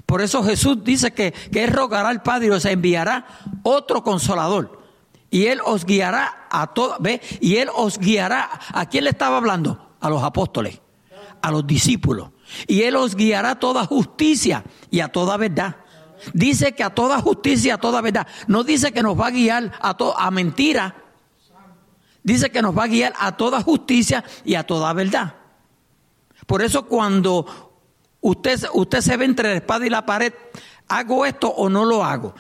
Por 0.06 0.22
eso 0.22 0.44
Jesús 0.44 0.84
dice 0.84 1.12
que, 1.12 1.32
que 1.32 1.64
Él 1.64 1.72
rogará 1.72 2.10
al 2.10 2.24
Padre 2.24 2.48
y 2.48 2.50
os 2.52 2.66
enviará 2.66 3.28
otro 3.64 4.04
consolador. 4.04 4.80
Y 5.30 5.46
Él 5.46 5.60
os 5.64 5.86
guiará 5.86 6.48
a 6.50 6.74
todos, 6.74 6.98
¿ve? 7.00 7.22
Y 7.40 7.58
Él 7.58 7.70
os 7.76 8.00
guiará. 8.00 8.50
¿A 8.74 8.88
quién 8.88 9.04
le 9.04 9.12
estaba 9.12 9.38
hablando? 9.38 9.94
A 10.00 10.10
los 10.10 10.24
apóstoles, 10.24 10.82
a 11.42 11.52
los 11.52 11.68
discípulos. 11.68 12.32
Y 12.66 12.82
Él 12.82 12.96
os 12.96 13.16
guiará 13.16 13.52
a 13.52 13.60
toda 13.60 13.86
justicia 13.86 14.64
y 14.90 15.02
a 15.02 15.10
toda 15.10 15.38
verdad. 15.38 15.76
Dice 16.34 16.74
que 16.74 16.84
a 16.84 16.90
toda 16.90 17.22
justicia, 17.22 17.70
y 17.70 17.72
a 17.72 17.78
toda 17.78 18.02
verdad. 18.02 18.28
No 18.48 18.64
dice 18.64 18.92
que 18.92 19.04
nos 19.04 19.20
va 19.20 19.28
a 19.28 19.32
guiar 19.32 19.72
a, 19.80 19.96
a 20.18 20.32
mentira 20.32 20.96
dice 22.24 22.52
que 22.52 22.62
nos 22.62 22.78
va 22.78 22.84
a 22.84 22.88
guiar 22.88 23.14
a 23.18 23.36
toda 23.38 23.62
justicia 23.62 24.24
y 24.46 24.56
a 24.56 24.66
toda 24.66 24.92
verdad. 24.94 25.36
Por 26.50 26.64
eso 26.64 26.88
cuando 26.88 27.46
usted, 28.22 28.60
usted 28.74 29.02
se 29.02 29.16
ve 29.18 29.26
entre 29.26 29.50
la 29.50 29.56
espada 29.58 29.86
y 29.86 29.90
la 29.92 30.04
pared, 30.04 30.34
¿hago 30.88 31.24
esto 31.28 31.48
o 31.48 31.70
no 31.70 31.86
lo 31.86 32.04
hago? 32.04 32.34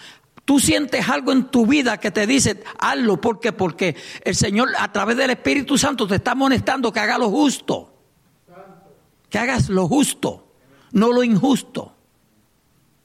Tú 0.45 0.59
sientes 0.59 1.07
algo 1.07 1.31
en 1.31 1.51
tu 1.51 1.67
vida 1.67 1.99
que 1.99 2.09
te 2.09 2.25
dice, 2.25 2.63
hazlo, 2.79 3.21
¿por 3.21 3.39
qué? 3.39 3.51
Porque 3.51 3.95
el 4.23 4.35
Señor 4.35 4.69
a 4.79 4.91
través 4.91 5.15
del 5.15 5.29
Espíritu 5.29 5.77
Santo 5.77 6.07
te 6.07 6.15
está 6.15 6.31
amonestando 6.31 6.91
que 6.91 6.99
haga 6.99 7.19
lo 7.19 7.29
justo. 7.29 7.93
Que 9.29 9.37
hagas 9.37 9.69
lo 9.69 9.87
justo, 9.87 10.53
no 10.91 11.13
lo 11.13 11.23
injusto. 11.23 11.93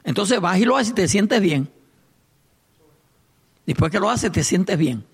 Entonces 0.04 0.40
vas 0.40 0.58
y 0.58 0.64
lo 0.64 0.78
haces 0.78 0.92
y 0.92 0.94
te 0.94 1.06
sientes 1.06 1.38
bien. 1.38 1.70
Después 3.66 3.92
que 3.92 4.00
lo 4.00 4.08
haces, 4.08 4.32
te 4.32 4.42
sientes 4.42 4.78
bien. 4.78 5.04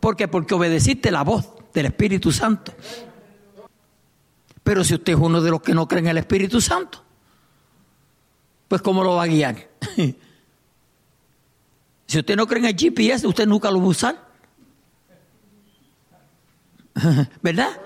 ¿Por 0.00 0.16
qué? 0.16 0.28
Porque 0.28 0.54
obedeciste 0.54 1.10
la 1.10 1.24
voz 1.24 1.46
del 1.74 1.84
Espíritu 1.84 2.32
Santo. 2.32 2.72
Pero 4.66 4.82
si 4.82 4.94
usted 4.94 5.12
es 5.12 5.18
uno 5.20 5.40
de 5.40 5.48
los 5.48 5.62
que 5.62 5.72
no 5.74 5.86
creen 5.86 6.06
en 6.06 6.10
el 6.10 6.18
Espíritu 6.18 6.60
Santo, 6.60 7.00
pues 8.66 8.82
¿cómo 8.82 9.04
lo 9.04 9.14
va 9.14 9.22
a 9.22 9.26
guiar? 9.28 9.68
si 12.08 12.18
usted 12.18 12.34
no 12.34 12.48
cree 12.48 12.58
en 12.58 12.64
el 12.64 12.76
GPS, 12.76 13.28
usted 13.28 13.46
nunca 13.46 13.70
lo 13.70 13.78
va 13.78 13.84
a 13.84 13.88
usar. 13.90 14.26
¿Verdad? 17.42 17.80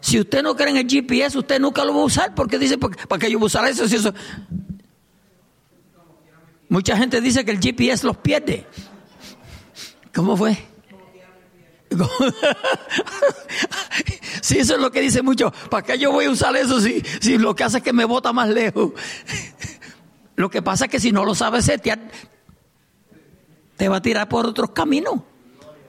Si 0.00 0.18
usted 0.18 0.42
no 0.42 0.56
cree 0.56 0.70
en 0.70 0.78
el 0.78 0.88
GPS, 0.88 1.38
usted 1.38 1.60
nunca 1.60 1.84
lo 1.84 1.94
va 1.94 2.00
a 2.00 2.06
usar 2.06 2.34
porque 2.34 2.58
dice, 2.58 2.78
¿para 2.78 3.20
qué 3.20 3.30
yo 3.30 3.38
voy 3.38 3.46
a 3.46 3.46
usar 3.46 3.68
eso? 3.68 3.86
Si 3.86 3.94
eso? 3.94 4.12
Mucha 6.68 6.96
gente 6.96 7.20
dice 7.20 7.44
que 7.44 7.52
el 7.52 7.60
GPS 7.60 8.04
los 8.04 8.16
pierde. 8.16 8.66
¿Cómo 10.12 10.36
fue? 10.36 10.58
si 14.48 14.60
eso 14.60 14.76
es 14.76 14.80
lo 14.80 14.90
que 14.90 15.02
dice 15.02 15.20
mucho, 15.20 15.52
¿para 15.68 15.82
qué 15.82 15.98
yo 15.98 16.10
voy 16.10 16.24
a 16.24 16.30
usar 16.30 16.56
eso 16.56 16.80
si, 16.80 17.02
si 17.20 17.36
lo 17.36 17.54
que 17.54 17.64
hace 17.64 17.78
es 17.78 17.84
que 17.84 17.92
me 17.92 18.06
bota 18.06 18.32
más 18.32 18.48
lejos? 18.48 18.92
lo 20.36 20.48
que 20.48 20.62
pasa 20.62 20.86
es 20.86 20.90
que 20.90 20.98
si 20.98 21.12
no 21.12 21.22
lo 21.26 21.34
sabes 21.34 21.66
setear, 21.66 21.98
te 23.76 23.90
va 23.90 23.98
a 23.98 24.00
tirar 24.00 24.26
por 24.26 24.46
otros 24.46 24.70
caminos. 24.70 25.20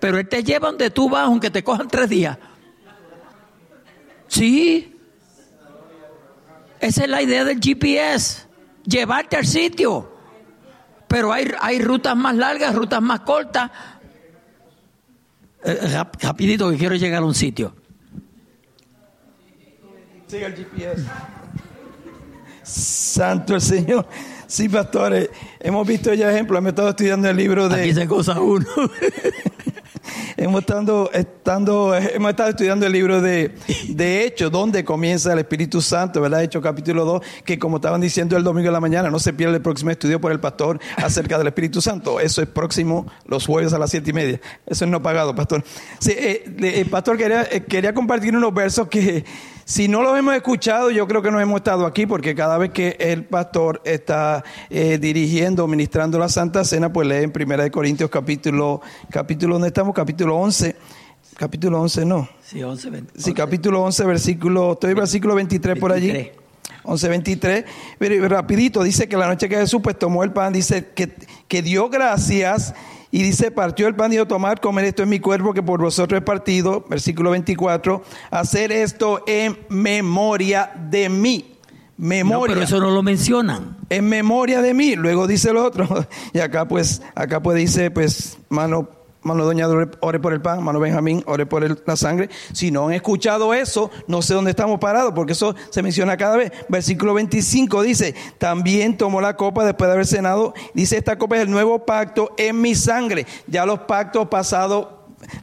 Pero 0.02 0.18
él 0.18 0.28
te 0.28 0.44
lleva 0.44 0.68
donde 0.68 0.90
tú 0.90 1.10
vas, 1.10 1.24
aunque 1.24 1.50
te 1.50 1.64
cojan 1.64 1.88
tres 1.88 2.10
días. 2.10 2.38
Sí. 4.28 4.94
Esa 6.82 7.04
es 7.04 7.10
la 7.10 7.22
idea 7.22 7.46
del 7.46 7.62
GPS, 7.62 8.46
llevarte 8.84 9.38
al 9.38 9.46
sitio. 9.46 10.12
Pero 11.08 11.32
hay, 11.32 11.50
hay 11.62 11.82
rutas 11.82 12.18
más 12.18 12.36
largas, 12.36 12.76
rutas 12.76 13.02
más 13.02 13.22
cortas 13.22 13.72
eh, 15.64 16.04
rapidito 16.22 16.70
que 16.70 16.78
quiero 16.78 16.96
llegar 16.96 17.24
a 17.24 17.26
un 17.26 17.34
sitio. 17.36 17.74
Siga 20.30 20.46
el 20.46 20.56
GPS. 20.56 21.04
Santo 22.62 23.56
el 23.56 23.62
Señor. 23.62 24.06
Sí, 24.46 24.70
pastores, 24.70 25.30
hemos 25.60 25.88
visto 25.88 26.14
ya 26.14 26.32
ejemplos. 26.32 26.60
Hemos 26.60 26.70
estado 26.70 26.90
estudiando 26.90 27.28
el 27.28 27.36
libro 27.36 27.68
de. 27.68 27.82
Aquí 27.82 27.94
se 27.96 28.08
cosa 28.08 28.40
uno. 28.40 28.68
hemos, 30.38 30.62
estado, 30.62 31.10
estando, 31.14 31.96
hemos 31.96 32.30
estado 32.30 32.50
estudiando 32.50 32.86
el 32.86 32.92
libro 32.92 33.22
de, 33.22 33.56
de 33.90 34.26
Hechos, 34.26 34.52
donde 34.52 34.86
comienza 34.86 35.34
el 35.34 35.40
Espíritu 35.40 35.82
Santo, 35.82 36.22
¿verdad? 36.22 36.44
Hechos 36.44 36.62
capítulo 36.62 37.06
2, 37.06 37.22
que 37.44 37.58
como 37.58 37.78
estaban 37.78 38.00
diciendo 38.00 38.38
el 38.38 38.44
domingo 38.44 38.68
de 38.68 38.74
la 38.74 38.80
mañana, 38.80 39.10
no 39.10 39.18
se 39.18 39.34
pierde 39.34 39.56
el 39.56 39.62
próximo 39.64 39.90
estudio 39.90 40.22
por 40.22 40.32
el 40.32 40.40
pastor 40.40 40.80
acerca 40.98 41.40
del 41.40 41.48
Espíritu 41.48 41.82
Santo. 41.82 42.20
Eso 42.20 42.44
es 42.44 42.48
próximo 42.48 43.08
los 43.26 43.48
jueves 43.48 43.74
a 43.74 43.80
las 43.80 43.90
siete 43.90 44.12
y 44.12 44.14
media. 44.14 44.42
Eso 44.68 44.86
es 44.86 44.92
no 44.92 45.02
pagado, 45.02 45.34
pastor. 45.36 45.64
Sí, 46.00 46.12
eh, 46.12 46.44
el 46.60 46.86
pastor 46.88 47.18
quería, 47.18 47.48
eh, 47.52 47.64
quería 47.64 47.96
compartir 47.96 48.36
unos 48.36 48.54
versos 48.54 48.88
que 48.90 49.26
si 49.70 49.88
no 49.88 50.02
los 50.02 50.18
hemos 50.18 50.36
escuchado, 50.36 50.90
yo 50.90 51.08
creo 51.08 51.22
que 51.22 51.30
no 51.30 51.40
hemos 51.40 51.58
estado 51.58 51.86
aquí, 51.86 52.08
porque 52.08 52.34
cada 52.34 52.58
vez 52.58 52.72
que 52.72 52.98
el 53.00 53.26
pastor 53.26 53.80
está 53.86 54.44
eh, 54.72 54.98
dirigiendo, 55.00 55.68
ministrando 55.68 56.18
la 56.18 56.28
Santa 56.28 56.64
Cena, 56.64 56.92
pues 56.92 57.08
lee 57.08 57.18
en 57.18 57.32
Primera 57.32 57.62
de 57.62 57.70
Corintios 57.70 58.10
capítulo, 58.10 58.82
capítulo, 59.12 59.54
¿dónde 59.54 59.68
estamos? 59.68 59.94
Capítulo 59.94 60.38
11. 60.38 60.76
Capítulo 61.38 61.82
11, 61.82 62.04
no. 62.04 62.28
Sí, 62.44 62.64
11, 62.64 62.90
20, 62.90 63.14
Sí, 63.22 63.32
capítulo 63.32 63.84
11, 63.84 64.06
versículo, 64.06 64.72
estoy 64.74 64.96
versículo 64.96 65.36
23, 65.36 65.78
por 65.78 65.92
allí. 65.92 66.32
23. 66.90 67.66
11.23, 67.66 67.66
pero 67.98 68.28
rapidito, 68.28 68.84
dice 68.84 69.08
que 69.08 69.18
la 69.18 69.28
noche 69.28 69.48
que 69.50 69.56
Jesús 69.56 69.82
pues 69.84 69.98
tomó 69.98 70.24
el 70.24 70.32
pan, 70.32 70.54
dice 70.54 70.90
que, 70.96 71.14
que 71.48 71.62
dio 71.62 71.90
gracias 71.90 72.74
y 73.12 73.24
dice, 73.24 73.50
partió 73.52 73.88
el 73.88 73.96
pan 73.96 74.12
y 74.12 74.16
dijo, 74.16 74.28
tomar, 74.28 74.60
comer 74.62 74.86
esto 74.86 75.04
en 75.04 75.10
mi 75.10 75.20
cuerpo 75.20 75.54
que 75.54 75.64
por 75.64 75.82
vosotros 75.82 76.20
es 76.20 76.24
partido, 76.26 76.86
versículo 76.88 77.32
24, 77.32 78.04
hacer 78.30 78.72
esto 78.72 79.24
en 79.26 79.58
memoria 79.70 80.72
de 80.90 81.10
mí. 81.10 81.56
No, 81.98 82.08
Memoria. 82.08 82.54
pero 82.56 82.64
eso 82.66 82.80
no 82.80 82.92
lo 82.92 83.04
mencionan. 83.04 83.76
en 83.90 84.08
memoria 84.08 84.62
de 84.62 84.74
mí. 84.74 84.96
Luego 84.96 85.28
dice 85.28 85.50
el 85.50 85.58
otro. 85.58 85.88
Y 86.34 86.40
acá 86.40 86.66
pues, 86.66 87.02
acá 87.14 87.42
pues 87.42 87.58
dice, 87.58 87.92
pues, 87.92 88.38
mano, 88.48 88.88
mano 89.22 89.46
doña, 89.46 89.68
ore, 90.02 90.20
por 90.20 90.34
el 90.34 90.42
pan, 90.42 90.64
mano 90.64 90.80
Benjamín, 90.80 91.24
ore 91.26 91.46
por 91.46 91.64
el- 91.64 91.82
la 91.86 91.96
sangre. 91.96 92.30
Si 92.54 92.72
no 92.72 92.88
han 92.88 92.94
escuchado 92.94 93.54
eso, 93.54 93.92
no 94.08 94.22
sé 94.22 94.34
dónde 94.34 94.52
estamos 94.52 94.80
parados, 94.80 95.14
porque 95.14 95.34
eso 95.34 95.56
se 95.70 95.82
menciona 95.84 96.18
cada 96.18 96.38
vez. 96.38 96.52
Versículo 96.70 97.14
25 97.14 97.82
dice, 97.82 98.16
también 98.38 98.98
tomó 98.98 99.22
la 99.22 99.36
copa 99.36 99.66
después 99.66 99.88
de 99.88 99.94
haber 99.94 100.08
cenado. 100.08 100.54
Dice, 100.74 100.98
esta 100.98 101.18
copa 101.18 101.36
es 101.38 101.44
el 101.44 101.52
nuevo 101.52 101.86
pacto 101.86 102.32
en 102.38 102.62
mi 102.62 102.76
sangre. 102.76 103.26
Ya 103.48 103.66
los 103.66 103.80
pactos 103.82 104.28
pasados 104.30 104.88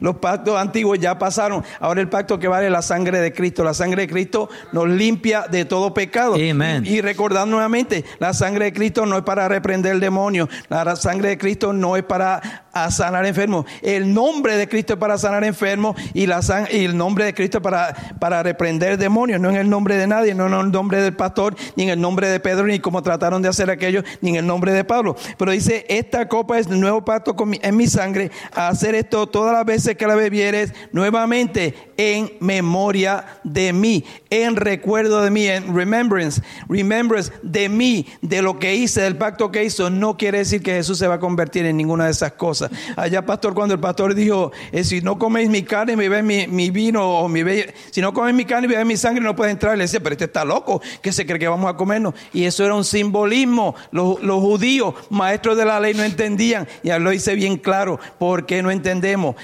los 0.01 0.17
pactos 0.17 0.59
antiguos 0.59 0.99
ya 0.99 1.19
pasaron. 1.19 1.65
Ahora 1.81 2.01
el 2.01 2.09
pacto 2.09 2.39
que 2.39 2.49
vale 2.49 2.71
la 2.71 2.83
sangre 2.83 3.21
de 3.21 3.33
Cristo. 3.33 3.65
La 3.65 3.75
sangre 3.75 4.03
de 4.03 4.09
Cristo 4.09 4.49
nos 4.73 4.89
limpia 4.89 5.47
de 5.51 5.65
todo 5.65 5.93
pecado. 5.95 6.37
Y, 6.37 7.01
recordar 7.01 7.47
nuevamente, 7.47 8.05
la 8.19 8.33
sangre 8.33 8.67
de 8.67 8.73
Cristo 8.73 9.07
no 9.07 9.17
es 9.17 9.23
para 9.23 9.49
reprender 9.49 9.93
el 9.93 10.01
demonio. 10.01 10.49
La 10.69 10.97
sangre 10.97 11.31
de 11.31 11.39
Cristo 11.39 11.73
no 11.73 11.97
es 11.97 12.03
para 12.05 12.65
sanar 12.91 13.25
enfermos. 13.27 13.65
El 13.83 14.13
nombre 14.13 14.57
de 14.57 14.69
Cristo 14.69 14.95
es 14.95 14.99
para 14.99 15.17
sanar 15.19 15.45
enfermos 15.45 15.97
y, 16.15 16.27
la 16.27 16.43
san- 16.43 16.67
y 16.71 16.85
el 16.85 16.97
nombre 16.97 17.25
de 17.25 17.35
Cristo 17.35 17.59
es 17.59 17.63
para, 17.63 17.95
para 18.19 18.43
reprender 18.43 18.99
demonios. 18.99 19.41
No 19.41 19.51
en 19.51 19.57
el 19.57 19.69
nombre 19.71 19.97
de 19.97 20.07
nadie, 20.07 20.35
no 20.35 20.47
en 20.47 20.55
el 20.55 20.71
nombre 20.71 21.01
del 21.03 21.15
pastor, 21.15 21.55
ni 21.77 21.85
en 21.85 21.91
el 21.91 22.01
nombre 22.01 22.29
de 22.29 22.41
Pedro, 22.41 22.67
ni 22.67 22.79
como 22.79 23.03
trataron 23.03 23.43
de 23.43 23.49
hacer 23.49 23.71
aquellos, 23.71 24.05
ni 24.21 24.31
en 24.31 24.37
el 24.37 24.47
nombre 24.47 24.73
de 24.73 24.85
Pablo. 24.85 25.17
Pero 25.39 25.53
dice, 25.53 25.85
esta 25.89 26.29
copa 26.29 26.59
es 26.59 26.67
el 26.67 26.81
nuevo 26.81 27.05
pacto 27.05 27.35
con 27.37 27.51
mi- 27.51 27.61
en 27.63 27.77
mi 27.77 27.87
sangre. 27.87 28.31
A 28.55 28.69
hacer 28.69 28.95
esto 28.95 29.27
todas 29.27 29.53
las 29.53 29.65
veces 29.67 29.97
que 29.97 30.07
la 30.07 30.15
bebieres 30.15 30.73
nuevamente 30.93 31.75
en 31.99 32.33
memoria 32.41 33.41
de 33.45 33.73
mí, 33.73 34.05
en 34.31 34.57
recuerdo 34.57 35.23
de 35.23 35.31
mí, 35.31 35.47
en 35.47 35.75
remembrance, 35.75 36.41
remembrance 36.69 37.33
de 37.43 37.69
mí, 37.69 38.07
de 38.23 38.41
lo 38.41 38.59
que 38.59 38.75
hice, 38.75 39.03
del 39.03 39.17
pacto 39.17 39.51
que 39.51 39.65
hizo. 39.65 39.91
No 39.91 40.17
quiere 40.17 40.39
decir 40.39 40.63
que 40.63 40.73
Jesús 40.73 40.99
se 40.99 41.09
va 41.09 41.15
a 41.15 41.21
convertir 41.21 41.67
en 41.67 41.77
ninguna 41.77 42.07
de 42.07 42.13
esas 42.13 42.33
cosas. 42.33 42.71
Allá, 42.97 43.27
pastor, 43.27 43.53
cuando 43.55 43.75
el 43.75 43.81
pastor 43.81 44.15
dijo, 44.15 44.53
eh, 44.73 44.85
si 44.85 45.01
no 45.01 45.19
coméis 45.19 45.49
mi 45.51 45.63
carne 45.63 45.95
y 45.95 45.97
bebéis 45.97 46.25
mi, 46.25 46.47
mi 46.47 46.71
vino, 46.71 47.21
o 47.21 47.29
mi 47.29 47.43
be- 47.43 47.75
si 47.91 48.01
no 48.01 48.15
coméis 48.15 48.37
mi 48.37 48.45
carne 48.45 48.67
y 48.67 48.71
bebéis 48.71 48.87
mi 48.87 48.97
sangre, 48.97 49.23
no 49.23 49.35
puede 49.35 49.51
entrar. 49.51 49.77
Le 49.77 49.85
decía, 49.85 50.01
pero 50.01 50.13
este 50.13 50.27
está 50.27 50.45
loco, 50.45 50.81
que 51.03 51.13
se 51.13 51.27
cree 51.27 51.39
que 51.39 51.49
vamos 51.49 51.69
a 51.69 51.77
comernos. 51.77 52.15
Y 52.33 52.45
eso 52.45 52.65
era 52.65 52.75
un 52.75 52.85
simbolismo. 52.85 53.75
Los, 53.91 54.23
los 54.23 54.41
judíos, 54.41 54.95
maestros 55.11 55.57
de 55.57 55.65
la 55.65 55.81
ley, 55.81 55.95
no 55.95 56.05
entendían. 56.05 56.69
Y 56.83 56.91
lo 56.91 57.13
hice 57.13 57.35
bien 57.35 57.57
claro, 57.57 57.99
porque 58.19 58.63
no 58.63 58.71
entendemos 58.71 59.37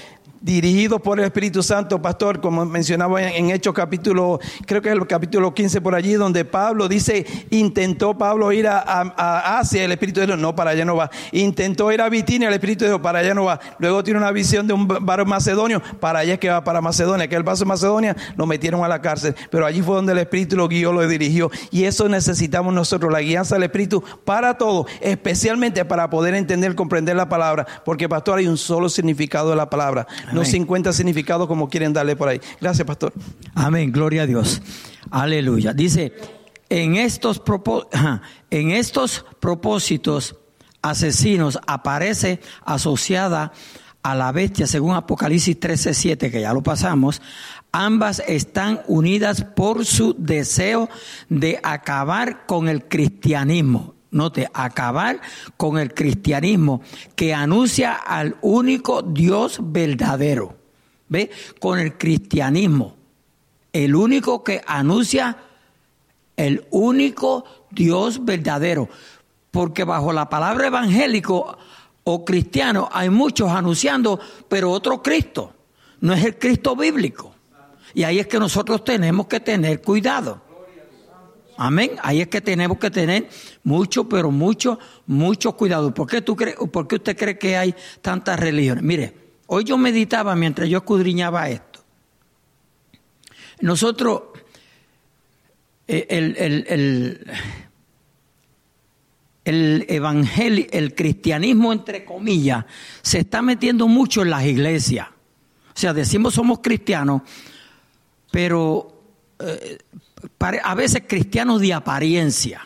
dirigidos 0.43 1.01
por 1.01 1.19
el 1.19 1.25
Espíritu 1.25 1.63
Santo, 1.63 2.01
pastor, 2.01 2.41
como 2.41 2.65
mencionaba 2.65 3.23
en, 3.23 3.49
Hechos 3.49 3.73
capítulo, 3.73 4.39
creo 4.65 4.81
que 4.81 4.89
es 4.89 4.95
el 4.95 5.07
capítulo 5.07 5.53
15 5.53 5.79
por 5.79 5.95
allí, 5.95 6.13
donde 6.13 6.43
Pablo 6.43 6.89
dice, 6.89 7.25
intentó 7.49 8.17
Pablo 8.17 8.51
ir 8.51 8.67
a, 8.67 8.79
a- 8.79 9.59
Asia, 9.59 9.85
el 9.85 9.91
Espíritu 9.93 10.19
dijo, 10.19 10.35
no, 10.35 10.53
para 10.53 10.71
allá 10.71 10.83
no 10.83 10.97
va. 10.97 11.09
Intentó 11.31 11.91
ir 11.93 12.01
a 12.01 12.09
Bitinia, 12.09 12.49
el 12.49 12.53
Espíritu 12.53 12.83
dijo, 12.83 13.01
para 13.01 13.19
allá 13.19 13.33
no 13.33 13.45
va. 13.45 13.59
Luego 13.79 14.03
tiene 14.03 14.19
una 14.19 14.31
visión 14.31 14.67
de 14.67 14.73
un 14.73 14.85
varón 14.87 15.29
macedonio, 15.29 15.81
para 16.01 16.19
allá 16.19 16.33
es 16.33 16.39
que 16.39 16.49
va 16.49 16.61
para 16.63 16.81
Macedonia, 16.81 17.27
que 17.29 17.35
el 17.37 17.45
paso 17.45 17.63
de 17.63 17.69
Macedonia 17.69 18.15
lo 18.35 18.45
metieron 18.45 18.83
a 18.83 18.89
la 18.89 19.01
cárcel, 19.01 19.35
pero 19.49 19.65
allí 19.65 19.81
fue 19.81 19.95
donde 19.95 20.11
el 20.11 20.17
Espíritu 20.19 20.57
lo 20.57 20.67
guió, 20.67 20.91
lo 20.91 21.07
dirigió. 21.07 21.49
Y 21.71 21.85
eso 21.85 22.09
necesitamos 22.09 22.73
nosotros, 22.73 23.13
la 23.13 23.21
guianza 23.21 23.55
del 23.55 23.63
Espíritu 23.63 24.03
para 24.25 24.57
todo, 24.57 24.87
especialmente 24.99 25.85
para 25.85 26.09
poder 26.09 26.35
entender, 26.35 26.75
comprender 26.75 27.15
la 27.15 27.29
palabra, 27.29 27.65
porque 27.85 28.09
pastor 28.09 28.39
hay 28.39 28.47
un 28.47 28.57
solo 28.57 28.89
significado 28.89 29.49
de 29.51 29.55
la 29.55 29.69
palabra, 29.69 30.05
no 30.33 30.41
Amén. 30.41 30.51
50 30.51 30.93
significados 30.93 31.47
como 31.47 31.69
quieren 31.69 31.93
darle 31.93 32.15
por 32.15 32.29
ahí. 32.29 32.41
Gracias, 32.59 32.85
pastor. 32.85 33.13
Amén, 33.53 33.91
gloria 33.91 34.23
a 34.23 34.25
Dios. 34.25 34.61
Aleluya. 35.11 35.73
Dice, 35.73 36.13
en 36.69 36.95
estos, 36.95 37.41
en 38.49 38.71
estos 38.71 39.25
propósitos 39.39 40.35
asesinos 40.81 41.59
aparece 41.67 42.39
asociada 42.65 43.53
a 44.03 44.15
la 44.15 44.31
bestia, 44.31 44.67
según 44.67 44.95
Apocalipsis 44.95 45.59
13:7, 45.59 46.29
que 46.29 46.41
ya 46.41 46.53
lo 46.53 46.61
pasamos. 46.61 47.21
Ambas 47.71 48.21
están 48.27 48.81
unidas 48.87 49.43
por 49.43 49.85
su 49.85 50.15
deseo 50.17 50.89
de 51.29 51.59
acabar 51.63 52.45
con 52.45 52.67
el 52.69 52.85
cristianismo. 52.87 53.95
Note, 54.13 54.49
acabar 54.53 55.19
con 55.57 55.77
el 55.77 55.93
cristianismo 55.93 56.81
que 57.15 57.33
anuncia 57.33 57.93
al 57.93 58.37
único 58.41 59.01
Dios 59.01 59.59
verdadero. 59.61 60.55
¿Ve? 61.09 61.29
Con 61.59 61.79
el 61.79 61.97
cristianismo. 61.97 62.95
El 63.71 63.95
único 63.95 64.43
que 64.43 64.61
anuncia 64.65 65.37
el 66.37 66.65
único 66.71 67.45
Dios 67.71 68.23
verdadero. 68.23 68.89
Porque 69.51 69.83
bajo 69.83 70.13
la 70.13 70.29
palabra 70.29 70.67
evangélico 70.67 71.57
o 72.03 72.25
cristiano 72.25 72.89
hay 72.91 73.09
muchos 73.09 73.51
anunciando, 73.51 74.19
pero 74.47 74.71
otro 74.71 75.01
Cristo. 75.01 75.53
No 76.01 76.13
es 76.13 76.23
el 76.25 76.37
Cristo 76.37 76.75
bíblico. 76.75 77.33
Y 77.93 78.03
ahí 78.03 78.19
es 78.19 78.27
que 78.27 78.39
nosotros 78.39 78.83
tenemos 78.83 79.27
que 79.27 79.39
tener 79.39 79.81
cuidado. 79.81 80.41
Amén. 81.57 81.91
Ahí 82.01 82.21
es 82.21 82.27
que 82.27 82.41
tenemos 82.41 82.77
que 82.77 82.89
tener 82.89 83.29
mucho, 83.63 84.07
pero 84.07 84.31
mucho, 84.31 84.79
mucho 85.05 85.53
cuidado. 85.53 85.93
¿Por 85.93 86.07
qué, 86.07 86.21
tú 86.21 86.35
crees, 86.35 86.55
¿Por 86.55 86.87
qué 86.87 86.95
usted 86.95 87.17
cree 87.17 87.37
que 87.37 87.57
hay 87.57 87.75
tantas 88.01 88.39
religiones? 88.39 88.83
Mire, 88.83 89.13
hoy 89.47 89.63
yo 89.63 89.77
meditaba 89.77 90.35
mientras 90.35 90.69
yo 90.69 90.79
escudriñaba 90.79 91.49
esto. 91.49 91.83
Nosotros, 93.61 94.23
eh, 95.87 96.07
el, 96.09 96.35
el, 96.37 96.65
el, 96.67 97.27
el 99.45 99.85
evangelio, 99.89 100.65
el 100.71 100.95
cristianismo, 100.95 101.71
entre 101.73 102.05
comillas, 102.05 102.65
se 103.01 103.19
está 103.19 103.41
metiendo 103.41 103.87
mucho 103.87 104.21
en 104.21 104.29
las 104.29 104.45
iglesias. 104.45 105.07
O 105.75 105.79
sea, 105.79 105.93
decimos 105.93 106.35
somos 106.35 106.59
cristianos, 106.59 107.21
pero 108.31 109.01
eh, 109.39 109.77
a 110.63 110.75
veces 110.75 111.03
cristianos 111.07 111.61
de 111.61 111.73
apariencia. 111.73 112.65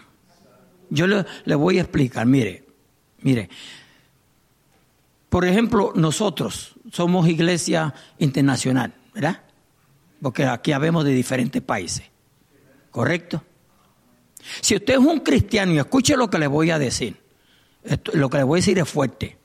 Yo 0.89 1.07
le, 1.07 1.25
le 1.45 1.55
voy 1.55 1.77
a 1.77 1.81
explicar, 1.81 2.25
mire, 2.25 2.65
mire. 3.21 3.49
Por 5.29 5.45
ejemplo, 5.45 5.91
nosotros 5.95 6.75
somos 6.91 7.27
iglesia 7.27 7.93
internacional, 8.19 8.93
¿verdad? 9.13 9.41
Porque 10.21 10.45
aquí 10.45 10.71
habemos 10.71 11.03
de 11.03 11.11
diferentes 11.11 11.61
países, 11.61 12.05
¿correcto? 12.91 13.43
Si 14.61 14.75
usted 14.75 14.93
es 14.93 14.99
un 14.99 15.19
cristiano 15.19 15.73
y 15.73 15.79
escuche 15.79 16.15
lo 16.15 16.29
que 16.29 16.39
le 16.39 16.47
voy 16.47 16.71
a 16.71 16.79
decir, 16.79 17.17
lo 18.13 18.29
que 18.29 18.37
le 18.37 18.43
voy 18.43 18.59
a 18.59 18.61
decir 18.61 18.79
es 18.79 18.89
fuerte, 18.89 19.37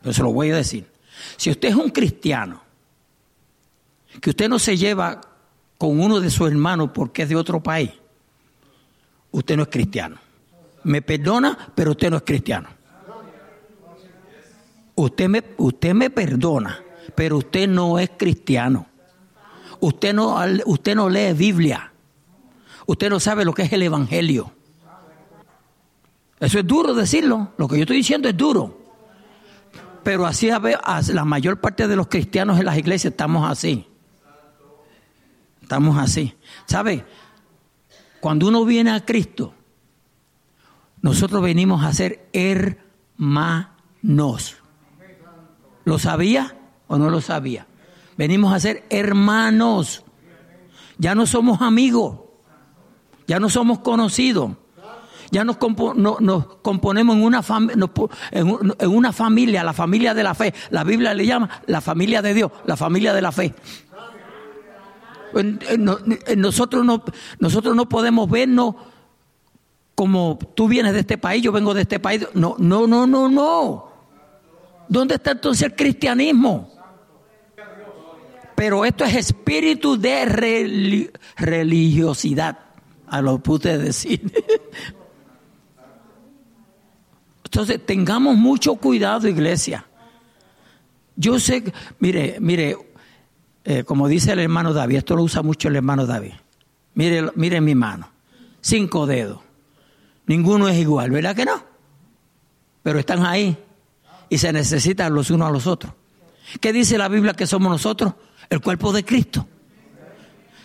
pero 0.00 0.12
se 0.12 0.22
lo 0.22 0.32
voy 0.32 0.50
a 0.50 0.56
decir. 0.56 0.86
Si 1.36 1.50
usted 1.50 1.68
es 1.68 1.74
un 1.74 1.90
cristiano, 1.90 2.62
que 4.20 4.30
usted 4.30 4.48
no 4.48 4.58
se 4.58 4.76
lleva 4.76 5.20
con 5.78 6.00
uno 6.00 6.20
de 6.20 6.30
sus 6.30 6.48
hermanos 6.48 6.90
porque 6.94 7.22
es 7.22 7.28
de 7.28 7.36
otro 7.36 7.62
país, 7.62 7.90
usted 9.30 9.56
no 9.56 9.64
es 9.64 9.68
cristiano. 9.68 10.16
Me 10.84 11.02
perdona, 11.02 11.56
pero 11.74 11.90
usted 11.92 12.10
no 12.10 12.16
es 12.16 12.22
cristiano. 12.22 12.68
Usted 14.94 15.28
me, 15.28 15.42
usted 15.58 15.94
me 15.94 16.10
perdona, 16.10 16.80
pero 17.14 17.38
usted 17.38 17.68
no 17.68 17.98
es 17.98 18.10
cristiano. 18.16 18.86
Usted 19.80 20.14
no, 20.14 20.38
usted 20.64 20.94
no 20.94 21.10
lee 21.10 21.32
Biblia. 21.34 21.92
Usted 22.86 23.10
no 23.10 23.20
sabe 23.20 23.44
lo 23.44 23.52
que 23.52 23.62
es 23.62 23.72
el 23.72 23.82
Evangelio. 23.82 24.52
Eso 26.40 26.58
es 26.58 26.66
duro 26.66 26.94
decirlo. 26.94 27.52
Lo 27.58 27.68
que 27.68 27.76
yo 27.76 27.82
estoy 27.82 27.96
diciendo 27.96 28.28
es 28.28 28.36
duro. 28.36 28.78
pero 30.02 30.24
así 30.24 30.48
la 30.48 31.24
mayor 31.24 31.60
parte 31.60 31.88
de 31.88 31.96
los 31.96 32.06
cristianos 32.06 32.58
en 32.58 32.66
las 32.66 32.78
iglesias 32.78 33.10
estamos 33.10 33.50
así. 33.50 33.86
Estamos 35.66 35.98
así. 35.98 36.32
¿Sabe? 36.66 37.04
Cuando 38.20 38.46
uno 38.46 38.64
viene 38.64 38.92
a 38.92 39.04
Cristo, 39.04 39.52
nosotros 41.02 41.42
venimos 41.42 41.84
a 41.84 41.92
ser 41.92 42.28
hermanos. 42.32 43.66
¿Lo 45.84 45.98
sabía 45.98 46.56
o 46.86 46.98
no 46.98 47.10
lo 47.10 47.20
sabía? 47.20 47.66
Venimos 48.16 48.54
a 48.54 48.60
ser 48.60 48.84
hermanos. 48.90 50.04
Ya 50.98 51.16
no 51.16 51.26
somos 51.26 51.60
amigos. 51.60 52.20
Ya 53.26 53.40
no 53.40 53.48
somos 53.48 53.80
conocidos. 53.80 54.52
Ya 55.32 55.42
nos, 55.44 55.56
compo- 55.58 55.94
no- 55.96 56.18
nos 56.20 56.46
componemos 56.62 57.16
en 57.16 57.24
una, 57.24 57.42
en 58.30 58.90
una 58.96 59.12
familia, 59.12 59.64
la 59.64 59.72
familia 59.72 60.14
de 60.14 60.22
la 60.22 60.34
fe. 60.36 60.54
La 60.70 60.84
Biblia 60.84 61.12
le 61.14 61.26
llama 61.26 61.50
la 61.66 61.80
familia 61.80 62.22
de 62.22 62.32
Dios, 62.34 62.52
la 62.66 62.76
familia 62.76 63.12
de 63.12 63.22
la 63.22 63.32
fe. 63.32 63.52
Nosotros, 66.36 66.84
no, 66.84 67.02
nosotros 67.38 67.74
no 67.76 67.88
podemos 67.88 68.28
vernos 68.30 68.74
como 69.94 70.38
tú 70.54 70.68
vienes 70.68 70.92
de 70.92 71.00
este 71.00 71.16
país, 71.18 71.42
yo 71.42 71.52
vengo 71.52 71.72
de 71.74 71.82
este 71.82 71.98
país. 71.98 72.26
No, 72.34 72.54
no, 72.58 72.86
no, 72.86 73.06
no, 73.06 73.28
no. 73.28 73.88
¿Dónde 74.88 75.14
está 75.16 75.32
entonces 75.32 75.62
el 75.66 75.74
cristianismo? 75.74 76.70
Pero 78.54 78.84
esto 78.84 79.04
es 79.04 79.14
espíritu 79.14 79.98
de 79.98 80.24
reli- 80.26 81.10
religiosidad, 81.36 82.58
a 83.06 83.20
lo 83.20 83.38
pude 83.38 83.76
decir. 83.78 84.32
Entonces, 87.44 87.84
tengamos 87.86 88.36
mucho 88.36 88.74
cuidado, 88.74 89.28
iglesia. 89.28 89.86
Yo 91.14 91.38
sé, 91.38 91.72
mire, 91.98 92.36
mire, 92.40 92.76
eh, 93.68 93.82
como 93.84 94.06
dice 94.08 94.32
el 94.32 94.38
hermano 94.38 94.72
David, 94.72 94.96
esto 94.98 95.16
lo 95.16 95.22
usa 95.24 95.42
mucho 95.42 95.68
el 95.68 95.76
hermano 95.76 96.06
David. 96.06 96.32
Mire, 96.94 97.30
mire 97.34 97.60
mi 97.60 97.74
mano, 97.74 98.08
cinco 98.60 99.06
dedos. 99.06 99.40
Ninguno 100.26 100.68
es 100.68 100.78
igual, 100.78 101.10
¿verdad 101.10 101.36
que 101.36 101.44
no? 101.44 101.62
Pero 102.82 102.98
están 102.98 103.26
ahí 103.26 103.58
y 104.28 104.38
se 104.38 104.52
necesitan 104.52 105.12
los 105.12 105.30
unos 105.30 105.48
a 105.48 105.50
los 105.50 105.66
otros. 105.66 105.92
¿Qué 106.60 106.72
dice 106.72 106.96
la 106.96 107.08
Biblia 107.08 107.34
que 107.34 107.46
somos 107.46 107.70
nosotros? 107.70 108.14
El 108.48 108.60
cuerpo 108.60 108.92
de 108.92 109.04
Cristo. 109.04 109.46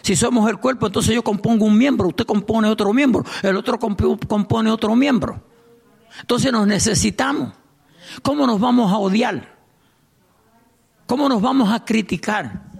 Si 0.03 0.15
somos 0.15 0.49
el 0.49 0.57
cuerpo, 0.57 0.87
entonces 0.87 1.13
yo 1.13 1.23
compongo 1.23 1.65
un 1.65 1.77
miembro, 1.77 2.07
usted 2.07 2.25
compone 2.25 2.67
otro 2.69 2.93
miembro, 2.93 3.23
el 3.43 3.55
otro 3.55 3.79
comp- 3.79 4.27
compone 4.27 4.71
otro 4.71 4.95
miembro. 4.95 5.41
Entonces 6.21 6.51
nos 6.51 6.65
necesitamos. 6.67 7.53
¿Cómo 8.21 8.47
nos 8.47 8.59
vamos 8.59 8.91
a 8.91 8.97
odiar? 8.97 9.57
¿Cómo 11.07 11.27
nos 11.27 11.41
vamos 11.41 11.71
a 11.71 11.83
criticar? 11.85 12.70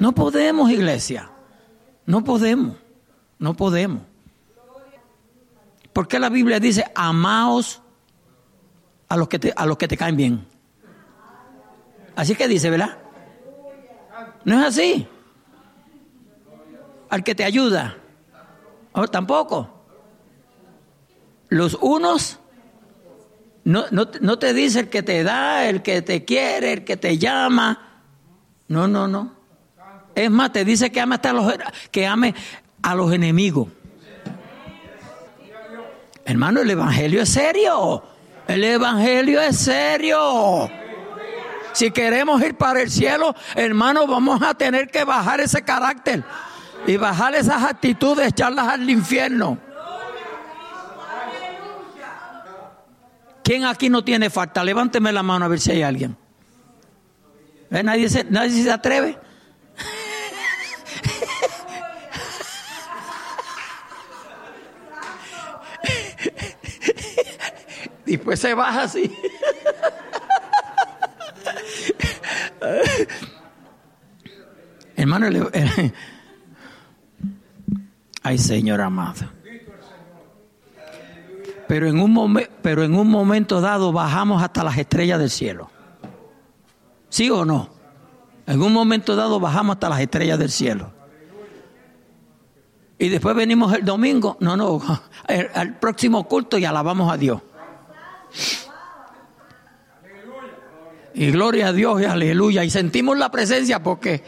No 0.00 0.12
podemos, 0.12 0.70
iglesia. 0.70 1.30
No 2.06 2.24
podemos. 2.24 2.76
No 3.38 3.54
podemos. 3.54 4.02
Porque 5.92 6.18
la 6.18 6.30
Biblia 6.30 6.58
dice, 6.58 6.84
amaos 6.94 7.82
a 9.08 9.16
los 9.16 9.28
que 9.28 9.38
te, 9.38 9.52
a 9.54 9.66
los 9.66 9.76
que 9.76 9.86
te 9.86 9.96
caen 9.96 10.16
bien. 10.16 10.46
Así 12.16 12.34
que 12.34 12.48
dice, 12.48 12.70
¿verdad? 12.70 12.98
No 14.44 14.58
es 14.58 14.66
así. 14.66 15.06
Al 17.10 17.22
que 17.22 17.34
te 17.34 17.44
ayuda. 17.44 17.96
Oh, 18.92 19.06
tampoco. 19.06 19.84
Los 21.48 21.74
unos 21.74 22.40
no, 23.64 23.84
no, 23.90 24.08
no 24.20 24.38
te 24.38 24.54
dice 24.54 24.80
el 24.80 24.88
que 24.88 25.02
te 25.02 25.22
da, 25.22 25.68
el 25.68 25.82
que 25.82 26.00
te 26.00 26.24
quiere, 26.24 26.72
el 26.72 26.84
que 26.84 26.96
te 26.96 27.18
llama. 27.18 28.02
No, 28.68 28.88
no, 28.88 29.06
no. 29.06 29.39
Es 30.14 30.30
más, 30.30 30.52
te 30.52 30.64
dice 30.64 30.90
que 30.90 31.00
ame 31.00 31.14
hasta 31.16 31.32
los 31.32 31.54
que 31.90 32.06
ame 32.06 32.34
a 32.82 32.94
los 32.94 33.12
enemigos. 33.12 33.68
Hermano, 36.24 36.60
el 36.60 36.70
evangelio 36.70 37.22
es 37.22 37.28
serio. 37.28 38.02
El 38.46 38.64
evangelio 38.64 39.40
es 39.40 39.58
serio. 39.58 40.70
Si 41.72 41.90
queremos 41.90 42.42
ir 42.42 42.56
para 42.56 42.82
el 42.82 42.90
cielo, 42.90 43.34
hermano, 43.54 44.06
vamos 44.06 44.42
a 44.42 44.54
tener 44.54 44.88
que 44.88 45.04
bajar 45.04 45.40
ese 45.40 45.62
carácter 45.62 46.24
y 46.86 46.96
bajar 46.96 47.34
esas 47.34 47.62
actitudes, 47.62 48.28
echarlas 48.28 48.68
al 48.68 48.88
infierno. 48.88 49.58
¿Quién 53.44 53.64
aquí 53.64 53.88
no 53.88 54.04
tiene 54.04 54.30
falta? 54.30 54.62
Levánteme 54.62 55.12
la 55.12 55.22
mano 55.22 55.44
a 55.44 55.48
ver 55.48 55.60
si 55.60 55.72
hay 55.72 55.82
alguien. 55.82 56.16
¿Eh? 57.70 57.82
¿Nadie, 57.82 58.08
se, 58.08 58.24
nadie 58.24 58.62
se 58.62 58.70
atreve? 58.70 59.18
Después 68.06 68.40
se 68.40 68.54
baja 68.54 68.82
así. 68.82 69.10
Hermano, 74.96 75.28
ay 78.22 78.38
Señor 78.38 78.80
amado. 78.80 79.26
Pero 81.66 81.86
en, 81.88 82.00
un 82.00 82.12
momen- 82.14 82.48
pero 82.62 82.82
en 82.82 82.94
un 82.94 83.08
momento 83.08 83.60
dado 83.60 83.92
bajamos 83.92 84.42
hasta 84.42 84.64
las 84.64 84.76
estrellas 84.76 85.18
del 85.20 85.30
cielo. 85.30 85.70
¿Sí 87.08 87.30
o 87.30 87.44
no? 87.44 87.70
En 88.50 88.60
un 88.60 88.72
momento 88.72 89.14
dado 89.14 89.38
bajamos 89.38 89.76
hasta 89.76 89.88
las 89.88 90.00
estrellas 90.00 90.36
del 90.36 90.50
cielo. 90.50 90.90
Y 92.98 93.08
después 93.08 93.36
venimos 93.36 93.72
el 93.72 93.84
domingo, 93.84 94.36
no, 94.40 94.56
no, 94.56 94.82
al, 95.54 95.78
próximo 95.78 96.24
culto 96.26 96.58
y 96.58 96.64
alabamos 96.64 97.12
a 97.12 97.16
Dios. 97.16 97.40
Y 101.14 101.30
gloria 101.30 101.68
a 101.68 101.72
Dios 101.72 102.02
y 102.02 102.06
aleluya. 102.06 102.64
Y 102.64 102.70
sentimos 102.70 103.16
la 103.16 103.30
presencia 103.30 103.84
porque, 103.84 104.24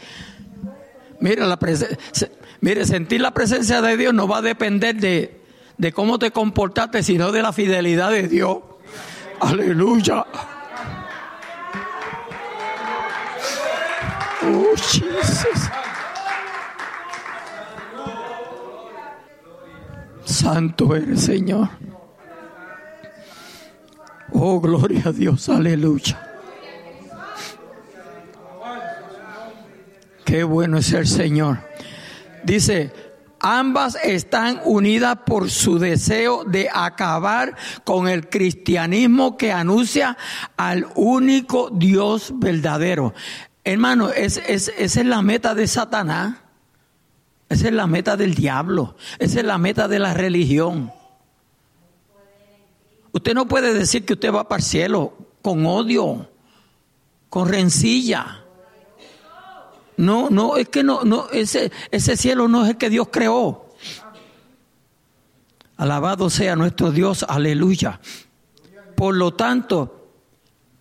mire, 1.19 1.45
la 1.45 1.59
presen- 1.59 1.97
se- 2.13 2.31
mire, 2.61 2.85
sentir 2.85 3.19
la 3.19 3.31
presencia 3.31 3.81
de 3.81 3.97
Dios 3.97 4.13
no 4.13 4.25
va 4.25 4.37
a 4.37 4.41
depender 4.41 4.95
de, 4.95 5.41
de 5.77 5.91
cómo 5.91 6.17
te 6.17 6.31
comportaste, 6.31 7.03
sino 7.03 7.33
de 7.33 7.41
la 7.41 7.51
fidelidad 7.51 8.09
de 8.09 8.29
Dios. 8.29 8.59
Aleluya. 9.41 10.25
Oh, 14.45 14.75
Jesus. 14.75 15.69
Santo 20.25 20.95
eres, 20.95 21.21
Señor. 21.21 21.69
Oh, 24.33 24.59
gloria 24.59 25.03
a 25.05 25.11
Dios, 25.11 25.47
aleluya. 25.47 26.19
Qué 30.25 30.43
bueno 30.43 30.79
es 30.79 30.91
el 30.91 31.07
Señor. 31.07 31.59
Dice, 32.43 32.91
ambas 33.39 33.95
están 34.03 34.59
unidas 34.65 35.19
por 35.25 35.49
su 35.49 35.79
deseo 35.79 36.43
de 36.43 36.69
acabar 36.73 37.55
con 37.85 38.07
el 38.07 38.27
cristianismo 38.27 39.37
que 39.37 39.51
anuncia 39.51 40.17
al 40.57 40.87
único 40.95 41.69
Dios 41.71 42.33
verdadero. 42.35 43.13
Hermano, 43.63 44.09
es, 44.09 44.37
es- 44.47 44.73
esa 44.77 44.99
es 45.01 45.05
la 45.05 45.21
meta 45.21 45.55
de 45.55 45.67
Satanás. 45.67 46.37
Esa 47.49 47.67
es 47.67 47.73
la 47.73 47.87
meta 47.87 48.17
del 48.17 48.33
diablo. 48.35 48.95
Esa 49.19 49.39
es 49.39 49.45
la 49.45 49.57
meta 49.57 49.87
de 49.87 49.99
la 49.99 50.13
religión. 50.13 50.91
Usted 53.11 53.33
no 53.35 53.47
puede 53.47 53.73
decir 53.73 54.05
que 54.05 54.13
usted 54.13 54.33
va 54.33 54.47
para 54.47 54.57
el 54.59 54.63
cielo 54.65 55.13
con 55.41 55.65
odio, 55.65 56.29
con 57.29 57.47
rencilla. 57.47 58.39
No, 59.97 60.29
no, 60.31 60.57
es 60.57 60.67
que 60.69 60.83
no, 60.83 61.03
no, 61.03 61.27
ese, 61.31 61.71
ese 61.91 62.17
cielo 62.17 62.47
no 62.47 62.63
es 62.63 62.71
el 62.71 62.77
que 62.77 62.89
Dios 62.89 63.09
creó. 63.11 63.69
Alabado 65.77 66.29
sea 66.31 66.55
nuestro 66.55 66.91
Dios, 66.91 67.23
aleluya. 67.27 67.99
Por 68.95 69.15
lo 69.15 69.33
tanto, 69.35 70.02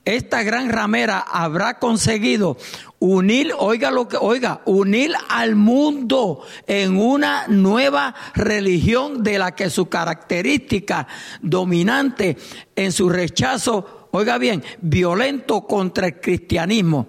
esta 0.05 0.43
gran 0.43 0.69
ramera 0.69 1.21
habrá 1.21 1.79
conseguido 1.79 2.57
unir, 2.99 3.53
oiga 3.59 3.91
lo 3.91 4.09
que, 4.09 4.17
oiga, 4.17 4.63
unir 4.65 5.13
al 5.29 5.55
mundo 5.55 6.43
en 6.67 6.99
una 6.99 7.47
nueva 7.49 8.15
religión 8.35 9.23
de 9.23 9.39
la 9.39 9.55
que 9.55 9.71
su 9.71 9.89
característica 9.89 11.07
dominante 11.41 12.37
en 12.75 12.93
su 12.93 13.09
rechazo, 13.09 14.09
oiga 14.13 14.39
bien, 14.39 14.65
violento 14.81 15.63
contra 15.63 16.09
el 16.09 16.21
cristianismo. 16.21 17.07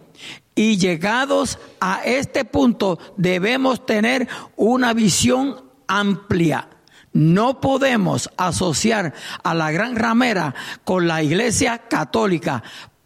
Y 0.56 0.78
llegados 0.78 1.58
a 1.80 2.04
este 2.06 2.46
punto 2.46 3.00
debemos 3.18 3.86
tener 3.88 4.28
una 4.56 4.94
visión 4.94 5.64
amplia, 5.88 6.70
no 7.14 7.62
podemos 7.62 8.30
asociar 8.38 9.14
a 9.44 9.54
la 9.54 9.72
gran 9.72 9.96
ramera 9.96 10.54
con 10.84 11.08
la 11.08 11.24
iglesia 11.24 11.78
católica. 11.88 12.64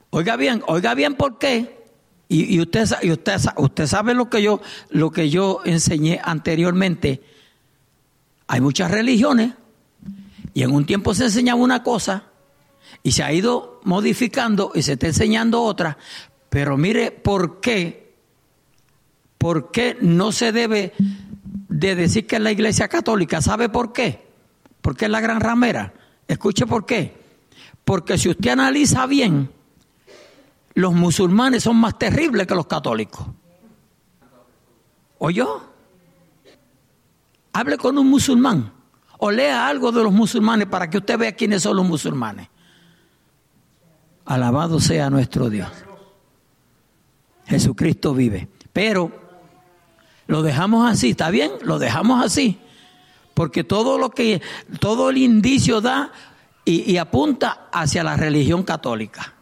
Oiga 0.10 0.36
bien, 0.38 0.64
oiga 0.68 0.94
bien 0.96 1.16
por 1.16 1.38
qué. 1.38 1.78
Y, 2.30 2.60
usted, 2.60 2.86
y 3.04 3.12
usted, 3.12 3.38
usted 3.56 3.88
sabe 3.88 4.14
lo 4.14 4.30
que 4.30 4.42
yo, 4.42 4.62
lo 4.90 5.12
que 5.12 5.30
yo 5.30 5.62
enseñé 5.64 6.20
anteriormente. 6.22 7.22
Hay 8.48 8.60
muchas 8.60 8.92
religiones 8.92 9.54
y 10.54 10.64
en 10.64 10.72
un 10.72 10.86
tiempo 10.86 11.14
se 11.14 11.26
enseñaba 11.26 11.62
una 11.62 11.84
cosa 11.84 12.24
y 13.04 13.12
se 13.12 13.24
ha 13.24 13.32
ido 13.32 13.80
modificando 13.84 14.72
y 14.76 14.82
se 14.82 14.94
está 14.94 15.08
enseñando 15.08 15.62
otra. 15.62 15.98
Pero 16.50 16.78
mire 16.78 17.12
por 17.12 17.62
qué, 17.62 18.14
por 19.38 19.72
qué 19.72 19.98
no 20.02 20.32
se 20.32 20.52
debe 20.52 20.94
de 21.70 21.96
decir 21.96 22.28
que 22.28 22.38
es 22.38 22.42
la 22.42 22.52
iglesia 22.52 22.88
católica. 22.88 23.42
¿Sabe 23.42 23.70
por 23.70 23.94
qué? 23.94 24.28
Porque 24.82 25.06
es 25.06 25.12
la 25.12 25.22
gran 25.22 25.42
ramera. 25.42 25.94
Escuche 26.28 26.66
por 26.66 26.86
qué. 26.86 27.16
Porque 27.84 28.18
si 28.18 28.30
usted 28.30 28.52
analiza 28.52 29.06
bien, 29.06 29.50
los 30.74 30.94
musulmanes 30.94 31.64
son 31.64 31.78
más 31.78 31.98
terribles 31.98 32.48
que 32.48 32.56
los 32.56 32.68
católicos. 32.68 33.26
¿Oyó? 35.20 35.62
Hable 37.54 37.78
con 37.78 37.98
un 37.98 38.08
musulmán 38.08 38.72
o 39.18 39.32
lea 39.32 39.68
algo 39.68 39.92
de 39.92 40.04
los 40.04 40.14
musulmanes 40.14 40.68
para 40.68 40.90
que 40.90 40.98
usted 40.98 41.18
vea 41.18 41.32
quiénes 41.32 41.64
son 41.64 41.76
los 41.76 41.86
musulmanes. 41.86 42.50
Alabado 44.26 44.80
sea 44.80 45.10
nuestro 45.10 45.50
Dios. 45.50 45.72
Jesucristo 47.46 48.14
vive. 48.14 48.48
Pero 48.72 49.27
lo 50.28 50.44
dejamos 50.44 50.90
así, 50.90 51.12
¿está 51.12 51.30
bien? 51.30 51.52
Lo 51.62 51.80
dejamos 51.80 52.24
así. 52.24 52.60
Porque 53.34 53.64
todo 53.64 53.98
lo 53.98 54.12
que, 54.12 54.42
todo 54.80 55.10
el 55.10 55.18
indicio 55.18 55.82
da 55.82 56.12
y, 56.66 56.98
apunta 56.98 57.70
hacia 57.72 58.04
la 58.04 58.18
religión 58.18 58.64
católica. 58.64 59.34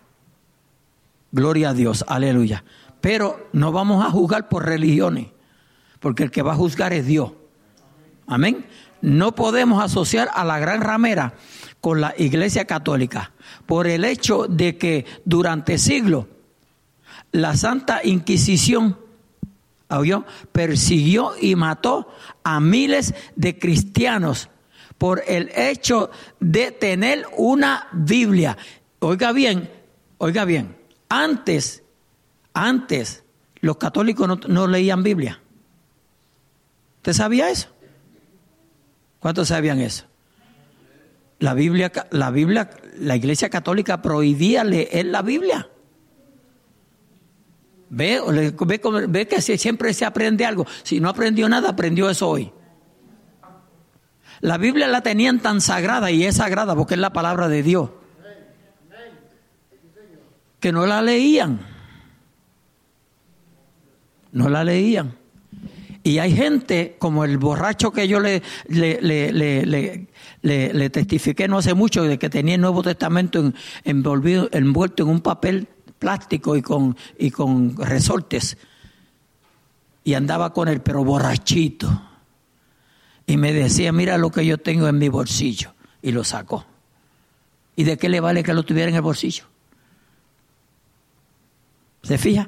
Gloria 1.32 1.70
a 1.70 1.74
Dios, 1.74 2.06
aleluya. 2.08 2.64
Pero 3.02 3.50
no 3.52 3.72
vamos 3.72 4.06
a 4.06 4.12
juzgar 4.12 4.48
por 4.48 4.66
religiones, 4.66 5.28
porque 6.00 6.24
el 6.24 6.32
que 6.32 6.44
va 6.44 6.54
a 6.54 6.56
juzgar 6.56 6.94
es 6.94 7.08
Dios. 7.08 7.32
Amén. 8.28 8.66
No 9.02 9.34
podemos 9.34 9.84
asociar 9.84 10.30
a 10.34 10.46
la 10.46 10.60
gran 10.60 10.82
ramera 10.82 11.34
con 11.82 12.00
la 12.00 12.14
iglesia 12.18 12.66
católica 12.66 13.32
por 13.66 13.88
el 13.88 14.06
hecho 14.06 14.48
de 14.48 14.78
que 14.78 15.06
durante 15.26 15.78
siglos 15.78 16.26
la 17.32 17.56
Santa 17.56 18.02
Inquisición 18.04 18.98
persiguió 20.52 21.34
y 21.40 21.56
mató 21.56 22.08
a 22.44 22.60
miles 22.60 23.14
de 23.36 23.58
cristianos 23.58 24.50
por 24.98 25.24
el 25.28 25.52
hecho 25.56 26.10
de 26.40 26.72
tener 26.72 27.26
una 27.38 27.88
Biblia. 27.92 28.58
Oiga 29.00 29.32
bien, 29.32 29.70
oiga 30.18 30.46
bien, 30.46 30.76
antes, 31.10 31.84
antes 32.54 33.24
los 33.62 33.78
católicos 33.78 34.28
no, 34.28 34.40
no 34.48 34.68
leían 34.68 35.04
Biblia. 35.04 35.42
¿Usted 36.98 37.14
sabía 37.14 37.50
eso? 37.50 37.70
¿Cuántos 39.20 39.50
sabían 39.50 39.80
eso? 39.80 40.06
La 41.40 41.54
Biblia, 41.54 41.92
la 42.12 42.32
Biblia, 42.32 42.70
la 43.00 43.16
Iglesia 43.16 43.50
Católica 43.50 44.02
prohibía 44.02 44.64
leer 44.64 45.08
la 45.08 45.22
Biblia. 45.22 45.70
Ve, 47.90 48.20
ve, 49.08 49.28
que 49.28 49.42
siempre 49.42 49.94
se 49.94 50.06
aprende 50.06 50.46
algo. 50.46 50.66
Si 50.84 51.00
no 51.00 51.10
aprendió 51.10 51.48
nada, 51.48 51.70
aprendió 51.70 52.10
eso 52.10 52.28
hoy. 52.30 52.52
La 54.42 54.58
Biblia 54.58 54.88
la 54.88 55.02
tenían 55.02 55.40
tan 55.40 55.62
sagrada 55.62 56.12
y 56.12 56.24
es 56.24 56.36
sagrada 56.36 56.76
porque 56.76 56.96
es 56.96 57.00
la 57.00 57.14
palabra 57.14 57.48
de 57.48 57.64
Dios. 57.64 57.90
Que 60.60 60.72
no 60.72 60.86
la 60.86 61.02
leían. 61.02 61.60
No 64.32 64.50
la 64.50 64.64
leían. 64.64 65.16
Y 66.04 66.20
hay 66.20 66.36
gente 66.36 66.98
como 67.00 67.24
el 67.24 67.38
borracho 67.38 67.92
que 67.92 68.08
yo 68.08 68.20
le, 68.20 68.44
le, 68.68 69.02
le, 69.02 70.04
le 70.42 70.90
testifiqué 70.90 71.48
no 71.48 71.58
hace 71.58 71.74
mucho 71.74 72.04
de 72.04 72.20
que 72.20 72.30
tenía 72.30 72.56
el 72.56 72.62
Nuevo 72.62 72.84
Testamento 72.84 73.54
envolvido, 73.84 74.50
envuelto 74.52 75.04
en 75.04 75.10
un 75.10 75.22
papel 75.22 75.68
plástico 76.00 76.56
y 76.56 76.62
con, 76.62 76.98
y 77.18 77.32
con 77.32 77.76
resortes. 77.78 78.58
Y 80.04 80.14
andaba 80.14 80.54
con 80.54 80.68
él, 80.68 80.82
pero 80.82 81.04
borrachito. 81.04 82.02
Y 83.26 83.38
me 83.38 83.54
decía, 83.54 83.92
mira 83.92 84.18
lo 84.18 84.32
que 84.32 84.46
yo 84.46 84.58
tengo 84.58 84.88
en 84.88 84.98
mi 84.98 85.10
bolsillo. 85.10 85.74
Y 86.02 86.12
lo 86.12 86.24
sacó. 86.24 86.66
¿Y 87.76 87.84
de 87.84 87.98
qué 87.98 88.10
le 88.10 88.20
vale 88.20 88.44
que 88.44 88.54
lo 88.54 88.64
tuviera 88.64 88.90
en 88.90 88.96
el 88.96 89.02
bolsillo? 89.02 89.46
¿Se 92.04 92.18
fija? 92.18 92.48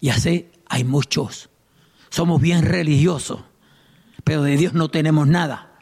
Y 0.00 0.08
así 0.08 0.48
hay 0.68 0.84
muchos 0.84 1.50
somos 2.14 2.40
bien 2.40 2.62
religiosos, 2.62 3.40
pero 4.22 4.44
de 4.44 4.56
Dios 4.56 4.72
no 4.72 4.88
tenemos 4.88 5.26
nada. 5.26 5.72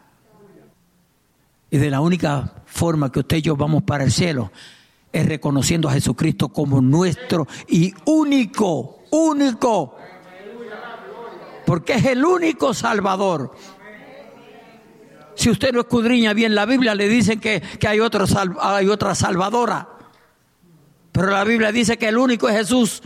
Y 1.71 1.77
de 1.77 1.91
la 1.91 2.01
única 2.01 2.55
forma 2.65 3.13
que 3.13 3.21
usted 3.21 3.37
y 3.37 3.43
yo 3.43 3.55
vamos 3.55 3.83
para 3.83 4.05
el 4.05 4.11
cielo 4.11 4.51
es 5.13 5.27
reconociendo 5.27 5.89
a 5.89 5.93
Jesucristo 5.93 6.49
como 6.49 6.81
nuestro 6.81 7.47
y 7.69 7.93
único, 8.07 9.05
único. 9.11 9.97
Porque 11.67 11.95
es 11.95 12.05
el 12.07 12.25
único 12.25 12.75
Salvador. 12.75 13.55
Si 15.35 15.51
usted 15.51 15.73
no 15.73 15.81
escudriña 15.81 16.35
bien 16.35 16.55
la 16.55 16.67
Biblia, 16.67 16.95
le 16.95 17.09
dicen 17.09 17.41
que, 17.41 17.61
que 17.61 17.89
hay, 17.89 18.01
otro, 18.01 18.25
hay 18.61 18.89
otra 18.89 19.15
salvadora. 19.15 19.89
Pero 21.11 21.31
la 21.31 21.45
Biblia 21.45 21.73
dice 21.73 21.99
que 21.99 22.09
el 22.09 22.19
único 22.19 22.49
es 22.49 22.57
Jesús 22.57 23.03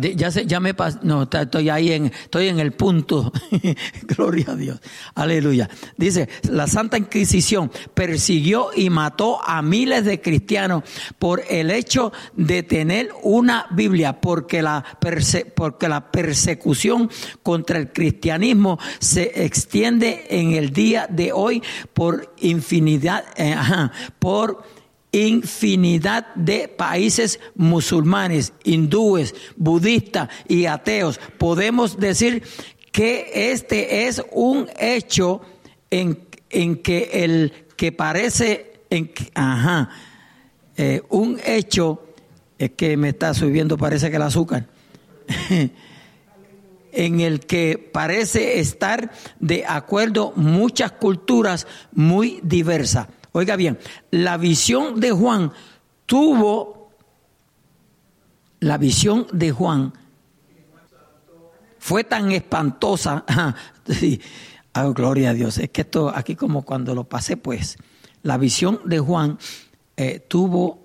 ya, 0.00 0.60
me 0.60 0.74
no, 1.02 1.22
estoy 1.22 1.68
ahí 1.68 1.92
en, 1.92 2.06
estoy 2.06 2.48
en 2.48 2.60
el 2.60 2.72
punto. 2.72 3.32
Gloria 4.02 4.46
a 4.50 4.56
Dios. 4.56 4.80
Aleluya. 5.14 5.68
Dice, 5.96 6.28
la 6.50 6.66
Santa 6.66 6.98
Inquisición 6.98 7.70
persiguió 7.94 8.70
y 8.74 8.90
mató 8.90 9.42
a 9.42 9.62
miles 9.62 10.04
de 10.04 10.20
cristianos 10.20 10.84
por 11.18 11.42
el 11.48 11.70
hecho 11.70 12.12
de 12.34 12.62
tener 12.62 13.10
una 13.22 13.66
Biblia, 13.70 14.20
porque 14.20 14.62
la, 14.62 14.84
porque 15.54 15.88
la 15.88 16.10
persecución 16.10 17.10
contra 17.42 17.78
el 17.78 17.92
cristianismo 17.92 18.78
se 18.98 19.44
extiende 19.44 20.26
en 20.30 20.52
el 20.52 20.72
día 20.72 21.06
de 21.08 21.32
hoy 21.32 21.62
por 21.94 22.34
infinidad, 22.38 23.24
eh, 23.36 23.56
por 24.18 24.75
infinidad 25.16 26.34
de 26.34 26.68
países 26.68 27.40
musulmanes, 27.54 28.52
hindúes, 28.64 29.34
budistas 29.56 30.28
y 30.46 30.66
ateos. 30.66 31.18
Podemos 31.38 31.98
decir 31.98 32.42
que 32.92 33.52
este 33.52 34.06
es 34.06 34.22
un 34.32 34.68
hecho 34.78 35.40
en, 35.90 36.26
que 36.82 37.10
el 37.24 37.52
que 37.76 37.92
parece, 37.92 38.80
en, 38.90 39.10
ajá, 39.34 39.90
eh, 40.76 41.02
un 41.08 41.40
hecho 41.44 42.02
es 42.58 42.72
que 42.72 42.96
me 42.96 43.10
está 43.10 43.32
subiendo, 43.32 43.78
parece 43.78 44.10
que 44.10 44.16
el 44.16 44.22
azúcar. 44.22 44.66
en 46.92 47.20
el 47.20 47.40
que 47.40 47.78
parece 47.92 48.58
estar 48.58 49.12
de 49.38 49.64
acuerdo 49.66 50.32
muchas 50.36 50.92
culturas 50.92 51.66
muy 51.92 52.40
diversas. 52.42 53.08
Oiga 53.36 53.54
bien, 53.56 53.78
la 54.12 54.38
visión 54.38 54.98
de 54.98 55.10
Juan 55.10 55.52
tuvo, 56.06 56.88
la 58.60 58.78
visión 58.78 59.26
de 59.30 59.52
Juan 59.52 59.92
fue 61.78 62.04
tan 62.04 62.32
espantosa. 62.32 63.24
Ah, 64.72 64.92
gloria 64.94 65.30
a 65.30 65.32
Dios. 65.32 65.56
Es 65.56 65.70
que 65.70 65.82
esto 65.82 66.12
aquí 66.14 66.34
como 66.34 66.60
cuando 66.60 66.94
lo 66.94 67.04
pasé, 67.04 67.38
pues, 67.38 67.78
la 68.22 68.36
visión 68.36 68.80
de 68.84 68.98
Juan 68.98 69.38
eh, 69.96 70.20
tuvo, 70.20 70.82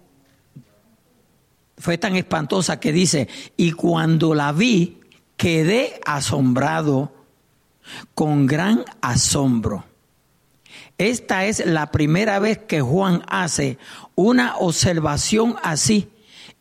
fue 1.78 1.98
tan 1.98 2.16
espantosa 2.16 2.80
que 2.80 2.94
dice, 2.94 3.28
y 3.58 3.74
cuando 3.74 4.34
la 4.34 4.54
vi, 4.54 5.02
quedé 5.36 6.00
asombrado 6.06 7.12
con 8.14 8.46
gran 8.46 8.86
asombro. 9.02 9.91
Esta 11.02 11.46
es 11.46 11.66
la 11.66 11.90
primera 11.90 12.38
vez 12.38 12.60
que 12.60 12.80
Juan 12.80 13.24
hace 13.28 13.80
una 14.14 14.58
observación 14.58 15.56
así 15.64 16.10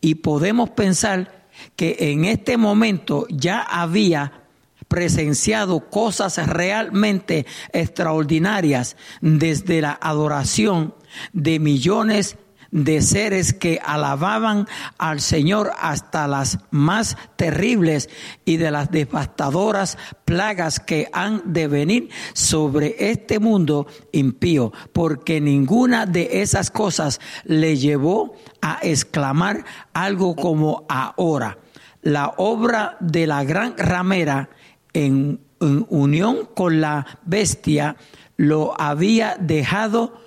y 0.01 0.15
podemos 0.15 0.71
pensar 0.71 1.47
que 1.75 1.95
en 1.99 2.25
este 2.25 2.57
momento 2.57 3.27
ya 3.29 3.61
había 3.61 4.41
presenciado 4.87 5.91
cosas 5.91 6.37
realmente 6.47 7.45
extraordinarias 7.71 8.97
desde 9.21 9.79
la 9.79 9.99
adoración 10.01 10.95
de 11.33 11.59
millones 11.59 12.35
de 12.71 13.01
seres 13.01 13.53
que 13.53 13.79
alababan 13.83 14.67
al 14.97 15.19
Señor 15.19 15.71
hasta 15.79 16.27
las 16.27 16.59
más 16.71 17.17
terribles 17.35 18.09
y 18.45 18.57
de 18.57 18.71
las 18.71 18.91
devastadoras 18.91 19.97
plagas 20.25 20.79
que 20.79 21.09
han 21.11 21.53
de 21.53 21.67
venir 21.67 22.09
sobre 22.33 22.95
este 23.11 23.39
mundo 23.39 23.87
impío, 24.11 24.71
porque 24.93 25.41
ninguna 25.41 26.05
de 26.05 26.41
esas 26.41 26.71
cosas 26.71 27.19
le 27.43 27.77
llevó 27.77 28.35
a 28.61 28.79
exclamar 28.81 29.65
algo 29.93 30.35
como 30.35 30.85
ahora. 30.87 31.57
La 32.01 32.33
obra 32.37 32.97
de 32.99 33.27
la 33.27 33.43
gran 33.43 33.77
ramera 33.77 34.49
en, 34.93 35.41
unión 35.59 36.49
con 36.55 36.81
la 36.81 37.05
bestia 37.23 37.95
lo 38.35 38.79
había 38.81 39.37
dejado 39.39 40.19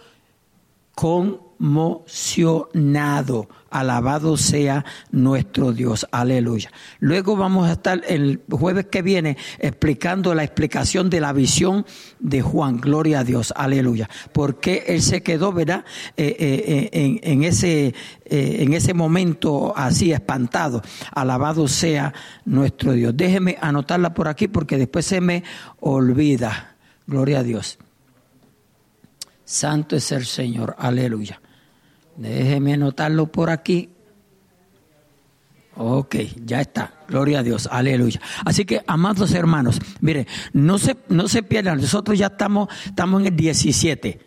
conmocionado. 1.64 3.48
Alabado 3.70 4.36
sea 4.36 4.84
nuestro 5.10 5.72
Dios. 5.72 6.06
Aleluya. 6.12 6.70
Luego 7.00 7.36
vamos 7.36 7.66
a 7.68 7.72
estar 7.72 8.02
el 8.06 8.40
jueves 8.48 8.86
que 8.86 9.02
viene 9.02 9.36
explicando 9.58 10.32
la 10.34 10.44
explicación 10.44 11.10
de 11.10 11.20
la 11.20 11.32
visión 11.32 11.84
de 12.20 12.40
Juan. 12.42 12.80
Gloria 12.80 13.20
a 13.20 13.24
Dios. 13.24 13.52
Aleluya. 13.56 14.08
Porque 14.32 14.84
él 14.86 15.02
se 15.02 15.22
quedó, 15.22 15.52
¿verdad? 15.52 15.84
Eh, 16.16 16.36
eh, 16.38 16.90
en, 16.92 17.18
en, 17.22 17.42
ese, 17.42 17.94
eh, 18.26 18.56
en 18.60 18.74
ese 18.74 18.94
momento 18.94 19.72
así 19.74 20.12
espantado. 20.12 20.82
Alabado 21.12 21.66
sea 21.66 22.14
nuestro 22.44 22.92
Dios. 22.92 23.16
Déjeme 23.16 23.56
anotarla 23.60 24.14
por 24.14 24.28
aquí 24.28 24.46
porque 24.48 24.76
después 24.76 25.06
se 25.06 25.20
me 25.20 25.42
olvida. 25.80 26.76
Gloria 27.06 27.40
a 27.40 27.42
Dios. 27.42 27.78
Santo 29.44 29.96
es 29.96 30.12
el 30.12 30.24
Señor, 30.24 30.76
aleluya. 30.78 31.40
Déjeme 32.16 32.74
anotarlo 32.74 33.30
por 33.30 33.50
aquí. 33.50 33.90
Ok, 35.76 36.16
ya 36.44 36.60
está. 36.60 36.94
Gloria 37.08 37.40
a 37.40 37.42
Dios, 37.42 37.68
aleluya. 37.70 38.20
Así 38.44 38.64
que, 38.64 38.82
amados 38.86 39.32
hermanos, 39.32 39.80
mire, 40.00 40.26
no 40.52 40.78
se, 40.78 40.96
no 41.08 41.26
se 41.28 41.42
pierdan. 41.42 41.80
Nosotros 41.80 42.18
ya 42.18 42.26
estamos, 42.26 42.68
estamos 42.86 43.20
en 43.20 43.26
el 43.28 43.36
17. 43.36 44.20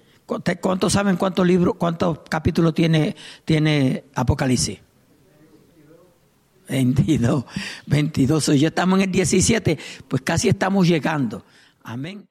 ¿Cuántos 0.61 0.91
saben 0.91 1.15
cuántos 1.15 1.47
libros, 1.47 1.75
cuántos 1.77 2.19
capítulos 2.29 2.73
tiene, 2.73 3.15
tiene 3.45 4.03
Apocalipsis? 4.13 4.79
22, 6.67 7.45
22. 7.85 8.59
Ya 8.59 8.67
estamos 8.67 8.99
en 8.99 9.05
el 9.05 9.11
17, 9.11 9.79
pues 10.07 10.21
casi 10.23 10.49
estamos 10.49 10.85
llegando. 10.85 11.45
Amén. 11.81 12.25